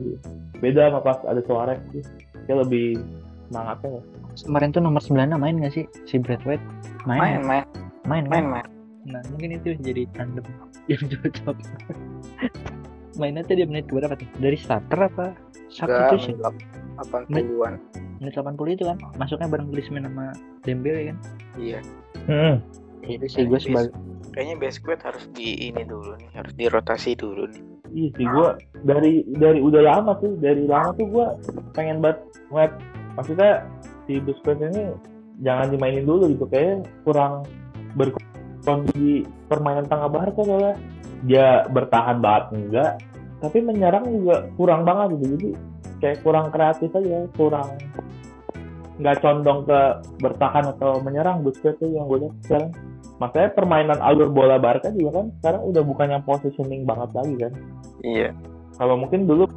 beda 0.61 0.93
sama 0.93 1.01
pas 1.01 1.17
ada 1.25 1.41
Suarez 1.41 1.81
sih 1.89 2.05
kayak 2.45 2.69
lebih 2.69 3.01
semangatnya 3.49 3.89
ya. 3.97 4.01
Kemarin 4.45 4.69
tuh 4.69 4.81
nomor 4.85 5.01
9 5.01 5.17
main 5.41 5.57
gak 5.57 5.73
sih 5.73 5.85
si 6.05 6.21
Brad 6.21 6.45
White? 6.45 6.61
main 7.09 7.41
Main, 7.41 7.41
main 7.41 7.65
main, 8.05 8.23
main 8.29 8.45
main. 8.45 8.45
main 8.61 8.67
Nah, 9.09 9.25
mungkin 9.33 9.57
itu 9.57 9.73
jadi 9.81 10.05
tandem 10.13 10.45
yang 10.85 11.01
cocok. 11.09 11.57
Mainnya 13.19 13.41
tuh 13.47 13.57
di 13.57 13.65
menit 13.65 13.89
berapa 13.89 14.13
tuh? 14.13 14.29
Dari 14.37 14.57
starter 14.59 15.09
apa? 15.09 15.33
Substitution? 15.73 16.37
Menit 17.29 17.47
80-an 17.47 17.75
Menit 18.19 18.33
80 18.35 18.75
itu 18.75 18.83
kan? 18.83 18.97
Masuknya 19.15 19.47
bareng 19.47 19.69
Griezmann 19.71 20.05
sama 20.07 20.25
Dembele 20.67 21.15
kan? 21.15 21.17
iya 21.55 21.79
Hmm. 22.27 22.61
Itu 23.07 23.25
sih 23.25 23.47
gue 23.47 23.57
sebagai 23.57 23.95
kayaknya 24.33 24.55
Besquet 24.61 25.01
harus 25.01 25.25
di 25.33 25.67
ini 25.69 25.81
dulu 25.83 26.15
nih 26.15 26.29
harus 26.37 26.53
dirotasi 26.55 27.17
dulu 27.17 27.49
nih 27.49 27.63
Iya 27.89 28.09
sih 28.21 28.25
gua 28.29 28.53
dari 28.85 29.25
dari 29.41 29.59
udah 29.65 29.81
lama 29.81 30.13
tuh 30.21 30.37
dari 30.37 30.69
lama 30.69 30.93
tuh 30.93 31.09
gua 31.09 31.33
pengen 31.73 32.05
banget 32.05 32.21
ngeliat 32.53 32.73
maksudnya 33.17 33.65
si 34.05 34.21
Busquets 34.21 34.61
ini 34.61 34.93
jangan 35.41 35.73
dimainin 35.73 36.05
dulu 36.05 36.29
gitu 36.29 36.45
kayak 36.53 36.85
kurang 37.01 37.49
berkontribusi 37.97 38.93
di 38.93 39.09
permainan 39.49 39.89
tengah 39.89 40.05
Barca 40.05 40.41
soalnya 40.45 40.77
dia 41.25 41.65
bertahan 41.73 42.21
banget 42.21 42.45
enggak 42.53 42.91
tapi 43.41 43.57
menyerang 43.65 44.05
juga 44.05 44.45
kurang 44.53 44.85
banget 44.85 45.17
gitu 45.17 45.25
jadi 45.33 45.49
kayak 45.99 46.23
kurang 46.23 46.51
kreatif 46.51 46.89
aja 46.95 47.27
kurang 47.35 47.69
nggak 48.99 49.23
condong 49.23 49.63
ke 49.63 49.79
bertahan 50.19 50.75
atau 50.75 50.99
menyerang 50.99 51.39
Busquets 51.39 51.79
tuh 51.79 51.87
yang 51.87 52.11
gue 52.11 52.27
lihat 52.27 52.35
sekarang. 52.43 52.71
Makanya 53.19 53.49
permainan 53.55 53.99
alur 54.03 54.31
bola 54.31 54.59
Barca 54.59 54.91
juga 54.91 55.23
kan 55.23 55.31
sekarang 55.39 55.61
udah 55.71 55.83
bukan 55.83 56.07
yang 56.11 56.23
positioning 56.23 56.83
banget 56.83 57.09
lagi 57.15 57.35
kan. 57.39 57.53
Iya. 58.03 58.29
Kalau 58.75 58.95
mungkin 58.99 59.27
dulu 59.27 59.47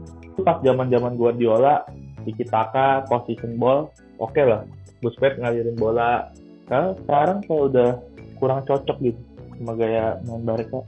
pas 0.42 0.58
zaman 0.62 0.90
zaman 0.90 1.14
Guardiola 1.14 1.86
Tiki 2.22 2.46
Taka 2.46 3.06
position 3.06 3.58
ball 3.58 3.90
oke 4.22 4.42
lah. 4.42 4.62
Busquets 5.02 5.38
ngalirin 5.42 5.74
bola. 5.74 6.30
Nah, 6.70 6.94
sekarang 7.02 7.42
saya 7.46 7.60
udah 7.66 7.90
kurang 8.38 8.62
cocok 8.62 8.98
gitu 9.02 9.18
sama 9.58 9.74
gaya 9.74 10.18
main 10.26 10.46
Barca. 10.46 10.86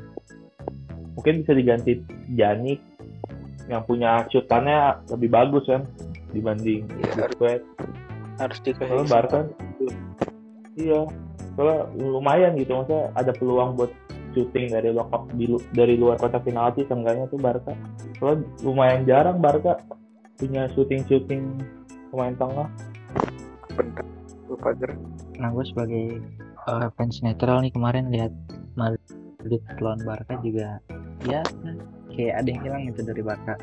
Mungkin 1.18 1.42
bisa 1.42 1.52
diganti 1.54 2.02
Janik 2.38 2.78
yang 3.68 3.82
punya 3.84 4.28
shootannya 4.28 5.00
lebih 5.12 5.28
bagus 5.32 5.64
kan 5.64 5.82
dibanding 6.30 6.84
Iya, 6.90 7.10
harus- 7.16 7.36
Busquets 7.38 7.66
harus 8.34 8.58
dikasih 8.66 9.06
Barca 9.06 9.38
iya 10.74 11.00
soalnya 11.54 11.86
lumayan 11.94 12.58
gitu 12.58 12.74
maksudnya 12.74 13.14
ada 13.14 13.30
peluang 13.30 13.78
buat 13.78 13.90
shooting 14.34 14.74
dari 14.74 14.90
luar 14.90 15.06
di 15.38 15.46
lu- 15.46 15.62
dari 15.70 15.94
luar 15.94 16.18
kotak 16.18 16.42
penalti 16.42 16.82
seenggaknya 16.90 17.30
tuh 17.30 17.38
Barca 17.38 17.72
soalnya 18.18 18.42
lumayan 18.66 19.06
jarang 19.06 19.38
Barca 19.38 19.78
punya 20.34 20.66
shooting 20.74 21.06
shooting 21.06 21.62
pemain 22.10 22.34
tengah. 22.34 22.66
Bentar 23.78 24.06
lupa 24.50 24.70
ger 24.74 24.90
Nah 25.38 25.50
gue 25.54 25.64
sebagai 25.66 26.04
eh, 26.66 26.86
fans 26.98 27.22
netral 27.22 27.62
nih 27.62 27.70
kemarin 27.70 28.10
lihat 28.10 28.34
Madrid 28.74 29.62
lawan 29.78 30.02
Barca 30.02 30.34
juga 30.42 30.82
ya 31.22 31.42
kayak 32.14 32.34
ada 32.38 32.48
yang 32.48 32.62
hilang 32.62 32.82
gitu 32.88 33.00
dari 33.02 33.20
Barca. 33.20 33.54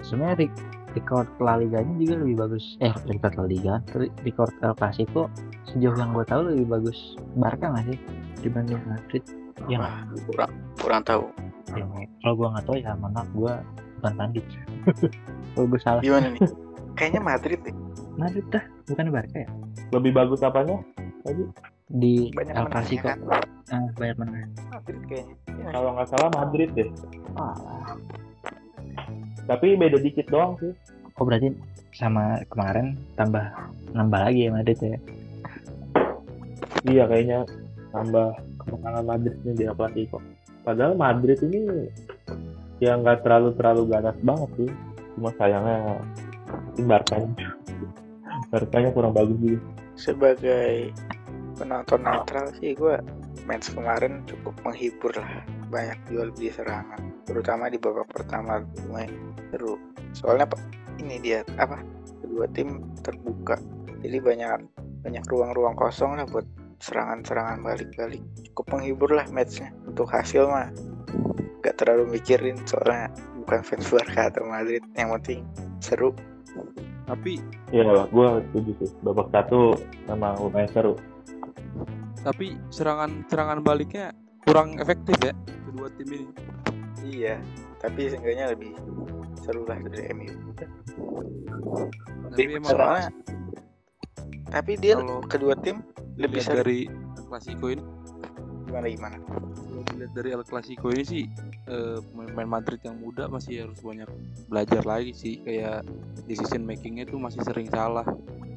Sebenarnya 0.00 0.36
re- 0.42 0.56
record 0.92 1.28
La 1.38 1.54
Liganya 1.56 1.94
juga 1.94 2.14
lebih 2.18 2.36
bagus. 2.38 2.64
Eh 2.78 2.92
record 3.06 3.34
La 3.36 3.44
Liga, 3.44 3.74
re- 3.92 4.12
record 4.22 4.52
El 4.58 4.74
Clasico 4.74 5.28
sejauh 5.64 5.94
yang 5.94 6.10
gue 6.10 6.24
tahu 6.24 6.40
lebih 6.48 6.66
bagus 6.68 6.98
Barca 7.32 7.68
nggak 7.68 7.84
sih 7.86 7.98
dibanding 8.40 8.80
Madrid? 8.82 9.22
Ya 9.64 9.76
nggak? 9.78 9.94
kurang 10.26 10.50
kurang 10.76 11.02
tahu 11.02 11.24
Ya, 11.70 11.86
kalau 12.20 12.34
gue 12.34 12.48
nggak 12.50 12.64
tahu 12.66 12.76
ya 12.76 12.92
maaf 12.94 13.28
gue 13.30 13.52
bukan 13.96 14.12
pandit. 14.14 14.44
kalau 15.54 15.66
gue 15.68 15.80
salah. 15.80 16.02
gimana 16.02 16.28
nih 16.28 16.42
kayaknya 16.92 17.22
Madrid 17.22 17.60
deh 17.62 17.76
Madrid 18.12 18.44
dah 18.50 18.64
bukan 18.84 19.06
Barca 19.08 19.38
ya? 19.38 19.48
lebih 19.90 20.12
bagus 20.12 20.40
apanya 20.40 20.82
tadi 21.22 21.42
Di 21.92 22.32
banyak 22.32 22.54
El 22.56 22.66
Clasico. 22.72 23.04
kan? 23.04 23.18
Ah, 23.68 23.84
banyak 24.00 24.16
menang. 24.16 24.48
Madrid 24.72 25.00
kayaknya. 25.08 25.34
Iya. 25.52 25.66
kalau 25.76 25.90
nggak 25.94 26.08
salah 26.08 26.30
Madrid 26.32 26.68
deh. 26.72 26.88
Ah, 27.36 27.56
tapi 29.46 29.76
beda 29.76 29.98
dikit 30.00 30.26
doang 30.32 30.56
sih. 30.58 30.72
Oh 31.20 31.24
berarti 31.28 31.52
sama 31.92 32.40
kemarin 32.48 32.96
tambah 33.20 33.52
nambah 33.92 34.20
lagi 34.24 34.48
ya 34.48 34.50
Madrid 34.50 34.78
ya? 34.80 34.98
iya 36.82 37.06
kayaknya 37.06 37.46
tambah 37.94 38.34
kemenangan 38.64 39.04
Madrid 39.06 39.36
nih 39.44 39.54
di 39.54 39.64
El 39.68 39.76
Clasico. 39.76 40.18
Padahal 40.64 40.94
Madrid 40.96 41.38
ini 41.44 41.60
ya 42.80 42.96
nggak 42.98 43.22
terlalu 43.22 43.54
terlalu 43.54 43.82
ganas 43.92 44.16
banget 44.24 44.50
sih. 44.58 44.70
Cuma 45.14 45.30
sayangnya 45.36 46.00
Barkanya 46.88 47.28
Barkanya 48.48 48.90
kurang 48.96 49.12
bagus 49.12 49.36
juga. 49.38 49.60
Sebagai 49.94 50.90
penonton 51.62 52.02
netral 52.02 52.50
sih 52.58 52.74
gue 52.74 52.98
match 53.46 53.70
kemarin 53.70 54.26
cukup 54.26 54.58
menghibur 54.66 55.14
lah. 55.14 55.46
Banyak 55.70 55.98
jual 56.10 56.34
beli 56.34 56.50
serangan 56.50 56.98
terutama 57.22 57.70
di 57.70 57.78
babak 57.78 58.10
pertama 58.10 58.66
lumayan 58.82 59.14
seru. 59.54 59.78
Soalnya 60.10 60.50
ini 60.98 61.22
dia 61.22 61.46
apa 61.62 61.78
kedua 62.18 62.50
tim 62.50 62.82
terbuka. 63.06 63.62
Jadi 64.02 64.18
banyak 64.18 64.58
banyak 65.06 65.24
ruang-ruang 65.30 65.78
kosong 65.78 66.18
lah 66.18 66.26
buat 66.26 66.44
serangan-serangan 66.82 67.62
balik-balik. 67.62 68.22
Cukup 68.50 68.66
menghibur 68.74 69.14
lah 69.14 69.26
matchnya. 69.30 69.70
Untuk 69.86 70.10
hasil 70.10 70.50
mah 70.50 70.74
gak 71.62 71.78
terlalu 71.78 72.18
mikirin 72.18 72.58
soalnya 72.66 73.14
bukan 73.38 73.62
fans 73.62 73.86
Barca 73.86 74.34
atau 74.34 74.42
Madrid. 74.50 74.82
Yang 74.98 75.08
penting 75.22 75.40
seru. 75.78 76.10
Tapi 77.06 77.38
Iya, 77.72 78.04
gue 78.12 78.28
setuju 78.52 78.70
sih. 78.84 78.90
Babak 79.00 79.32
satu 79.32 79.72
memang 80.10 80.36
lumayan 80.36 80.68
seru. 80.68 80.94
Tapi 82.22 82.54
serangan 82.70 83.26
serangan 83.26 83.58
baliknya 83.62 84.14
kurang 84.46 84.78
efektif 84.78 85.14
ya 85.22 85.34
kedua 85.70 85.88
tim 85.98 86.08
ini. 86.10 86.26
iya 87.02 87.34
tapi 87.82 88.10
seenggaknya 88.10 88.54
lebih 88.54 88.72
seru 89.42 89.66
lah 89.66 89.78
dari 89.90 90.06
MU 90.14 90.30
Tapi 92.32 92.48
emang 92.56 92.72
soalnya 92.72 93.10
tapi 94.52 94.72
dia 94.78 94.96
kedua 95.26 95.56
tim 95.58 95.82
lebih 96.20 96.44
seru. 96.44 96.60
dari 96.62 96.84
Clasico 97.32 97.72
ini. 97.72 97.80
Gimana 98.68 98.86
gimana? 98.92 99.16
Dilihat 99.88 100.12
dari 100.12 100.28
El 100.36 100.44
Clasico 100.44 100.92
ini 100.92 101.04
sih 101.04 101.24
eh, 101.68 101.98
pemain 102.12 102.48
Madrid 102.60 102.80
yang 102.84 103.00
muda 103.00 103.24
masih 103.32 103.64
harus 103.68 103.80
banyak 103.80 104.08
belajar 104.52 104.84
lagi 104.84 105.16
sih. 105.16 105.40
Kayak 105.40 105.88
decision 106.28 106.68
makingnya 106.68 107.08
tuh 107.08 107.16
masih 107.16 107.40
sering 107.48 107.72
salah. 107.72 108.04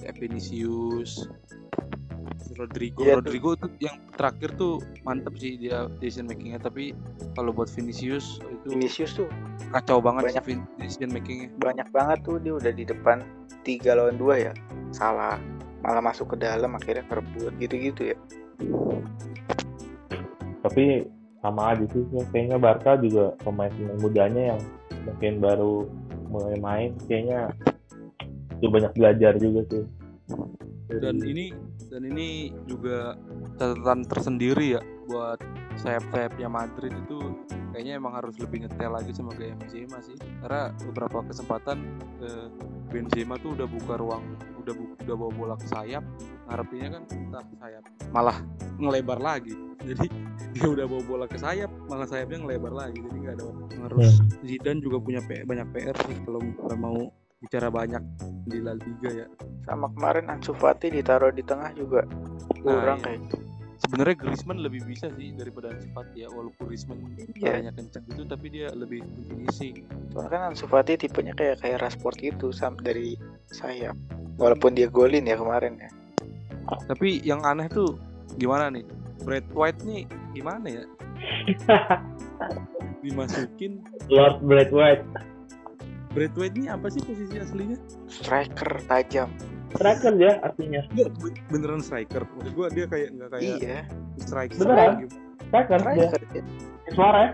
Kayak 0.03 0.20
Vinicius 0.20 1.32
Rodrigo 2.54 3.02
tuh. 3.02 3.16
Rodrigo 3.18 3.50
tuh 3.58 3.70
yang 3.82 3.98
terakhir 4.14 4.54
tuh 4.56 4.78
mantep 5.02 5.34
sih 5.41 5.58
dia 5.58 5.89
decision 5.98 6.30
makingnya 6.30 6.62
tapi 6.62 6.93
kalau 7.34 7.50
buat 7.50 7.68
Vinicius 7.74 8.38
itu 8.46 8.78
Vinicius 8.78 9.18
tuh 9.18 9.28
kacau 9.74 9.98
banget 9.98 10.30
banyak. 10.30 10.43
sih 10.43 10.46
vin- 10.54 10.70
decision 10.78 11.10
makingnya 11.10 11.50
banyak 11.58 11.88
banget 11.89 12.18
tuh 12.22 12.38
dia 12.38 12.54
udah 12.54 12.72
di 12.72 12.84
depan 12.86 13.18
tiga 13.66 13.98
lawan 13.98 14.16
dua 14.22 14.52
ya 14.52 14.54
salah 14.93 15.41
malah 15.82 16.02
masuk 16.02 16.38
ke 16.38 16.46
dalam 16.46 16.78
akhirnya 16.78 17.06
kerebut 17.10 17.54
gitu-gitu 17.58 18.14
ya 18.14 18.18
tapi 20.62 21.06
sama 21.41 21.78
aja 21.78 21.86
sih 21.93 22.02
kayaknya 22.34 22.58
Barca 22.58 22.98
juga 22.98 23.38
pemain-pemain 23.46 24.02
mudanya 24.02 24.43
yang 24.56 24.62
mungkin 25.06 25.38
baru 25.38 25.86
mulai 26.30 26.58
main 26.58 26.89
kayaknya 27.06 27.54
itu 28.58 28.66
banyak 28.66 28.93
belajar 28.98 29.38
juga 29.38 29.62
sih 29.70 29.86
dan 30.98 31.18
ini 31.22 31.54
dan 31.96 32.12
ini 32.12 32.52
juga 32.68 33.16
catatan 33.56 34.04
tersendiri 34.04 34.76
ya 34.76 34.84
buat 35.08 35.39
sayap-sayapnya 35.80 36.52
Madrid 36.52 36.91
itu 36.91 37.39
kayaknya 37.72 37.96
emang 37.96 38.20
harus 38.20 38.36
lebih 38.36 38.68
ngetel 38.68 38.91
lagi 38.91 39.16
sama 39.16 39.32
kayak 39.32 39.56
Benzema 39.64 40.04
sih. 40.04 40.20
Karena 40.43 40.76
beberapa 40.91 41.24
kesempatan 41.24 41.88
eh, 42.20 42.48
Benzema 42.91 43.39
tuh 43.39 43.56
udah 43.56 43.68
buka 43.72 43.96
ruang 43.96 44.24
udah 44.60 44.74
bu- 44.76 44.98
udah 45.08 45.16
bawa 45.16 45.32
bola 45.32 45.56
ke 45.56 45.68
sayap 45.72 46.04
ngarepinnya 46.50 47.00
kan 47.00 47.04
entah 47.16 47.43
sayap 47.64 47.84
malah 48.12 48.38
ngelebar 48.76 49.20
lagi. 49.24 49.56
Jadi 49.88 50.12
dia 50.58 50.68
udah 50.68 50.86
bawa 50.91 51.04
bola 51.08 51.26
ke 51.32 51.39
sayap 51.39 51.72
malah 51.88 52.12
sayapnya 52.12 52.43
ngelebar 52.43 52.76
lagi. 52.76 53.00
Jadi 53.00 53.18
nggak 53.24 53.36
ada 53.39 53.46
harus 53.88 54.20
Zidane 54.43 54.84
juga 54.84 55.00
punya 55.00 55.24
banyak 55.24 55.68
PR 55.72 55.96
sih 56.12 56.18
kalau 56.28 56.43
mau 56.76 57.08
bicara 57.44 57.68
banyak 57.68 58.04
di 58.48 58.58
La 58.64 58.74
Liga 58.78 59.12
ya 59.12 59.28
sama 59.68 59.92
kemarin 59.92 60.32
Ansu 60.32 60.56
Fati 60.56 60.88
ditaruh 60.94 61.34
di 61.36 61.44
tengah 61.44 61.74
juga 61.76 62.08
kurang 62.64 63.02
iya. 63.02 63.06
kayak 63.06 63.20
gitu. 63.28 63.38
sebenarnya 63.86 64.16
Griezmann 64.16 64.60
lebih 64.64 64.82
bisa 64.88 65.12
sih 65.20 65.36
daripada 65.36 65.76
Ansu 65.76 65.90
Fati 65.92 66.24
ya 66.24 66.30
walaupun 66.32 66.64
Griezmann 66.72 67.00
Iya. 67.36 67.52
banyak 67.60 67.74
kencang 67.76 68.04
gitu 68.08 68.24
tapi 68.26 68.48
dia 68.48 68.68
lebih 68.72 69.04
finishing 69.28 69.84
Soalnya 70.16 70.32
kan 70.32 70.42
Ansu 70.54 70.66
Fati 70.72 70.96
tipenya 70.96 71.36
kayak 71.36 71.60
kayak 71.60 71.84
Rashford 71.84 72.18
gitu 72.24 72.56
sam 72.56 72.80
dari 72.80 73.20
sayap. 73.52 74.00
Walaupun 74.40 74.76
dia 74.76 74.88
golin 74.88 75.28
ya 75.28 75.36
kemarin 75.36 75.76
ya. 75.80 75.92
tapi 76.90 77.22
yang 77.22 77.46
aneh 77.46 77.70
tuh 77.70 77.94
gimana 78.42 78.74
nih 78.74 78.82
Brad 79.22 79.46
White 79.54 79.86
nih 79.86 80.10
gimana 80.34 80.66
ya 80.66 80.84
dimasukin 83.06 83.86
Lord 84.10 84.42
Brad 84.42 84.74
White 84.74 85.06
Brad 86.16 86.34
White 86.34 86.55
ini 86.55 86.68
apa 86.68 86.88
sih 86.88 87.03
posisi 87.03 87.36
aslinya 87.36 87.76
Striker 88.07 88.80
tajam. 88.88 89.30
striker 89.68 90.16
ya 90.16 90.39
artinya 90.39 90.80
be- 90.95 91.11
beneran 91.49 91.84
striker 91.84 92.24
maksud 92.32 92.55
gua 92.55 92.72
dia 92.72 92.88
kayak 92.88 93.11
nggak 93.11 93.30
kayak 93.30 93.43
Iya, 93.59 93.78
striker 94.16 94.55
Beneran? 94.57 94.91
gitu. 95.03 95.16
striker 95.43 95.80
dia 95.84 96.07
striker. 96.07 96.32
ya. 96.34 96.43
suara 96.89 97.20
ya 97.20 97.32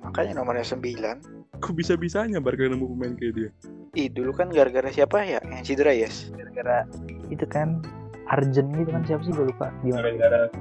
Makanya 0.00 0.32
nomornya 0.36 0.64
9. 0.64 1.24
kok 1.58 1.72
bisa 1.72 1.96
bisanya 1.96 2.38
Barca 2.38 2.60
nemu 2.62 2.84
pemain 2.86 3.14
kayak 3.14 3.32
dia 3.34 3.50
Ih, 3.96 4.06
dulu 4.06 4.30
kan 4.30 4.46
gara-gara 4.48 4.84
siapa 4.88 5.24
ya? 5.24 5.40
Yang 5.42 5.64
cedera 5.66 5.90
yes. 5.90 6.28
gara-gara 6.30 6.84
itu 7.26 7.44
kan 7.46 7.80
Arjen 8.28 8.68
gitu 8.70 8.90
kan 8.90 9.02
siapa 9.02 9.22
sih 9.22 9.32
gue 9.32 9.48
lupa 9.48 9.72
gimana 9.80 10.12
gara-gara 10.12 10.52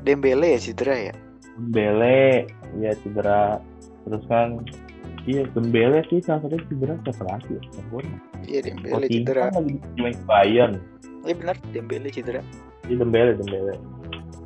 Dembele 0.00 0.56
ya 0.56 0.60
cedera 0.62 0.96
ya. 1.02 1.14
Dembele 1.54 2.48
ya 2.80 2.96
cedera 2.96 3.60
terus 4.02 4.24
kan 4.24 4.64
iya 5.28 5.44
Dembele 5.52 6.00
sih 6.08 6.24
salah 6.24 6.40
satu 6.40 6.56
cedera 6.66 6.96
siapa 7.04 7.22
lagi 7.28 7.52
ya. 7.52 7.60
Iya 8.42 8.60
Dembele 8.64 9.04
Coutinho 9.04 9.12
cedera. 9.28 9.42
kan 9.44 9.52
lagi 9.60 9.76
main 9.94 10.16
Bayern 10.24 10.72
Iya 11.22 11.34
benar 11.36 11.56
Dembele 11.68 12.08
cedera. 12.08 12.40
Iya 12.88 12.96
Dembele 12.96 13.32
Dembele 13.36 13.74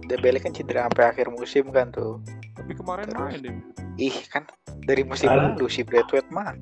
Dembele 0.03 0.39
kan 0.43 0.51
cedera 0.51 0.91
sampai 0.91 1.05
akhir 1.07 1.27
musim 1.31 1.71
kan 1.71 1.95
tuh. 1.95 2.19
tapi 2.53 2.75
kemarin 2.75 3.07
Terus? 3.09 3.23
main 3.23 3.41
deh 3.41 3.55
Ih 3.97 4.17
kan 4.29 4.43
dari 4.83 5.07
musim 5.07 5.31
Kan. 5.31 5.55
lalu 5.55 5.71
si 5.71 5.87
Brad 5.87 6.09
White 6.11 6.29
mah 6.29 6.53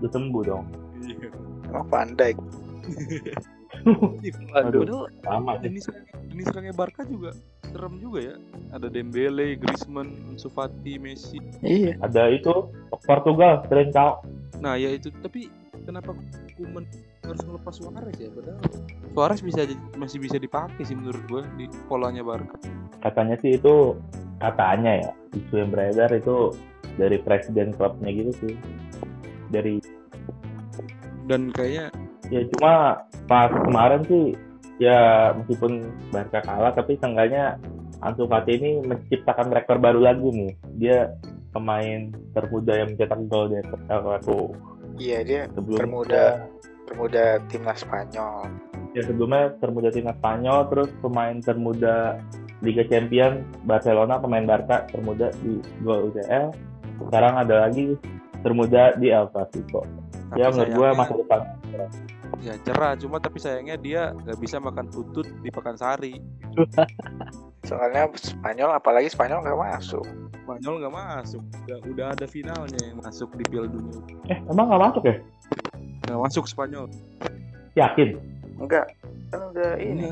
udah 0.00 0.10
sembuh 0.10 0.42
dong 0.42 0.64
iya 1.04 1.28
emang 1.68 1.84
Van 1.92 2.08
Aduh. 4.58 5.06
sama 5.22 5.60
jenis 5.60 5.86
jenis 6.32 6.46
serangnya 6.48 6.74
Barca 6.74 7.04
juga 7.04 7.36
serem 7.68 8.00
juga 8.00 8.32
ya. 8.32 8.36
Ada 8.72 8.88
Dembele, 8.88 9.60
Griezmann, 9.60 10.08
Ansu 10.32 10.48
Fati, 10.48 10.96
Messi. 10.96 11.36
Iya. 11.60 12.00
ada 12.00 12.32
itu 12.32 12.72
Portugal 13.04 13.60
Trincao 13.68 14.24
Nah 14.58 14.74
ya 14.74 14.90
itu. 14.94 15.12
Tapi 15.22 15.50
kenapa 15.86 16.14
Kuman 16.58 16.84
harus 17.22 17.40
ngelepas 17.44 17.74
Suarez 17.78 18.16
ya? 18.18 18.28
Padahal 18.34 18.60
Suarez 19.14 19.40
bisa 19.44 19.62
masih 19.94 20.18
bisa 20.18 20.36
dipakai 20.40 20.82
sih 20.82 20.96
menurut 20.96 21.22
gua 21.30 21.42
di 21.54 21.70
polanya 21.86 22.22
Barca. 22.22 22.56
katanya 22.98 23.38
sih 23.38 23.54
itu 23.54 23.94
katanya 24.42 25.06
ya 25.06 25.10
isu 25.30 25.54
yang 25.54 25.70
beredar 25.70 26.10
itu 26.10 26.50
dari 26.98 27.14
presiden 27.22 27.70
klubnya 27.70 28.10
gitu 28.10 28.32
sih. 28.42 28.54
Dari 29.54 29.78
Dan 31.30 31.54
kayaknya 31.54 31.94
ya 32.28 32.40
cuma 32.56 33.02
pas 33.28 33.50
kemarin 33.50 34.02
sih 34.08 34.24
ya 34.78 35.32
meskipun 35.34 35.90
Barca 36.14 36.40
kalah 36.44 36.72
tapi 36.72 36.94
seenggaknya 37.00 37.58
Ansu 37.98 38.30
Fati 38.30 38.54
ini 38.62 38.70
menciptakan 38.86 39.50
rekor 39.50 39.82
baru 39.82 39.98
lagi 39.98 40.28
nih 40.30 40.52
dia 40.78 40.98
pemain 41.50 42.14
termuda 42.36 42.72
yang 42.78 42.94
mencetak 42.94 43.20
gol 43.26 43.50
di 43.50 43.58
Clasico 43.66 44.54
Iya 44.98 45.18
dia 45.22 45.40
sebelumnya 45.54 45.86
Termuda. 45.86 46.24
termuda 46.90 47.24
timnas 47.46 47.78
Spanyol. 47.86 48.50
ya 48.96 49.02
sebelumnya 49.06 49.54
termuda 49.62 49.88
timnas 49.94 50.16
Spanyol 50.18 50.58
terus 50.70 50.90
pemain 51.02 51.36
termuda 51.42 52.18
Liga 52.62 52.82
Champions 52.90 53.42
Barcelona 53.62 54.18
pemain 54.18 54.42
Barca 54.46 54.86
termuda 54.90 55.30
di 55.42 55.62
gol 55.82 56.10
UCL 56.10 56.50
sekarang 57.06 57.34
ada 57.38 57.66
lagi 57.68 57.94
termuda 58.42 58.94
di 58.98 59.10
El 59.10 59.26
Clasico 59.30 59.82
ya 60.34 60.50
menurut 60.50 60.70
gue 60.74 60.88
masa 60.94 61.14
depan 61.14 61.40
ya 62.38 62.54
cerah 62.60 62.94
cuma 62.94 63.16
tapi 63.16 63.36
sayangnya 63.36 63.76
dia 63.76 64.02
nggak 64.14 64.38
bisa 64.38 64.56
makan 64.56 64.86
tutut 64.88 65.26
di 65.38 65.48
Pekansari. 65.48 66.20
Soalnya 67.64 68.08
Spanyol 68.14 68.70
apalagi 68.72 69.08
Spanyol 69.08 69.42
nggak 69.42 69.58
masuk. 69.58 70.04
Spanyol 70.38 70.74
nggak 70.80 70.94
masuk. 70.94 71.42
Udah, 71.62 71.78
udah 71.84 72.06
ada 72.12 72.24
finalnya 72.24 72.80
yang 72.80 72.98
masuk 72.98 73.28
di 73.34 73.44
Piala 73.44 73.66
Dunia. 73.66 74.00
eh 74.26 74.38
emang 74.44 74.66
nggak 74.66 74.82
masuk 74.82 75.02
ya 75.04 75.16
Nggak 76.02 76.20
masuk 76.22 76.44
Spanyol. 76.46 76.86
yakin 77.74 78.16
Enggak. 78.56 78.86
Kan 79.28 79.40
udah 79.48 79.72
ini 79.76 80.08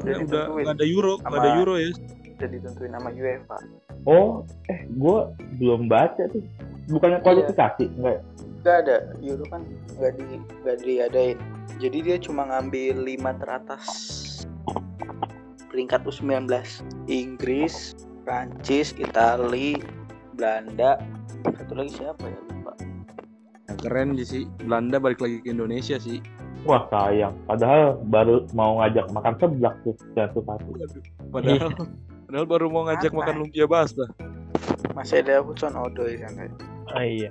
Udah, 0.00 0.16
udah, 0.20 0.44
Udah 0.50 0.72
ada 0.72 0.84
Euro, 0.84 1.12
nggak 1.18 1.30
ada 1.32 1.40
Sama- 1.46 1.58
Euro 1.58 1.74
ya. 1.76 1.90
udah 2.34 2.48
ditentuin 2.50 2.90
nama 2.90 3.08
UEFA. 3.08 3.58
oh 4.04 4.42
eh 4.66 4.84
gue 4.86 5.16
belum 5.54 5.86
baca 5.86 6.22
tuh 6.26 6.42
bukannya 6.88 7.22
kualifikasi 7.22 7.84
enggak 7.94 8.18
ya? 8.18 8.22
Enggak 8.64 8.88
ada. 8.88 8.96
Euro 9.20 9.44
kan 9.52 9.60
nggak 10.00 10.12
di 10.16 10.40
nggak 10.40 10.76
diadain. 10.88 11.36
Jadi 11.76 11.98
dia 12.00 12.16
cuma 12.16 12.48
ngambil 12.48 12.96
lima 12.96 13.36
teratas 13.36 13.84
peringkat 15.68 16.00
U19. 16.08 16.48
Inggris, 17.04 17.92
Prancis, 18.24 18.96
Itali, 18.96 19.76
Belanda, 20.32 20.96
satu 21.44 21.76
lagi 21.76 21.92
siapa 21.92 22.24
ya 22.24 22.40
lupa. 22.48 22.72
Yang 23.68 23.78
keren 23.84 24.08
sih 24.24 24.48
Belanda 24.64 24.96
balik 24.96 25.20
lagi 25.20 25.44
ke 25.44 25.52
Indonesia 25.52 26.00
sih. 26.00 26.24
Wah 26.64 26.88
sayang, 26.88 27.36
padahal 27.44 28.00
baru 28.08 28.48
mau 28.56 28.80
ngajak 28.80 29.12
makan 29.12 29.36
seblak 29.36 29.76
tuh 29.84 29.92
Jangan 30.16 30.40
Fati. 30.40 30.72
Padahal 31.28 31.68
padahal 32.24 32.46
baru 32.48 32.66
mau 32.72 32.88
ngajak 32.88 33.12
Apa? 33.12 33.18
makan 33.20 33.34
lumpia 33.44 33.68
basah. 33.68 34.08
Masih 34.96 35.20
ada 35.20 35.44
Hudson 35.44 35.76
Odoi 35.76 36.16
sana. 36.16 36.48
oh 36.96 37.04
iya 37.04 37.28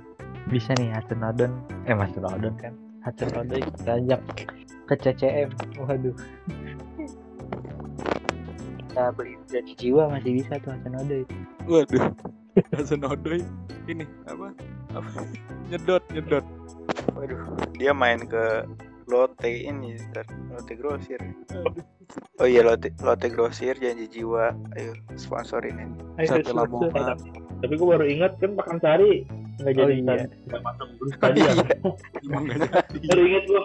bisa 0.52 0.70
nih 0.76 0.92
Hudson 0.92 1.22
Odoi 1.24 1.48
eh 1.88 1.94
Mas 1.96 2.12
Odoi 2.16 2.52
kan 2.60 2.74
Hudson 3.04 3.32
Odoi 3.32 3.62
kita 3.62 3.92
ajak 4.00 4.20
ke 4.84 4.94
CCM 5.00 5.50
waduh 5.80 6.16
kita 8.84 9.04
beli 9.16 9.34
gaji 9.48 9.72
jiwa 9.76 10.12
masih 10.12 10.42
bisa 10.42 10.60
tuh 10.60 10.76
Hudson 10.76 10.96
Odoi 11.00 11.24
Waduh. 11.64 12.12
Hasan 12.76 13.00
Odoi 13.08 13.40
ini 13.88 14.04
apa? 14.28 14.52
apa? 14.92 15.10
nyedot 15.72 16.04
nyedot. 16.12 16.44
Waduh, 17.16 17.40
dia 17.80 17.96
main 17.96 18.20
ke 18.28 18.68
Lotte 19.08 19.48
ini, 19.48 19.96
ntar 20.12 20.28
Lotte 20.52 20.76
Grosir. 20.76 21.20
Oh 22.36 22.44
iya 22.44 22.60
Lotte, 22.60 22.92
Lotte 23.00 23.32
Grosir 23.32 23.76
janji 23.80 24.06
jiwa. 24.12 24.52
Ayo 24.76 24.92
sponsorin 25.16 25.76
ini. 25.80 25.96
Sate 26.28 26.52
Lamongan. 26.52 27.16
Tapi 27.64 27.72
gue 27.80 27.88
baru 27.88 28.04
ingat 28.04 28.36
kan 28.38 28.52
makan 28.60 28.76
nggak 29.54 29.74
Oh 29.74 29.78
jadi 29.78 29.94
iya. 29.94 30.02
nggak 30.26 30.62
masuk 30.62 30.88
terus 30.98 31.14
tadi 31.22 31.38
ya. 31.40 31.52
Emang 32.26 32.42
nggak 32.48 32.58
jadi. 32.58 32.98
Baru 33.06 33.22
ingat 33.26 33.44
gue. 33.46 33.62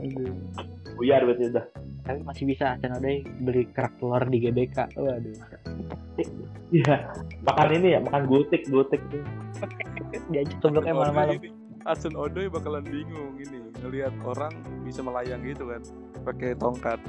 Aduh. 0.00 0.32
Buyar 0.96 1.20
berarti 1.24 1.44
udah. 1.50 1.66
tapi 2.00 2.26
masih 2.26 2.44
bisa 2.48 2.74
Odoi 2.80 3.22
beli 3.44 3.68
kerak 3.70 3.92
telur 4.00 4.24
di 4.26 4.38
GBK 4.42 4.98
waduh 4.98 5.36
Iya. 6.70 6.96
Makan 7.46 7.68
ini 7.80 7.94
ya, 7.96 8.00
makan 8.02 8.26
gultik, 8.26 8.66
gultik 8.68 8.98
tuh. 9.10 9.22
diajak 10.30 10.58
Odoi 10.62 10.90
malam-malam 10.94 11.38
ini, 11.38 11.50
Hasan 11.88 12.12
Odoi 12.14 12.46
bakalan 12.52 12.84
bingung 12.84 13.34
ini 13.40 13.72
ngelihat 13.80 14.12
orang 14.22 14.52
bisa 14.84 15.00
melayang 15.00 15.40
gitu 15.42 15.64
kan 15.66 15.82
pakai 16.26 16.52
tongkat. 16.60 17.00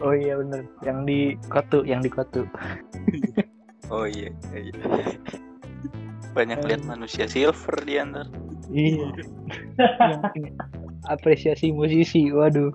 oh 0.00 0.14
iya 0.14 0.38
bener 0.38 0.62
yang 0.86 1.02
di 1.04 1.34
kotu 1.50 1.82
yang 1.82 2.00
di 2.00 2.10
kotu 2.10 2.46
Oh 3.88 4.04
iya. 4.04 4.28
iya. 4.52 4.72
Banyak 6.36 6.60
lihat 6.68 6.82
manusia 6.84 7.24
silver 7.24 7.76
di 7.82 7.96
antar. 7.96 8.28
Iya. 8.68 9.08
Apresiasi 11.14 11.72
musisi. 11.72 12.28
Waduh. 12.28 12.72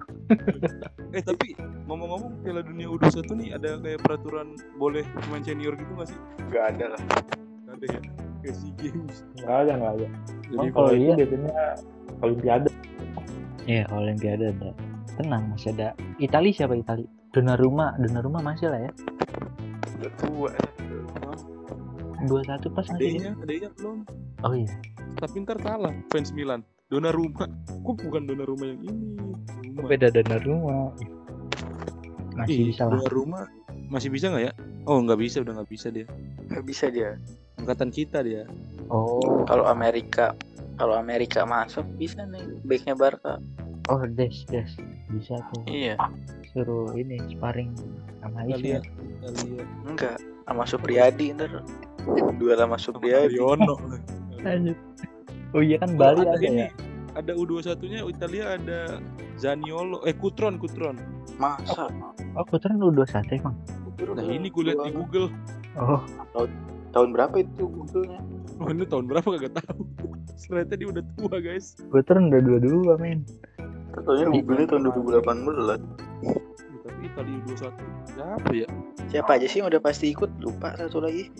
Eh 1.13 1.21
tapi 1.21 1.53
ngomong-ngomong 1.85 2.41
Piala 2.41 2.65
Dunia 2.65 2.89
U21 2.89 3.29
nih 3.37 3.49
ada 3.53 3.77
kayak 3.77 4.01
peraturan 4.01 4.57
boleh 4.81 5.05
pemain 5.21 5.43
senior 5.45 5.77
gitu 5.77 5.91
nggak 5.93 6.09
sih? 6.09 6.19
Nggak 6.49 6.65
ada 6.73 6.85
lah. 6.97 7.01
Nggak 7.69 7.75
ada 7.77 7.85
ya. 7.85 7.99
Kayak 8.41 8.55
SEA 8.57 8.71
Games. 8.81 9.15
Nggak 9.37 9.57
ada, 9.67 9.71
nggak 9.77 9.93
ada. 10.01 10.07
Jadi 10.49 10.67
kalau 10.73 10.73
kalau 10.73 10.91
itu 10.91 11.03
iya. 11.05 11.15
biasanya 11.15 11.53
Olimpiade. 12.23 12.69
Iya, 13.63 13.83
Olimpiade 13.93 14.45
ada. 14.49 14.69
Tenang, 15.13 15.43
masih 15.53 15.69
ada. 15.77 15.87
Itali 16.17 16.49
siapa 16.49 16.73
Itali? 16.73 17.05
Donnarumma, 17.29 17.93
Donnarumma 18.01 18.41
masih 18.41 18.73
lah 18.73 18.81
ya. 18.89 18.91
Udah 20.01 20.11
tua. 20.17 20.51
Dua 22.23 22.41
satu 22.47 22.67
pas 22.71 22.87
masih. 22.87 23.19
adanya, 23.19 23.31
adanya 23.43 23.69
belum. 23.75 23.97
Oh 24.43 24.53
iya. 24.55 24.71
Tapi 25.19 25.43
ntar 25.43 25.59
kalah 25.59 25.93
fans 26.11 26.31
Milan. 26.31 26.63
Donnarumma. 26.87 27.47
Kok 27.83 27.95
bukan 28.05 28.23
Donnarumma 28.29 28.65
yang 28.69 28.81
ini? 28.85 29.05
Donnarumma. 29.19 29.87
Beda 29.89 30.07
Donnarumma. 30.13 30.77
Masih 32.33 32.55
Ih, 32.55 32.65
bisa 32.73 32.83
lah. 32.87 32.97
Donnarumma 32.97 33.41
masih 33.91 34.09
bisa 34.09 34.31
nggak 34.33 34.43
ya? 34.49 34.53
Oh 34.89 34.99
nggak 34.99 35.19
bisa, 35.21 35.43
udah 35.45 35.53
nggak 35.61 35.69
bisa 35.69 35.87
dia. 35.93 36.05
Nggak 36.49 36.65
bisa 36.65 36.85
dia. 36.89 37.09
Angkatan 37.61 37.89
kita 37.93 38.25
dia. 38.25 38.43
Oh, 38.89 39.45
Kalau 39.47 39.69
Amerika 39.69 40.33
kalau 40.81 40.97
Amerika 40.97 41.45
masuk 41.45 41.85
bisa 42.01 42.25
nih 42.25 42.43
backnya 42.65 42.97
Barca. 42.97 43.37
oh 43.91 44.01
Des, 44.09 44.43
Des. 44.49 44.69
Bisa 45.13 45.37
tuh. 45.53 45.61
Iya. 45.69 45.95
Suruh 46.51 46.93
ini 46.97 47.21
sparring 47.29 47.73
sama 48.21 48.47
Ismail. 48.49 48.81
Enggak. 49.85 50.17
Sama 50.49 50.63
Supriyadi 50.65 51.37
ntar. 51.37 51.61
Dua 52.37 52.53
sama 52.59 52.75
Supriyadi. 52.75 53.37
Mariono. 53.37 53.75
Lanjut. 54.45 54.77
Oh 55.53 55.61
iya 55.61 55.77
kan 55.79 55.93
Oh, 55.95 55.99
Bali 56.01 56.25
ada 56.25 56.33
ada, 56.35 56.43
ini. 56.43 56.65
ya. 56.65 56.69
Ada 57.13 57.31
U21-nya 57.37 57.99
Italia 58.09 58.43
ada 58.57 58.79
Zaniolo, 59.37 60.01
eh 60.09 60.17
Kutron, 60.17 60.57
Kutron. 60.57 60.97
Masa? 61.37 61.89
Oh, 62.33 62.45
lu 62.73 62.89
dua 62.89 63.05
satu 63.05 63.37
emang. 63.37 63.53
Nah 64.01 64.25
ini 64.25 64.49
gue 64.49 64.73
lihat 64.73 64.81
di 64.81 64.91
Google. 64.97 65.29
Oh, 65.77 66.01
Tahun 66.93 67.09
berapa 67.09 67.41
itu 67.41 67.65
Google-nya? 67.65 68.21
Oh 68.61 68.69
ini 68.69 68.85
tahun 68.85 69.09
berapa 69.09 69.25
kagak 69.25 69.57
tahu. 69.65 69.81
Ternyata 70.45 70.73
dia 70.77 70.87
udah 70.93 71.03
tua 71.17 71.35
guys. 71.41 71.73
Putran 71.89 72.29
udah 72.29 72.41
dua 72.41 72.57
dua 72.61 72.93
men. 73.01 73.25
Katanya 73.93 74.29
Google-nya 74.29 74.65
tahun 74.69 74.81
2018. 74.93 75.81
Ya, 76.21 76.33
tapi 76.85 77.01
Italia 77.05 77.37
U21 77.45 77.73
siapa 78.13 78.49
ya? 78.53 78.67
Siapa 79.09 79.29
aja 79.37 79.47
sih 79.49 79.57
yang 79.61 79.69
udah 79.73 79.81
pasti 79.81 80.13
ikut? 80.13 80.29
Lupa 80.41 80.77
satu 80.77 81.01
lagi. 81.01 81.33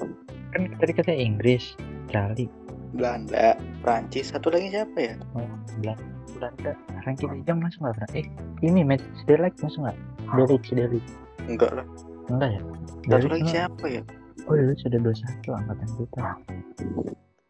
Kan 0.54 0.70
tadi 0.78 0.94
katanya 0.94 1.18
Inggris, 1.18 1.74
Itali, 2.06 2.46
Belanda, 2.94 3.58
Prancis, 3.82 4.30
satu 4.30 4.54
lagi 4.54 4.70
siapa 4.70 4.94
ya? 5.02 5.14
oh, 5.34 5.50
Belanda, 5.82 6.06
Belanda. 6.38 6.72
Ranking 7.10 7.42
tiga 7.42 7.58
masuk 7.58 7.80
nggak? 7.82 7.96
Bra? 7.98 8.08
Eh, 8.14 8.26
ini 8.62 8.86
match 8.86 9.02
Delic 9.26 9.58
masuk 9.66 9.90
nggak? 9.90 9.98
Delic, 10.38 10.64
Delic. 10.70 11.06
Enggak 11.50 11.72
lah. 11.74 11.86
Enggak 12.30 12.50
ya? 12.54 12.62
Satu 12.62 13.10
Delic 13.10 13.32
lagi 13.34 13.46
siapa 13.50 13.86
ya? 13.90 14.02
Oh, 14.46 14.54
Delic 14.54 14.78
sudah 14.78 15.00
dua 15.02 15.16
satu 15.18 15.50
angkatan 15.58 15.90
kita. 15.98 16.20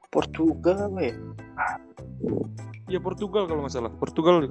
Portugal 0.07 0.77
apa 0.87 0.99
ya? 1.03 1.15
Ya 2.87 2.99
Portugal 3.03 3.43
kalau 3.51 3.67
nggak 3.67 3.75
salah. 3.75 3.91
Portugal. 3.99 4.47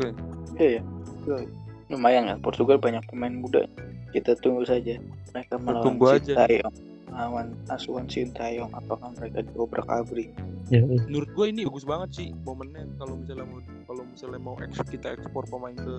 Iya 0.61 0.69
ya. 0.77 0.83
Portugal. 0.85 1.41
Lumayan 1.89 2.29
ya, 2.29 2.37
Portugal 2.37 2.77
banyak 2.77 3.01
pemain 3.09 3.33
muda. 3.33 3.65
Kita 4.13 4.37
tunggu 4.45 4.69
saja. 4.69 5.01
Mereka 5.33 5.57
melawan 5.57 5.85
tunggu 5.89 6.05
aja. 6.21 6.37
Sintayong. 6.37 6.92
Melawan 7.13 7.53
asuhan 7.69 8.09
Sintayong. 8.09 8.73
Apakah 8.73 9.13
mereka 9.21 9.45
diobrak 9.45 9.85
abrik? 9.93 10.33
Ya, 10.73 10.81
eh. 10.81 11.01
Menurut 11.05 11.29
gue 11.37 11.47
ini 11.53 11.69
bagus 11.69 11.85
banget 11.85 12.11
sih 12.17 12.29
momennya 12.49 12.89
kalau 12.97 13.21
misalnya 13.21 13.45
mau 13.45 13.61
kalau 13.85 14.03
misalnya 14.09 14.41
mau 14.41 14.57
ekspor 14.65 14.87
kita 14.89 15.09
ekspor 15.21 15.45
pemain 15.53 15.77
ke 15.77 15.97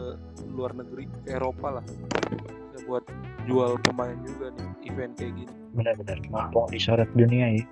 luar 0.49 0.73
negeri 0.73 1.05
ke 1.05 1.37
Eropa 1.37 1.77
lah. 1.77 1.85
Bisa 1.85 2.81
buat 2.89 3.05
jual 3.45 3.77
pemain 3.85 4.17
juga 4.25 4.49
nih 4.55 4.89
event 4.89 5.13
kayak 5.19 5.33
gini. 5.37 5.53
benar-benar 5.73 6.21
mampu 6.29 6.69
disorot 6.69 7.09
dunia 7.17 7.61
ya. 7.61 7.63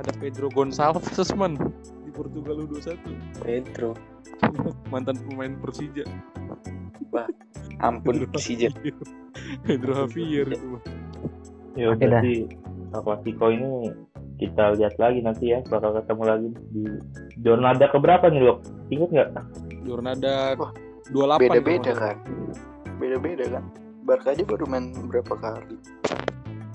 Ada 0.00 0.16
Pedro 0.16 0.48
Gonçalves 0.48 1.32
man 1.36 1.60
di 2.04 2.10
Portugal 2.12 2.64
U21 2.64 2.96
Pedro. 3.44 3.96
mantan 4.92 5.16
pemain 5.28 5.52
Persija. 5.60 6.04
Ampun 7.80 8.28
Persija. 8.28 8.68
Pedro 9.68 9.92
Javier 10.04 10.48
itu. 10.52 10.76
Ya 11.78 11.94
Oke 11.94 12.04
dah. 12.08 12.20
berarti 12.20 12.34
El 12.90 13.00
Clasico 13.06 13.46
ini 13.54 13.70
kita 14.40 14.74
lihat 14.74 14.94
lagi 14.98 15.20
nanti 15.22 15.54
ya 15.54 15.62
bakal 15.68 15.94
ketemu 15.94 16.22
lagi 16.26 16.48
di 16.74 16.84
Jornada 17.44 17.86
keberapa 17.86 18.26
nih 18.26 18.42
lo? 18.42 18.54
Ingat 18.90 19.08
nggak? 19.14 19.28
Jornada 19.86 20.58
28 20.58 21.14
kalau 21.14 21.38
Beda-beda 21.38 21.92
kan. 21.94 22.16
Beda-beda 22.98 23.44
kan. 23.46 23.64
Barca 24.02 24.34
aja 24.34 24.42
baru 24.42 24.64
main 24.66 24.90
berapa 25.06 25.34
kali. 25.38 25.76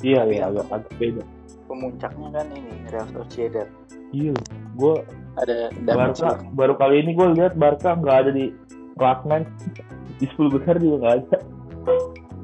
Iya 0.06 0.22
iya 0.30 0.44
agak 0.48 0.68
agak 0.72 0.94
beda. 1.02 1.24
Pemuncaknya 1.66 2.28
kan 2.32 2.48
ini 2.54 2.74
Real 2.94 3.08
Sociedad. 3.12 3.68
Iya, 4.14 4.32
gue 4.78 4.96
Ada 5.36 5.74
Barca 5.84 6.40
baru 6.56 6.80
kali 6.80 7.04
ini 7.04 7.12
gue 7.12 7.28
lihat 7.36 7.60
Barca 7.60 7.98
nggak 7.98 8.18
ada 8.24 8.32
di 8.32 8.56
klasmen 8.96 9.44
di 10.22 10.26
10 10.32 10.56
besar 10.56 10.80
juga 10.80 10.96
nggak 11.02 11.16
ada. 11.28 11.38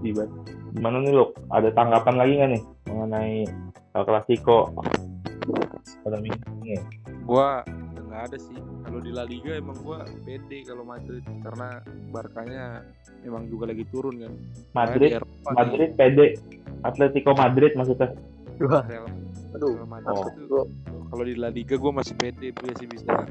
Tiba. 0.01 0.26
Gimana 0.72 1.03
nih 1.03 1.13
lo? 1.13 1.36
Ada 1.51 1.69
tanggapan 1.76 2.15
lagi 2.15 2.34
nggak 2.39 2.49
nih 2.55 2.63
mengenai 2.88 3.36
El 3.91 4.03
Clasico 4.07 4.72
pada 6.01 6.17
minggu 6.24 6.39
ini? 6.63 6.80
Gua 7.28 7.63
nggak 7.95 8.22
ada 8.32 8.38
sih. 8.39 8.57
Kalau 8.88 8.99
di 8.99 9.11
La 9.11 9.24
Liga 9.24 9.55
emang 9.55 9.78
gua 9.84 10.03
pede 10.28 10.67
kalau 10.67 10.84
Madrid 10.84 11.24
karena 11.24 11.80
Barkanya 12.11 12.84
emang 13.24 13.47
juga 13.47 13.72
lagi 13.72 13.88
turun 13.88 14.19
kan. 14.19 14.34
Madrid, 14.76 15.15
Eropa 15.15 15.47
nih, 15.47 15.55
Madrid 15.55 15.89
PD, 15.95 16.19
Atletico 16.84 17.32
Madrid 17.36 17.72
maksudnya. 17.76 18.11
Wah, 18.61 18.86
Real, 18.86 19.09
Aduh. 19.57 19.74
Oh. 19.84 20.67
kalau 21.11 21.24
di 21.28 21.36
La 21.36 21.51
Liga 21.51 21.76
gue 21.76 21.91
masih 21.91 22.15
pede 22.15 22.55
gue 22.55 22.72
sih 22.80 22.88
bisa 22.88 23.28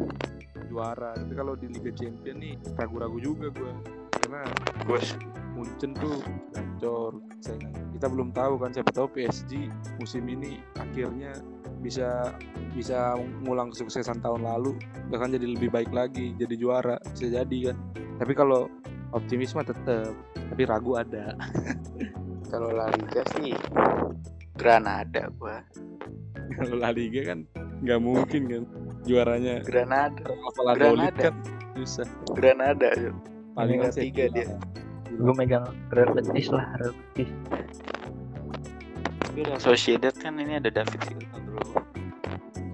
juara 0.69 1.17
tapi 1.17 1.33
kalau 1.33 1.57
di 1.57 1.67
Liga 1.73 1.91
Champion 1.97 2.37
nih 2.39 2.55
ragu-ragu 2.77 3.19
juga 3.19 3.49
gue 3.51 3.73
karena 4.21 4.45
Gue 4.85 5.01
Munchen 5.57 5.97
tuh 5.97 6.21
gacor 6.53 7.19
kita 7.97 8.07
belum 8.09 8.33
tahu 8.33 8.61
kan 8.61 8.73
siapa 8.73 8.93
tahu 8.93 9.09
PSG 9.13 9.69
musim 10.01 10.25
ini 10.29 10.61
akhirnya 10.77 11.37
bisa 11.81 12.37
bisa 12.77 13.17
ngulang 13.45 13.73
kesuksesan 13.73 14.21
tahun 14.21 14.45
lalu 14.45 14.77
bahkan 15.09 15.33
jadi 15.33 15.57
lebih 15.57 15.73
baik 15.73 15.89
lagi 15.93 16.37
jadi 16.37 16.55
juara 16.61 16.97
bisa 17.17 17.33
jadi 17.33 17.73
kan 17.73 17.77
tapi 18.21 18.33
kalau 18.37 18.69
optimis 19.17 19.57
mah 19.57 19.65
tetap 19.65 20.13
tapi 20.37 20.63
ragu 20.69 21.01
ada 21.01 21.33
kalau 22.53 22.69
La 22.73 22.93
Liga 22.93 23.23
sih 23.37 23.57
Granada 24.61 25.33
gua. 25.41 25.65
kalau 26.61 26.77
La 26.77 26.93
Liga 26.93 27.25
kan 27.25 27.49
nggak 27.81 28.01
mungkin 28.01 28.43
kan 28.45 28.63
juaranya 29.09 29.65
Granada. 29.65 30.21
Granada. 30.77 31.33
kan 31.33 31.35
susah 31.81 32.07
Granada. 32.37 32.93
paling 33.57 33.81
Peringkat 33.81 33.95
tiga 33.97 34.25
dia. 34.31 34.49
Gue 35.21 35.35
megang 35.37 35.69
Real 35.93 36.11
Betis 36.17 36.49
lah, 36.49 36.65
Real 36.81 36.97
Betis. 36.97 37.31
Tapi 39.21 39.39
Real 39.45 39.61
Sociedad 39.61 40.15
kan 40.17 40.41
ini 40.41 40.57
ada 40.57 40.73
David 40.73 41.01
Silva 41.05 41.37
bro. 41.45 41.61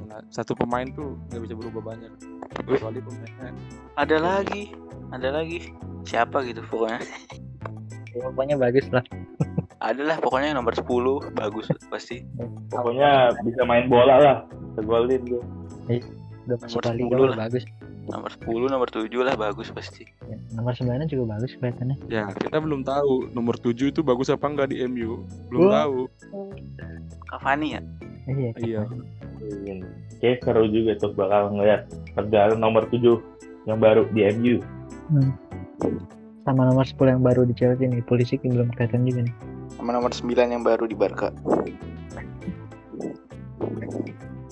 Nah, 0.06 0.22
satu 0.30 0.54
pemain 0.54 0.86
tuh 0.94 1.18
nggak 1.28 1.42
bisa 1.42 1.54
berubah 1.58 1.92
banyak 1.92 2.10
kecuali 2.54 3.02
pemainnya 3.02 3.52
Ada 3.98 4.16
lagi. 4.22 4.72
Ada 5.10 5.28
lagi. 5.42 5.74
Siapa 6.06 6.46
gitu 6.46 6.62
pokoknya. 6.70 7.02
Ya, 8.14 8.22
Pokoknya 8.22 8.56
bagus 8.56 8.86
lah. 8.94 9.04
Ada 9.84 10.02
lah 10.08 10.16
pokoknya 10.22 10.56
nomor 10.56 10.72
10 10.72 10.86
bagus 11.36 11.68
pasti. 11.92 12.24
Pokoknya 12.72 13.36
bisa 13.44 13.62
main 13.68 13.90
bola 13.92 14.16
lah. 14.16 14.36
Bisa 14.72 14.80
golin 14.86 15.20
tuh. 15.28 15.42
Udah 16.46 16.56
masuk 16.62 16.80
Nomor 16.80 16.84
La 16.86 16.92
Liga 16.96 17.14
10 17.14 17.20
udah 17.20 17.28
lah. 17.28 17.38
bagus. 17.50 17.64
Nomor 18.06 18.30
10, 18.30 18.70
nomor 18.70 18.88
7 18.88 19.10
lah 19.26 19.34
bagus 19.34 19.68
pasti. 19.74 20.06
Ya, 20.30 20.38
nomor 20.54 20.72
9 20.78 21.10
juga 21.10 21.24
bagus 21.36 21.58
kelihatannya. 21.58 21.96
ya 22.06 22.30
kita 22.38 22.62
belum 22.62 22.86
tahu 22.86 23.34
nomor 23.34 23.58
7 23.58 23.90
itu 23.90 24.00
bagus 24.06 24.30
apa 24.30 24.46
enggak 24.46 24.70
di 24.70 24.78
MU 24.86 25.26
belum 25.50 25.62
Wah. 25.66 25.72
tahu 25.82 25.98
Cavani 27.34 27.74
ya? 27.74 27.82
Iya. 28.30 28.50
Iya. 28.62 28.80
kelihatannya. 28.86 30.06
Oke, 30.16 30.30
seru 30.40 30.64
juga 30.72 30.96
tuh 30.96 31.12
bakal 31.12 31.52
ngeliat 31.52 31.86
perjalanan 32.16 32.58
nomor 32.62 32.88
7 32.88 33.20
yang 33.66 33.78
baru 33.82 34.06
di 34.14 34.22
MU. 34.32 34.56
Sama 36.46 36.62
nomor 36.62 36.86
10 36.86 37.18
yang 37.18 37.22
baru 37.26 37.42
di 37.42 37.54
Chelsea 37.58 37.90
nih, 37.90 38.00
polisi 38.06 38.38
belum 38.38 38.70
kelihatan 38.78 39.02
juga 39.04 39.26
nih. 39.26 39.34
Sama 39.76 39.90
nomor 39.92 40.14
9 40.14 40.54
yang 40.54 40.62
baru 40.62 40.86
di 40.86 40.96
Barca. 40.96 41.34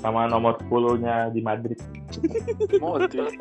Sama 0.05 0.29
nomor 0.29 0.61
10-nya 0.69 1.33
di 1.33 1.41
Madrid. 1.41 1.81
Modric. 2.77 3.41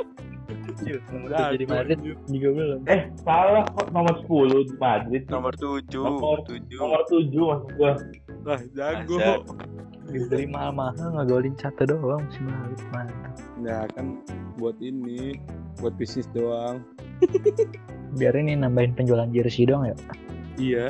Nomor 1.12 1.30
7 1.36 1.60
di 1.60 1.68
Madrid 1.68 2.00
juga 2.32 2.50
belum. 2.56 2.80
Eh, 2.88 3.12
salah 3.20 3.68
kok 3.68 3.92
nomor 3.92 4.16
10 4.24 4.64
di 4.72 4.76
Madrid. 4.80 5.24
nomor 5.28 5.52
7. 5.60 5.92
Nomor- 6.00 6.48
7. 6.48 6.80
Nomor 6.80 7.02
7 7.12 7.52
maksud 7.52 7.76
gua. 7.76 7.92
lah 8.44 8.60
jago? 8.76 9.44
Dibeli 10.08 10.48
mahal-mahal 10.52 11.16
ngegolin 11.20 11.56
satu 11.60 11.88
doang 11.88 12.24
musim 12.28 12.48
lalu. 12.48 12.76
Mantap. 12.92 13.34
ya 13.64 13.88
kan 13.96 14.20
buat 14.60 14.76
ini 14.84 15.40
buat 15.80 15.96
bisnis 15.96 16.28
doang 16.36 16.84
biar 18.20 18.36
ini 18.36 18.60
nambahin 18.60 18.92
penjualan 18.92 19.32
jersey 19.32 19.64
dong 19.64 19.88
ya 19.88 19.96
iya 20.60 20.86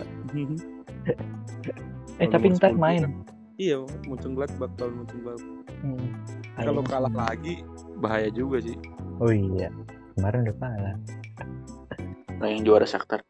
eh 2.17 2.27
tapi 2.27 2.57
ntar 2.57 2.73
10 2.73 3.05
main 3.53 3.61
kan- 3.61 3.61
iya 3.61 3.77
Mönchengladbach 4.09 4.57
bakal 4.59 4.87
Mönchengladbach 4.91 5.61
Hmm. 5.83 6.07
kalau 6.55 6.81
kalah 6.81 7.11
lagi 7.11 7.61
bahaya 7.97 8.31
juga 8.31 8.61
sih. 8.63 8.77
Oh 9.19 9.29
iya 9.29 9.69
kemarin 10.15 10.45
udah 10.45 10.57
kalah. 10.57 10.95
Nah, 12.39 12.47
yang 12.51 12.63
juara 12.67 12.83
Shakhtar. 12.83 13.23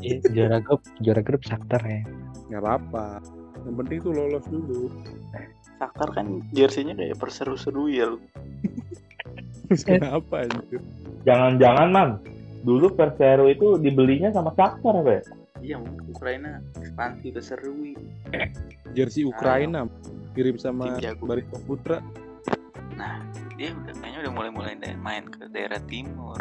Iya, 0.00 0.22
juara 0.30 0.62
grup 0.62 0.80
juara 1.02 1.20
grup 1.20 1.42
Shakhtar 1.42 1.82
ya. 1.82 2.02
Nggak 2.48 2.62
apa-apa. 2.62 3.20
Yang 3.66 3.74
penting 3.84 3.98
tuh 4.00 4.12
lolos 4.16 4.44
dulu. 4.48 4.82
Shakhtar 5.76 6.08
kan 6.14 6.26
jersinya 6.50 6.94
kayak 6.96 7.18
perseru-seru 7.18 7.90
ya 7.90 8.06
lu. 8.10 8.18
kenapa 9.88 10.46
anjir? 10.46 10.80
Jangan-jangan 11.28 11.88
man, 11.92 12.08
dulu 12.64 12.90
Persero 12.96 13.46
itu 13.46 13.76
dibelinya 13.78 14.32
sama 14.32 14.50
Shakhtar 14.56 14.94
apa 15.04 15.10
ya? 15.20 15.22
Iya, 15.60 15.76
Ukraina 16.08 16.64
ekspansi 16.80 17.36
ke 17.36 17.40
Serui. 17.44 17.92
jersey 18.96 19.28
Ukraina 19.28 19.86
kirim 20.34 20.56
sama. 20.56 20.96
Barito 21.20 21.56
Putra 21.68 22.00
Nah, 22.96 23.22
dia 23.56 23.72
udah 23.72 23.94
kayaknya 23.96 24.18
udah 24.28 24.32
mulai-mulai 24.32 24.74
main 25.00 25.24
ke 25.30 25.48
daerah 25.52 25.80
timur. 25.88 26.36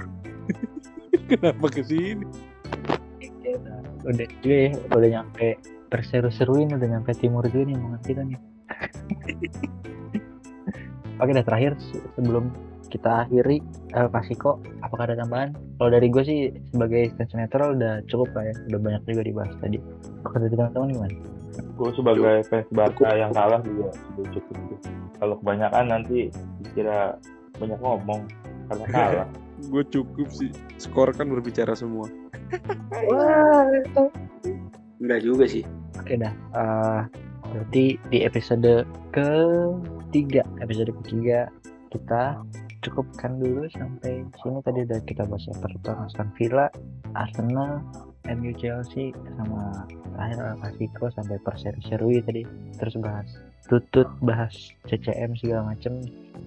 kenapa 1.30 1.66
ke 1.70 1.82
sini 1.86 2.26
udah 4.02 4.28
juga 4.42 4.56
ya 4.58 4.72
udah 4.96 5.10
nyampe 5.20 5.48
perseru-seruin 5.90 6.74
udah 6.74 6.88
nyampe 6.88 7.12
timur 7.18 7.46
juga 7.50 7.70
nih 7.70 7.76
omongan 7.78 8.02
kita 8.06 8.22
nih 8.26 8.40
oke 11.20 11.32
dah 11.34 11.46
terakhir 11.46 11.72
se- 11.78 12.02
sebelum 12.18 12.50
kita 12.90 13.26
akhiri. 13.26 13.62
El 13.94 14.10
Pasico 14.10 14.58
apakah 14.82 15.10
ada 15.10 15.22
tambahan? 15.22 15.54
Kalau 15.78 15.90
dari 15.90 16.08
gue 16.10 16.24
sih 16.26 16.40
sebagai 16.74 17.14
fans 17.16 17.34
netral 17.34 17.78
udah 17.78 18.02
cukup 18.10 18.30
lah 18.34 18.50
ya. 18.50 18.56
Udah 18.74 18.80
banyak 18.82 19.02
juga 19.08 19.22
dibahas 19.24 19.54
tadi. 19.62 19.78
Kalau 20.26 20.38
dari 20.44 20.56
teman-teman 20.58 20.90
gimana? 20.92 21.16
Gue 21.78 21.90
sebagai 21.96 22.36
fans 22.48 22.68
Barca 22.72 23.10
yang 23.16 23.32
kalah 23.32 23.62
juga 23.64 23.90
udah 24.18 24.28
cukup 24.34 24.56
sih. 24.84 24.94
Kalau 25.20 25.36
kebanyakan 25.40 25.86
nanti 25.88 26.20
dikira 26.64 27.16
banyak 27.58 27.80
ngomong 27.80 28.22
karena 28.70 28.86
kalah. 28.96 29.28
gue 29.60 29.84
cukup 29.92 30.28
sih. 30.32 30.50
Skor 30.80 31.12
kan 31.12 31.28
berbicara 31.28 31.76
semua. 31.76 32.08
Enggak 35.00 35.20
juga 35.24 35.46
sih. 35.48 35.64
Oke 36.00 36.16
dah. 36.16 36.32
eh, 36.56 37.02
berarti 37.50 37.84
di 38.08 38.18
episode 38.24 38.86
ketiga, 39.12 40.44
episode 40.64 40.92
ketiga 41.04 41.52
kita 41.90 42.40
cukupkan 42.84 43.40
dulu 43.40 43.68
sampai 43.72 44.24
sini. 44.42 44.60
Tadi 44.64 44.80
udah 44.88 45.00
kita 45.06 45.24
bahas 45.28 45.46
Everton, 45.52 45.98
Aston 46.08 46.30
Villa, 46.36 46.68
Arsenal, 47.16 47.84
MU 48.28 48.52
Chelsea 48.56 49.16
sama 49.38 49.88
terakhir 50.16 50.38
El 50.40 50.56
Clasico 50.60 51.06
sampai 51.14 51.38
perseri-serui 51.44 52.18
tadi. 52.24 52.44
Terus 52.78 52.96
bahas 53.00 53.28
tutut 53.68 54.10
bahas 54.24 54.54
CCM 54.88 55.36
segala 55.38 55.76
macem. 55.76 56.04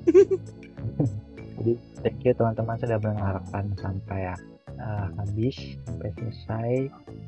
Jadi 1.63 1.73
thank 2.03 2.21
you 2.27 2.35
teman-teman 2.35 2.75
sudah 2.81 2.99
mendengarkan 2.99 3.65
sampai 3.79 4.35
uh, 4.81 5.07
habis 5.21 5.79
sampai 5.87 6.11
selesai. 6.19 6.71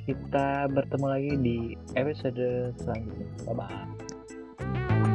Kita 0.05 0.69
bertemu 0.73 1.07
lagi 1.07 1.33
di 1.39 1.59
episode 1.95 2.75
selanjutnya. 2.81 3.29
Bye 3.47 3.55
bye 3.55 5.14